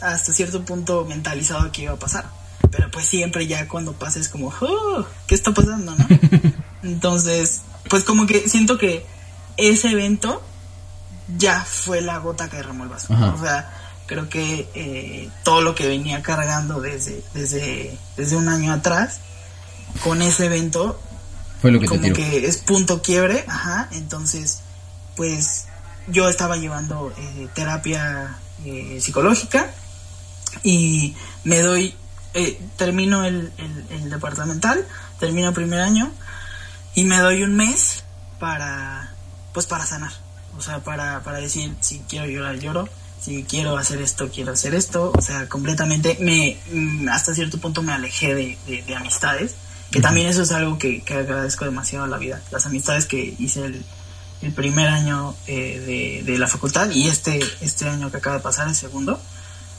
hasta 0.00 0.32
cierto 0.32 0.64
punto 0.64 1.04
mentalizado 1.04 1.70
que 1.72 1.82
iba 1.82 1.92
a 1.92 1.98
pasar. 1.98 2.26
Pero 2.70 2.90
pues 2.90 3.06
siempre 3.06 3.46
ya 3.46 3.66
cuando 3.68 3.92
pasa 3.92 4.18
es 4.18 4.28
como, 4.28 4.52
"Oh, 4.60 5.06
¿qué 5.26 5.34
está 5.34 5.52
pasando, 5.52 5.94
no? 5.94 6.06
Entonces, 6.82 7.62
pues 7.88 8.04
como 8.04 8.26
que 8.26 8.48
siento 8.48 8.78
que 8.78 9.06
ese 9.56 9.90
evento 9.90 10.42
ya 11.36 11.62
fue 11.64 12.00
la 12.00 12.18
gota 12.18 12.48
que 12.48 12.56
derramó 12.56 12.84
el 12.84 12.90
vaso. 12.90 13.12
Ajá. 13.12 13.34
O 13.34 13.40
sea, 13.40 13.70
creo 14.06 14.28
que 14.28 14.68
eh, 14.74 15.28
todo 15.44 15.60
lo 15.60 15.74
que 15.74 15.86
venía 15.86 16.22
cargando 16.22 16.80
desde, 16.80 17.22
desde, 17.34 17.98
desde 18.16 18.36
un 18.36 18.48
año 18.48 18.72
atrás, 18.72 19.20
con 20.02 20.22
ese 20.22 20.46
evento, 20.46 21.00
Fue 21.60 21.70
lo 21.72 21.78
que 21.80 21.86
te 21.86 21.88
como 21.90 22.02
tiró. 22.02 22.14
que 22.16 22.46
es 22.46 22.58
punto 22.58 23.02
quiebre, 23.02 23.44
ajá, 23.48 23.88
entonces, 23.92 24.60
pues 25.16 25.66
yo 26.06 26.28
estaba 26.28 26.56
llevando 26.56 27.12
eh, 27.18 27.48
terapia 27.54 28.38
eh, 28.64 28.98
psicológica 29.02 29.70
y 30.62 31.14
me 31.44 31.60
doy, 31.60 31.94
eh, 32.34 32.60
termino 32.76 33.24
el, 33.24 33.52
el, 33.90 34.10
departamental, 34.10 34.86
termino 35.18 35.52
primer 35.52 35.80
año 35.80 36.10
y 36.94 37.04
me 37.04 37.18
doy 37.18 37.42
un 37.42 37.54
mes 37.56 38.04
para, 38.38 39.12
pues 39.52 39.66
para 39.66 39.86
sanar, 39.86 40.12
o 40.56 40.60
sea, 40.62 40.80
para, 40.80 41.22
para 41.22 41.38
decir 41.38 41.74
si 41.80 42.00
quiero 42.08 42.26
llorar, 42.26 42.58
lloro, 42.58 42.88
si 43.20 43.44
quiero 43.44 43.76
hacer 43.76 44.00
esto, 44.00 44.30
quiero 44.32 44.52
hacer 44.52 44.74
esto, 44.74 45.12
o 45.16 45.20
sea, 45.22 45.48
completamente 45.48 46.16
me, 46.20 46.56
mm, 46.72 47.08
hasta 47.08 47.34
cierto 47.34 47.58
punto 47.58 47.82
me 47.82 47.92
alejé 47.92 48.34
de, 48.34 48.58
de- 48.66 48.82
de 48.82 48.94
amistades, 48.96 49.54
que 49.90 50.00
también 50.00 50.28
eso 50.28 50.42
es 50.42 50.52
algo 50.52 50.78
que, 50.78 51.02
que 51.02 51.14
agradezco 51.14 51.64
demasiado 51.64 52.04
a 52.04 52.08
la 52.08 52.18
vida, 52.18 52.40
las 52.50 52.66
amistades 52.66 53.06
que 53.06 53.34
hice 53.38 53.64
el, 53.64 53.84
el 54.42 54.52
primer 54.52 54.88
año 54.88 55.34
eh, 55.46 56.20
de, 56.24 56.30
de 56.32 56.38
la 56.38 56.46
facultad 56.46 56.90
y 56.90 57.08
este, 57.08 57.40
este 57.60 57.88
año 57.88 58.10
que 58.10 58.18
acaba 58.18 58.36
de 58.36 58.42
pasar, 58.42 58.68
el 58.68 58.74
segundo, 58.76 59.20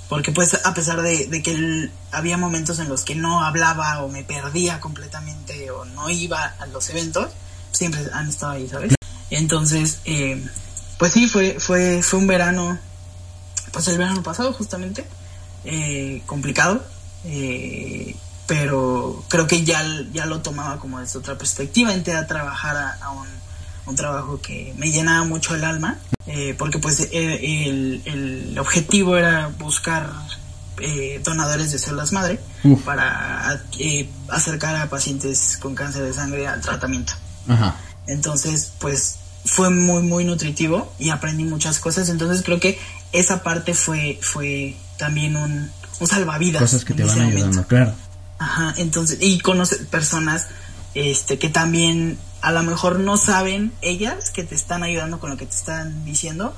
porque 0.09 0.31
pues 0.31 0.65
a 0.65 0.73
pesar 0.73 1.03
de, 1.03 1.29
que 1.43 1.91
había 2.11 2.35
momentos 2.35 2.79
en 2.79 2.89
los 2.89 3.05
que 3.05 3.13
no 3.13 3.43
hablaba 3.43 4.03
o 4.03 4.09
me 4.09 4.23
perdía 4.23 4.79
completamente 4.79 5.69
o 5.69 5.85
no 5.85 6.09
iba 6.09 6.55
a 6.59 6.65
los 6.65 6.89
eventos, 6.89 7.31
siempre 7.71 8.01
han 8.11 8.27
estado 8.27 8.53
ahí, 8.53 8.67
¿sabes? 8.67 8.95
Entonces, 9.29 9.99
eh, 10.05 10.43
pues 10.97 11.13
sí, 11.13 11.27
fue, 11.27 11.57
fue, 11.59 12.01
fue 12.01 12.17
un 12.17 12.25
verano, 12.25 12.79
pues 13.71 13.87
el 13.87 13.99
verano 13.99 14.23
pasado 14.23 14.51
justamente, 14.51 15.05
eh, 15.63 16.23
complicado, 16.25 16.83
eh, 17.25 18.15
pero 18.47 19.23
creo 19.27 19.45
que 19.45 19.63
ya, 19.63 19.85
ya 20.11 20.25
lo 20.25 20.41
tomaba 20.41 20.79
como 20.79 20.99
desde 20.99 21.19
otra 21.19 21.37
perspectiva, 21.37 21.93
entré 21.93 22.15
a 22.15 22.25
trabajar 22.25 22.75
a, 22.75 22.93
a 22.93 23.11
un, 23.11 23.27
un 23.89 23.95
trabajo 23.95 24.39
que 24.41 24.73
me 24.78 24.91
llenaba 24.91 25.25
mucho 25.25 25.56
el 25.56 25.63
alma, 25.63 25.97
eh, 26.28 26.56
porque 26.58 26.80
pues 26.80 27.10
eh, 27.12 27.67
el, 27.67 28.02
el 28.06 28.58
objetivo 28.60 29.17
era 29.17 29.52
buscar 29.58 30.12
eh, 30.82 31.19
donadores 31.23 31.71
de 31.71 31.80
células 31.80 32.13
madre 32.13 32.39
Uf. 32.63 32.84
para 32.84 33.62
eh, 33.80 34.10
acercar 34.30 34.75
a 34.78 34.89
pacientes 34.89 35.58
con 35.60 35.75
cáncer 35.75 36.04
de 36.04 36.13
sangre 36.13 36.48
al 36.48 36.62
tratamiento. 36.62 37.13
Ajá. 37.48 37.75
Entonces, 38.08 38.71
pues 38.79 39.17
fue 39.44 39.69
muy, 39.69 40.04
muy 40.04 40.23
nutritivo 40.23 40.94
y 41.00 41.10
aprendí 41.10 41.44
muchas 41.44 41.79
cosas. 41.79 42.10
Entonces 42.10 42.44
creo 42.44 42.60
que 42.60 42.79
esa 43.12 43.44
parte 43.44 43.73
fue, 43.73 44.19
fue 44.21 44.75
también 44.98 45.35
un, 45.35 45.69
un 46.00 46.08
salvavidas. 46.08 46.62
Cosas 46.62 46.85
que 46.85 46.94
te 46.94 47.04
van 47.04 47.12
ese 47.12 47.19
momento. 47.19 47.46
ayudando, 47.46 47.67
claro. 47.67 47.94
Ajá, 48.37 48.73
entonces, 48.77 49.17
y 49.19 49.40
conoce 49.40 49.77
personas 49.77 50.48
este, 50.94 51.37
que 51.37 51.50
también 51.50 52.17
a 52.42 52.52
lo 52.52 52.63
mejor 52.63 53.00
no 53.00 53.17
saben 53.17 53.71
ellas 53.81 54.29
que 54.31 54.44
te 54.44 54.56
están 54.56 54.83
ayudando 54.83 55.19
con 55.19 55.29
lo 55.29 55.37
que 55.37 55.46
te 55.46 55.56
están 55.56 56.06
diciendo, 56.06 56.56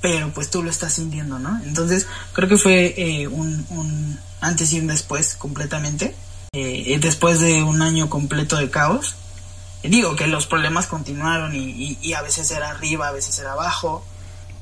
pero 0.00 0.30
pues 0.32 0.50
tú 0.50 0.62
lo 0.62 0.70
estás 0.70 0.94
sintiendo, 0.94 1.38
¿no? 1.38 1.60
Entonces, 1.64 2.06
creo 2.32 2.48
que 2.48 2.56
fue 2.56 2.94
eh, 2.96 3.28
un, 3.28 3.66
un 3.70 4.18
antes 4.40 4.72
y 4.72 4.80
un 4.80 4.86
después 4.86 5.34
completamente. 5.34 6.14
Eh, 6.52 6.98
después 7.00 7.38
de 7.40 7.62
un 7.62 7.80
año 7.82 8.08
completo 8.10 8.56
de 8.56 8.70
caos, 8.70 9.14
digo 9.82 10.16
que 10.16 10.26
los 10.26 10.46
problemas 10.46 10.86
continuaron 10.86 11.54
y, 11.54 11.58
y- 11.70 11.98
y 12.02 12.12
a 12.14 12.22
veces 12.22 12.50
era 12.50 12.70
arriba, 12.70 13.08
a 13.08 13.12
veces 13.12 13.38
era 13.38 13.52
abajo, 13.52 14.04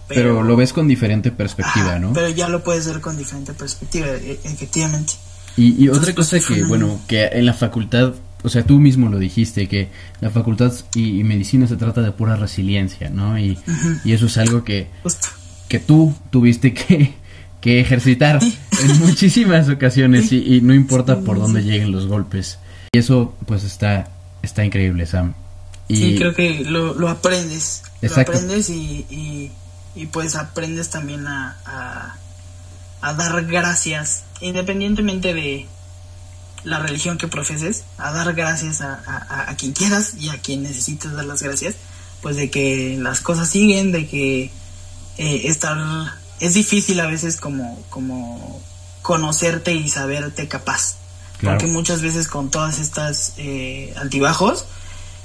Pero, 0.09 0.43
lo 0.43 0.57
ves 0.57 0.73
con 0.73 0.89
diferente 0.89 1.31
perspectiva, 1.31 1.99
¿no? 1.99 2.13
Pero 2.13 2.29
ya 2.29 2.49
lo 2.49 2.65
puedes 2.65 2.87
ver 2.87 3.01
con 3.01 3.17
diferente 3.17 3.53
perspectiva, 3.55 4.07
e, 4.09 4.41
efectivamente. 4.45 5.15
Y, 5.57 5.85
y 5.85 5.89
otra 5.89 6.15
cosa 6.15 6.39
que, 6.41 6.63
bueno, 6.65 7.01
que 7.09 7.25
en 7.27 7.47
la 7.47 7.53
facultad, 7.55 8.13
o 8.43 8.49
sea, 8.49 8.65
tú 8.65 8.79
mismo 8.79 9.09
lo 9.09 9.19
dijiste, 9.19 9.69
que 9.69 9.89
la 10.21 10.31
facultad 10.31 10.73
y, 10.95 11.23
medicina 11.25 11.67
se 11.67 11.77
trata 11.77 12.01
de 12.01 12.13
pura 12.13 12.37
resiliencia, 12.37 13.11
¿no? 13.11 13.39
Y, 13.39 13.59
y 14.05 14.13
eso 14.13 14.27
es 14.27 14.39
algo 14.39 14.65
que, 14.65 14.89
que 15.69 15.79
tú 15.79 16.15
tuviste 16.31 16.75
que, 16.75 17.15
que 17.61 17.81
ejercitar 17.81 18.41
en 18.43 18.99
muchísimas 19.01 19.69
ocasiones 19.69 20.33
y, 20.33 20.57
y, 20.57 20.61
no 20.61 20.75
importa 20.75 21.21
por 21.21 21.39
dónde 21.39 21.63
lleguen 21.63 21.93
los 21.93 22.07
golpes. 22.07 22.59
Y 22.93 22.99
eso, 22.99 23.35
pues, 23.47 23.65
está, 23.65 24.11
está 24.43 24.65
increíble, 24.65 25.07
Sam. 25.07 25.35
Y... 25.89 25.97
Sí, 25.97 26.17
creo 26.19 26.35
que 26.35 26.65
lo, 26.65 26.95
lo 26.95 27.09
aprendes. 27.09 27.83
Exacto. 28.03 28.33
Lo 28.33 28.39
aprendes 28.39 28.71
y 28.71 29.51
y 29.99 30.07
pues 30.07 30.37
aprendes 30.37 30.91
también 30.91 31.27
a, 31.27 31.57
a, 33.01 33.13
dar 33.15 33.45
gracias, 33.47 34.23
independientemente 34.41 35.35
de 35.35 35.67
la 36.65 36.79
religión 36.79 37.19
que 37.19 37.29
profeses, 37.29 37.85
a 37.97 38.13
dar 38.13 38.35
gracias 38.35 38.81
a, 38.81 39.47
a, 39.49 39.57
quien 39.57 39.73
quieras 39.73 40.15
y 40.19 40.29
a 40.29 40.39
quien 40.39 40.63
necesites 40.63 41.13
dar 41.13 41.25
las 41.25 41.43
gracias, 41.43 41.77
pues 42.21 42.37
de 42.37 42.51
que 42.51 42.97
las 42.99 43.21
cosas 43.21 43.49
siguen, 43.49 43.93
de 43.93 44.07
que 44.07 44.51
eh, 45.19 45.43
estar 45.45 45.79
es 46.41 46.55
difícil 46.55 47.01
a 47.01 47.07
veces 47.07 47.37
como, 47.37 47.83
como 47.91 48.61
conocerte 49.03 49.75
y 49.75 49.89
saberte 49.89 50.49
capaz. 50.49 50.97
Porque 51.41 51.67
muchas 51.67 52.03
veces 52.03 52.27
con 52.27 52.51
todas 52.51 52.81
estas 52.81 53.35
eh, 53.37 53.95
altibajos 53.97 54.67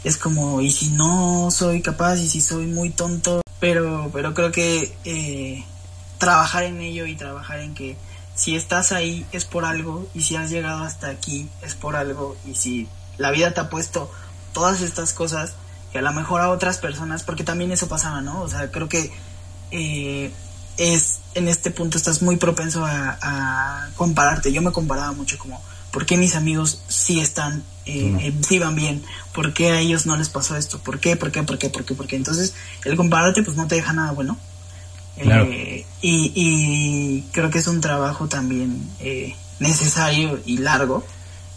es 0.04 0.18
como, 0.18 0.62
¿y 0.62 0.72
si 0.72 0.90
no 0.90 1.50
soy 1.50 1.82
capaz? 1.82 2.18
¿Y 2.18 2.30
si 2.30 2.40
soy 2.40 2.68
muy 2.68 2.92
tonto? 2.92 3.44
pero, 3.64 4.10
pero 4.12 4.34
creo 4.34 4.52
que 4.52 4.94
eh, 5.06 5.64
trabajar 6.18 6.64
en 6.64 6.82
ello 6.82 7.06
y 7.06 7.16
trabajar 7.16 7.62
en 7.62 7.74
que 7.74 7.96
si 8.36 8.56
estás 8.56 8.92
ahí 8.92 9.26
es 9.32 9.46
por 9.46 9.66
algo 9.66 10.08
y 10.14 10.22
si 10.22 10.36
has 10.36 10.50
llegado 10.50 10.84
hasta 10.84 11.10
aquí 11.10 11.50
es 11.62 11.76
por 11.76 11.96
algo 11.96 12.36
y 12.46 12.56
si 12.56 12.88
la 13.18 13.32
vida 13.32 13.54
te 13.54 13.62
ha 13.62 13.70
puesto 13.70 14.12
todas 14.54 14.82
estas 14.82 15.14
cosas 15.14 15.54
que 15.92 16.00
a 16.00 16.02
lo 16.02 16.12
mejor 16.14 16.42
a 16.42 16.50
otras 16.50 16.80
personas, 16.80 17.24
porque 17.24 17.44
también 17.44 17.72
eso 17.72 17.88
pasaba, 17.88 18.22
¿no? 18.22 18.42
O 18.42 18.50
sea, 18.50 18.72
creo 18.72 18.90
que 18.90 19.12
eh, 19.72 20.32
es 20.78 21.20
en 21.36 21.48
este 21.48 21.70
punto 21.70 21.98
estás 21.98 22.24
muy 22.24 22.38
propenso 22.38 22.84
a, 22.84 23.18
a, 23.22 23.90
compararte. 23.96 24.52
Yo 24.52 24.64
me 24.64 24.72
comparaba 24.72 25.12
mucho 25.12 25.38
como, 25.38 25.62
¿por 25.92 26.08
qué 26.08 26.18
mis 26.18 26.36
amigos 26.36 26.82
sí 26.88 27.20
están 27.20 27.64
eh, 27.86 28.16
eh, 28.22 28.34
sí 28.48 28.60
van 28.60 28.76
bien, 28.76 29.04
¿por 29.34 29.54
qué 29.54 29.72
a 29.72 29.80
ellos 29.80 30.06
no 30.06 30.16
les 30.16 30.30
pasó 30.30 30.56
esto? 30.56 30.80
¿Por 30.80 31.00
qué? 31.00 31.18
¿Por 31.18 31.32
qué? 31.32 31.44
¿Por 31.44 31.58
qué? 31.58 31.70
¿Por 31.70 31.84
qué? 31.84 31.96
¿Por 31.96 32.08
qué? 32.08 32.16
Entonces, 32.16 32.54
el 32.86 32.96
compararte 32.96 33.44
pues 33.44 33.58
no 33.58 33.68
te 33.68 33.76
deja 33.76 33.92
nada 33.92 34.12
bueno. 34.12 34.38
Eh, 35.18 35.86
y, 36.01 37.22
creo 37.32 37.49
que 37.49 37.59
es 37.59 37.68
un 37.68 37.82
trabajo 37.82 38.28
también 38.28 38.89
eh, 38.99 39.36
necesario 39.59 40.39
y 40.45 40.57
largo 40.57 41.05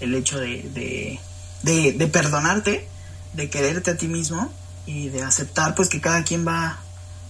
el 0.01 0.15
hecho 0.15 0.39
de, 0.39 1.19
de, 1.63 1.93
de, 1.93 2.07
perdonarte, 2.07 2.87
de 3.33 3.51
quererte 3.51 3.93
a 3.93 3.97
ti 3.97 4.09
mismo 4.09 4.53
y 4.85 5.09
de 5.09 5.23
aceptar 5.23 5.75
pues 5.75 5.89
que 5.89 6.01
cada 6.01 6.23
quien 6.23 6.47
va 6.47 6.81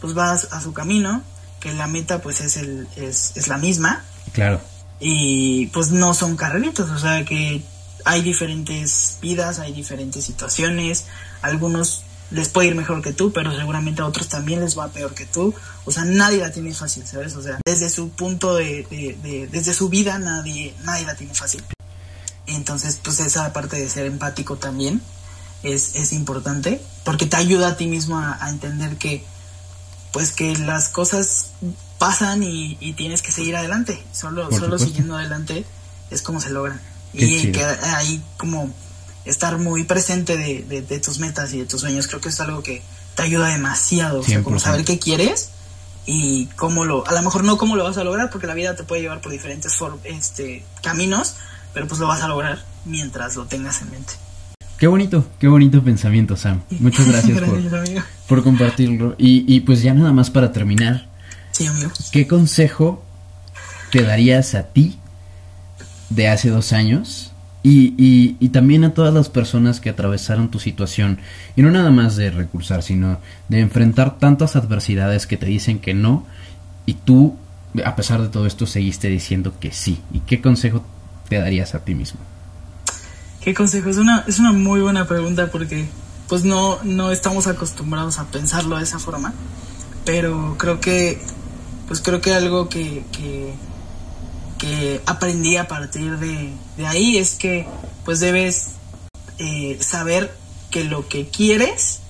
pues 0.01 0.17
va 0.17 0.33
a, 0.33 0.61
su 0.61 0.73
camino, 0.73 1.23
que 1.61 1.73
la 1.73 1.87
meta 1.87 2.21
pues 2.21 2.41
es, 2.41 2.57
el, 2.57 2.87
es, 2.97 3.33
es 3.35 3.49
la 3.49 3.57
misma. 3.57 4.05
Claro. 4.33 4.61
Y 5.01 5.67
pues 5.69 5.91
no 5.91 6.13
son 6.13 6.37
carreritos, 6.37 6.91
o 6.91 6.99
sea 6.99 7.25
que 7.25 7.63
hay 8.05 8.23
diferentes 8.23 9.19
vidas, 9.21 9.59
hay 9.59 9.73
diferentes 9.73 10.25
situaciones, 10.25 11.07
algunos 11.43 12.03
les 12.31 12.49
puede 12.49 12.69
ir 12.69 12.75
mejor 12.75 13.03
que 13.03 13.13
tú, 13.13 13.33
pero 13.33 13.55
seguramente 13.55 14.03
a 14.03 14.07
otros 14.07 14.29
también 14.29 14.61
les 14.61 14.79
va 14.79 14.89
peor 14.89 15.15
que 15.15 15.27
tú. 15.27 15.55
O 15.85 15.93
sea, 15.93 16.05
nadie 16.05 16.39
la 16.39 16.51
tiene 16.51 16.75
fácil, 16.75 17.07
¿sabes? 17.07 17.37
O 17.37 17.43
sea, 17.43 17.59
desde 17.65 17.89
su 17.89 18.11
punto 18.11 18.55
de, 18.57 18.87
de, 19.23 19.49
desde 19.51 19.73
su 19.73 19.89
vida 19.89 20.19
nadie, 20.19 20.75
nadie 20.85 21.07
la 21.07 21.15
tiene 21.15 21.35
fácil. 21.35 21.63
Entonces, 22.47 23.01
pues 23.03 23.21
esa 23.21 23.53
parte 23.53 23.77
de 23.77 23.89
ser 23.89 24.07
empático 24.07 24.57
también 24.57 25.01
es, 25.63 25.95
es 25.95 26.13
importante, 26.13 26.81
porque 27.05 27.27
te 27.27 27.37
ayuda 27.37 27.69
a 27.69 27.77
ti 27.77 27.87
mismo 27.87 28.19
a, 28.19 28.49
entender 28.49 28.97
que, 28.97 29.25
pues 30.13 30.33
que 30.33 30.57
las 30.57 30.89
cosas 30.89 31.51
pasan 31.99 32.43
y, 32.43 32.93
tienes 32.95 33.23
que 33.23 33.33
seguir 33.33 33.57
adelante. 33.57 34.03
Solo, 34.13 34.51
solo 34.51 34.79
siguiendo 34.79 35.17
adelante 35.17 35.65
es 36.11 36.23
como 36.23 36.41
se 36.41 36.51
logran 36.51 36.81
y 37.13 37.51
que 37.53 37.65
ahí 37.65 38.23
como 38.37 38.73
estar 39.27 39.59
muy 39.59 39.85
presente 39.85 40.37
de, 40.37 40.63
de, 40.83 41.01
tus 41.01 41.19
metas 41.19 41.53
y 41.53 41.59
de 41.59 41.67
tus 41.67 41.81
sueños, 41.81 42.07
creo 42.07 42.21
que 42.21 42.29
es 42.29 42.41
algo 42.41 42.63
que 42.63 42.83
te 43.15 43.23
ayuda 43.23 43.49
demasiado, 43.49 44.21
o 44.21 44.23
sea, 44.23 44.43
como 44.43 44.59
saber 44.59 44.85
qué 44.85 44.99
quieres 44.99 45.51
y 46.07 46.47
cómo 46.57 46.85
lo, 46.85 47.07
a 47.07 47.13
lo 47.13 47.23
mejor 47.23 47.45
no 47.45 47.59
cómo 47.59 47.77
lo 47.77 47.85
vas 47.85 47.99
a 47.99 48.05
lograr, 48.05 48.31
porque 48.31 48.47
la 48.47 48.55
vida 48.55 48.77
te 48.77 48.85
puede 48.85 49.03
llevar 49.03 49.21
por 49.21 49.33
diferentes 49.33 49.77
este, 50.05 50.65
caminos, 50.83 51.35
pero 51.75 51.89
pues 51.89 52.01
lo 52.01 52.07
vas 52.07 52.23
a 52.23 52.29
lograr 52.29 52.65
mientras 52.85 53.37
lo 53.37 53.47
tengas 53.47 53.83
en 53.83 53.91
mente. 53.91 54.15
Qué 54.79 54.87
bonito, 54.87 55.27
qué 55.41 55.49
bonito 55.49 55.83
pensamiento, 55.83 56.37
Sam. 56.37 56.63
Muchas 56.81 57.09
gracias, 57.09 57.41
por, 57.41 57.61
por, 58.29 58.45
compartirlo. 58.45 59.15
Y, 59.17 59.45
y 59.53 59.61
pues 59.61 59.83
ya 59.83 59.95
nada 59.95 60.13
más 60.13 60.31
para 60.31 60.53
terminar. 60.53 61.09
Sí, 61.53 61.67
amigo. 61.67 61.91
¿Qué 62.13 62.27
consejo 62.29 63.03
te 63.91 64.03
darías 64.03 64.55
a 64.55 64.65
ti 64.65 64.99
de 66.11 66.29
hace 66.29 66.51
dos 66.51 66.75
años 66.75 67.33
y, 67.69 68.37
y, 68.39 68.49
también 68.51 68.85
a 68.85 68.95
todas 68.95 69.13
las 69.13 69.29
personas 69.29 69.81
que 69.81 69.91
atravesaron 69.91 70.53
tu 70.53 70.61
situación. 70.61 71.19
Y 71.57 71.63
no 71.63 71.73
nada 71.73 71.91
más 71.91 72.15
de 72.15 72.31
recursar 72.31 72.85
sino 72.85 73.19
de 73.49 73.59
enfrentar 73.59 74.19
tantas 74.19 74.55
adversidades 74.55 75.27
que 75.27 75.37
te 75.37 75.47
dicen 75.47 75.81
que 75.81 75.93
no 75.93 76.25
y 76.87 76.95
tú 76.95 77.37
a 77.85 77.97
pesar 77.97 78.23
de 78.23 78.29
todo 78.29 78.47
esto 78.47 78.67
seguiste 78.67 79.09
diciendo 79.09 79.53
que 79.59 79.73
sí. 79.73 80.01
Y 80.13 80.21
qué 80.21 80.41
consejo 80.41 80.85
te 81.29 81.39
darías 81.39 81.75
a 81.75 81.81
ti 81.81 81.97
mismo 81.97 82.21
qué 83.41 83.55
consejo 83.55 83.91
es 83.91 83.97
una 83.97 84.25
es 84.27 84.39
una 84.41 84.53
muy 84.53 84.81
buena 84.81 85.07
pregunta 85.07 85.51
porque 85.53 85.87
pues 86.29 86.45
no 86.45 86.79
no 86.83 87.13
estamos 87.13 87.47
acostumbrados 87.47 88.19
a 88.19 88.25
pensarlo 88.25 88.77
de 88.77 88.83
esa 88.83 88.99
forma 88.99 89.35
pero 90.05 90.57
creo 90.59 90.81
que 90.81 91.21
pues 91.87 92.01
creo 92.01 92.21
que 92.21 92.35
algo 92.35 92.69
que 92.69 93.05
que 94.59 95.03
aprendí 95.07 95.57
a 95.57 95.69
partir 95.69 96.19
de, 96.19 96.53
ahí 96.87 97.19
es 97.19 97.35
que 97.35 97.67
pues 98.05 98.21
debes 98.21 98.73
eh, 99.39 99.79
saber 99.81 100.35
que 100.71 100.85
lo 100.85 101.09
que 101.09 101.29
quieres 101.29 102.01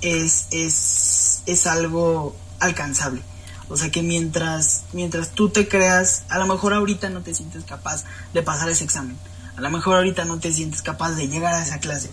es, 0.00 0.46
es, 0.50 1.42
es 1.46 1.66
algo 1.66 2.36
alcanzable. 2.60 3.22
O 3.68 3.76
sea 3.76 3.90
que 3.90 4.02
mientras, 4.02 4.84
mientras 4.92 5.30
tú 5.30 5.50
te 5.50 5.68
creas, 5.68 6.22
a 6.28 6.38
lo 6.38 6.46
mejor 6.46 6.72
ahorita 6.72 7.10
no 7.10 7.20
te 7.20 7.34
sientes 7.34 7.64
capaz 7.64 8.04
de 8.32 8.42
pasar 8.42 8.70
ese 8.70 8.84
examen. 8.84 9.16
A 9.56 9.60
lo 9.60 9.70
mejor 9.70 9.96
ahorita 9.96 10.24
no 10.24 10.38
te 10.38 10.52
sientes 10.52 10.82
capaz 10.82 11.12
de 11.12 11.28
llegar 11.28 11.54
a 11.54 11.62
esa 11.62 11.78
clase. 11.78 12.10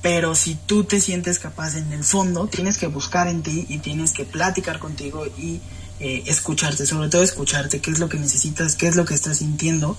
Pero 0.00 0.34
si 0.34 0.54
tú 0.54 0.84
te 0.84 1.00
sientes 1.00 1.38
capaz 1.38 1.76
en 1.76 1.92
el 1.92 2.04
fondo, 2.04 2.46
tienes 2.46 2.78
que 2.78 2.86
buscar 2.86 3.26
en 3.26 3.42
ti 3.42 3.66
y 3.68 3.78
tienes 3.78 4.12
que 4.12 4.24
platicar 4.24 4.78
contigo 4.78 5.26
y 5.26 5.60
eh, 6.00 6.24
escucharte, 6.26 6.86
sobre 6.86 7.08
todo 7.08 7.22
escucharte, 7.22 7.80
qué 7.80 7.92
es 7.92 8.00
lo 8.00 8.08
que 8.08 8.18
necesitas, 8.18 8.74
qué 8.74 8.88
es 8.88 8.96
lo 8.96 9.04
que 9.04 9.14
estás 9.14 9.38
sintiendo, 9.38 9.96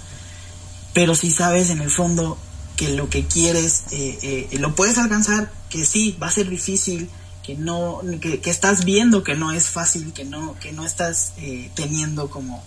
pero 0.93 1.15
si 1.15 1.31
sabes 1.31 1.69
en 1.69 1.79
el 1.79 1.89
fondo 1.89 2.37
que 2.75 2.89
lo 2.89 3.09
que 3.09 3.25
quieres 3.25 3.83
eh, 3.91 4.49
eh, 4.51 4.59
lo 4.59 4.75
puedes 4.75 4.97
alcanzar, 4.97 5.49
que 5.69 5.85
sí, 5.85 6.17
va 6.21 6.27
a 6.27 6.31
ser 6.31 6.49
difícil, 6.49 7.09
que 7.43 7.55
no, 7.55 8.01
que, 8.19 8.41
estás 8.43 8.83
viendo 8.83 9.23
que 9.23 9.35
no 9.35 9.53
es 9.53 9.69
fácil, 9.69 10.11
que 10.11 10.25
no, 10.25 10.59
que 10.59 10.73
no 10.73 10.85
estás 10.85 11.31
teniendo 11.75 12.29
como 12.29 12.61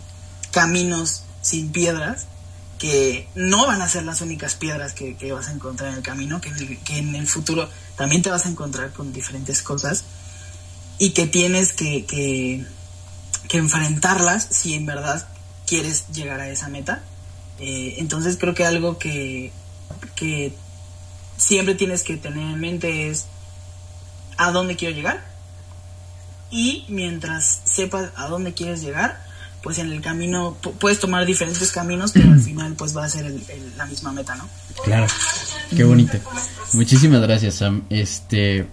caminos 0.51 1.25
sin 1.43 1.71
piedras, 1.71 2.29
que 2.79 3.29
no 3.35 3.67
van 3.67 3.83
a 3.83 3.89
ser 3.89 4.05
las 4.05 4.23
únicas 4.23 4.55
piedras 4.55 4.95
que, 4.95 5.33
vas 5.33 5.49
a 5.49 5.53
encontrar 5.53 5.91
en 5.91 5.97
el 5.97 6.03
camino, 6.03 6.41
que 6.41 6.49
en 6.49 6.57
el, 6.57 6.79
que 6.79 6.97
en 6.97 7.15
el 7.15 7.27
futuro 7.27 7.69
también 7.97 8.23
te 8.23 8.31
vas 8.31 8.47
a 8.47 8.49
encontrar 8.49 8.93
con 8.93 9.13
diferentes 9.13 9.61
cosas 9.61 10.05
y 10.99 11.11
que 11.11 11.27
tienes 11.27 11.75
que 11.75 12.07
que 12.07 12.65
enfrentarlas 13.57 14.47
si 14.51 14.75
en 14.75 14.85
verdad 14.85 15.27
quieres 15.67 16.07
llegar 16.13 16.41
a 16.41 16.49
esa 16.51 16.69
meta. 16.69 17.03
Eh, 17.59 17.97
entonces 17.99 18.37
creo 18.39 18.55
que 18.55 18.67
algo 18.67 18.99
que, 18.99 19.53
que 20.15 20.53
siempre 21.37 21.75
tienes 21.75 22.03
que 22.03 22.17
tener 22.17 22.43
en 22.43 22.61
mente 22.61 23.09
es 23.09 23.27
a 24.37 24.51
dónde 24.51 24.77
quiero 24.77 24.95
llegar. 24.95 25.25
Y 26.51 26.85
mientras 26.89 27.63
sepas 27.65 28.11
a 28.17 28.27
dónde 28.29 28.55
quieres 28.55 28.83
llegar, 28.83 29.21
pues 29.63 29.79
en 29.79 29.93
el 29.93 30.01
camino 30.01 30.57
puedes 30.79 31.01
tomar 31.01 31.27
diferentes 31.27 31.73
caminos, 31.73 32.13
pero 32.13 32.33
al 32.33 32.41
final 32.41 32.75
pues 32.75 32.97
va 32.97 33.05
a 33.05 33.09
ser 33.09 33.35
la 33.77 33.87
misma 33.87 34.13
meta, 34.13 34.35
¿no? 34.35 34.49
Claro, 34.85 35.07
qué 35.77 35.85
bonito. 35.85 36.19
Muchísimas 36.73 37.21
gracias, 37.21 37.57
Sam. 37.57 37.85
Este, 37.91 38.67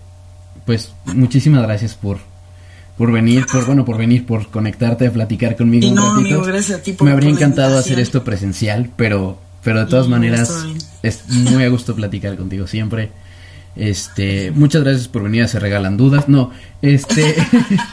pues 0.66 0.94
muchísimas 1.06 1.64
gracias 1.64 1.96
por 1.96 2.20
por 2.98 3.12
venir, 3.12 3.46
por 3.52 3.66
bueno, 3.66 3.86
por 3.86 3.98
venir, 3.98 4.26
por 4.26 4.48
conectarte 4.50 5.08
a 5.08 5.12
platicar 5.12 5.56
conmigo 5.56 5.88
un 5.90 5.98
ratito. 5.98 6.44
gracias 6.44 6.80
a 6.80 6.84
ti 6.84 6.96
Me 7.02 7.12
habría 7.12 7.30
encantado 7.30 7.78
hacer 7.78 8.00
esto 8.00 8.24
presencial, 8.24 8.90
pero 8.96 9.40
pero 9.64 9.80
de 9.80 9.86
todas 9.88 10.08
maneras 10.08 10.66
es 11.02 11.28
muy 11.28 11.64
a 11.64 11.70
gusto 11.70 11.96
platicar 11.96 12.38
contigo 12.38 12.68
siempre. 12.68 13.12
Este, 13.76 14.52
muchas 14.52 14.84
gracias 14.84 15.08
por 15.08 15.24
venir 15.24 15.44
a 15.44 15.48
Se 15.48 15.60
Regalan 15.60 15.98
Dudas. 15.98 16.30
No, 16.30 16.52
este 16.82 17.36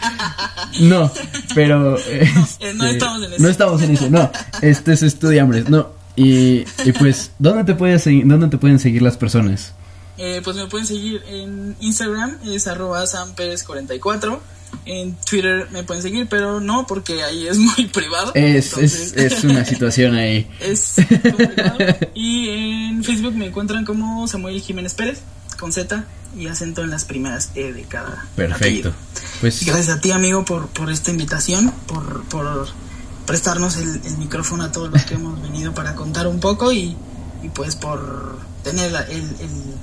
No, 0.80 1.10
pero. 1.54 1.98
Eh, 1.98 2.30
no 2.74 2.84
este, 2.84 2.90
estamos 2.90 3.22
en 3.22 3.32
eso. 3.32 3.42
No 3.42 3.48
estamos 3.48 3.82
en 3.82 3.90
eso, 3.90 4.10
no. 4.10 4.30
Este 4.60 4.92
es 4.92 5.02
estudia 5.02 5.44
hombres, 5.44 5.68
no. 5.68 5.88
Y, 6.14 6.64
y 6.84 6.92
pues, 6.98 7.32
¿dónde 7.38 7.64
te, 7.64 7.74
puedes 7.74 8.02
seguir, 8.02 8.26
¿dónde 8.26 8.48
te 8.48 8.58
pueden 8.58 8.78
seguir 8.78 9.02
las 9.02 9.16
personas? 9.16 9.74
Eh, 10.24 10.40
pues 10.44 10.56
me 10.56 10.66
pueden 10.68 10.86
seguir 10.86 11.20
en 11.26 11.74
Instagram, 11.80 12.38
es 12.46 12.68
arroba 12.68 13.02
samperez44. 13.02 14.38
En 14.86 15.16
Twitter 15.16 15.66
me 15.72 15.82
pueden 15.82 16.00
seguir, 16.02 16.28
pero 16.28 16.60
no, 16.60 16.86
porque 16.86 17.24
ahí 17.24 17.48
es 17.48 17.58
muy 17.58 17.86
privado. 17.92 18.30
Es, 18.34 18.66
entonces- 18.72 19.14
es, 19.16 19.32
es 19.32 19.44
una 19.44 19.64
situación 19.72 20.14
ahí. 20.14 20.48
es 20.60 20.94
complicado. 20.96 21.76
Y 22.14 22.48
en 22.50 23.02
Facebook 23.02 23.34
me 23.34 23.46
encuentran 23.46 23.84
como 23.84 24.28
Samuel 24.28 24.60
Jiménez 24.60 24.94
Pérez, 24.94 25.20
con 25.58 25.72
Z 25.72 26.04
y 26.38 26.46
acento 26.46 26.82
en 26.82 26.90
las 26.90 27.04
primeras 27.04 27.50
E 27.56 27.72
de 27.72 27.82
cada 27.82 28.24
Perfecto. 28.36 28.54
apellido. 28.64 28.92
Pues, 29.40 29.64
Gracias 29.66 29.88
a 29.96 30.00
ti, 30.00 30.12
amigo, 30.12 30.44
por, 30.44 30.68
por 30.68 30.88
esta 30.90 31.10
invitación, 31.10 31.72
por, 31.88 32.22
por 32.26 32.68
prestarnos 33.26 33.76
el, 33.76 34.00
el 34.04 34.18
micrófono 34.18 34.62
a 34.64 34.70
todos 34.72 34.90
los 34.90 35.02
que 35.04 35.14
hemos 35.14 35.42
venido 35.42 35.74
para 35.74 35.94
contar 35.96 36.28
un 36.28 36.38
poco 36.38 36.70
y, 36.72 36.96
y 37.42 37.48
pues 37.52 37.74
por 37.76 38.38
tener 38.62 38.92
la, 38.92 39.00
el- 39.02 39.18
el- 39.40 39.74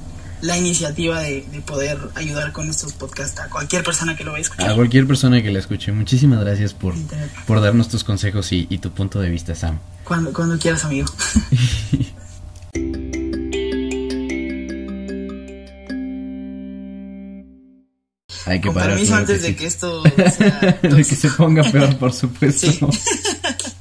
la 0.42 0.58
iniciativa 0.58 1.20
de, 1.22 1.46
de 1.52 1.62
poder 1.62 1.98
ayudar 2.16 2.52
con 2.54 2.70
estos 2.70 2.94
podcasts 2.94 3.40
a 3.40 3.50
cualquier 3.50 3.84
persona 3.84 4.16
que 4.16 4.24
lo 4.24 4.32
vaya 4.32 4.40
a 4.40 4.44
escuchar. 4.44 4.70
a 4.72 4.76
cualquier 4.76 5.06
persona 5.08 5.42
que 5.42 5.52
la 5.52 5.60
escuche, 5.60 5.92
muchísimas 5.92 6.40
gracias 6.42 6.74
por, 6.74 6.94
por 7.46 7.62
darnos 7.62 7.90
tus 7.90 8.04
consejos 8.04 8.52
y, 8.52 8.68
y 8.70 8.78
tu 8.80 8.92
punto 8.92 9.20
de 9.20 9.30
vista, 9.30 9.54
Sam. 9.56 9.80
Cuando, 10.04 10.32
cuando 10.34 10.58
quieras, 10.58 10.86
amigo. 10.86 11.08
Hay 18.46 18.62
que 18.62 18.68
Con 18.68 18.76
parar. 18.76 18.92
permiso 18.92 19.16
antes 19.16 19.42
que 19.42 19.48
de 19.48 19.56
que 19.56 19.66
esto 19.66 20.04
sea 20.38 20.80
de 20.82 20.98
que 20.98 21.04
se 21.04 21.30
ponga 21.32 21.64
peor, 21.64 21.98
por 21.98 22.14
supuesto. 22.14 22.72
Sí. 22.72 22.80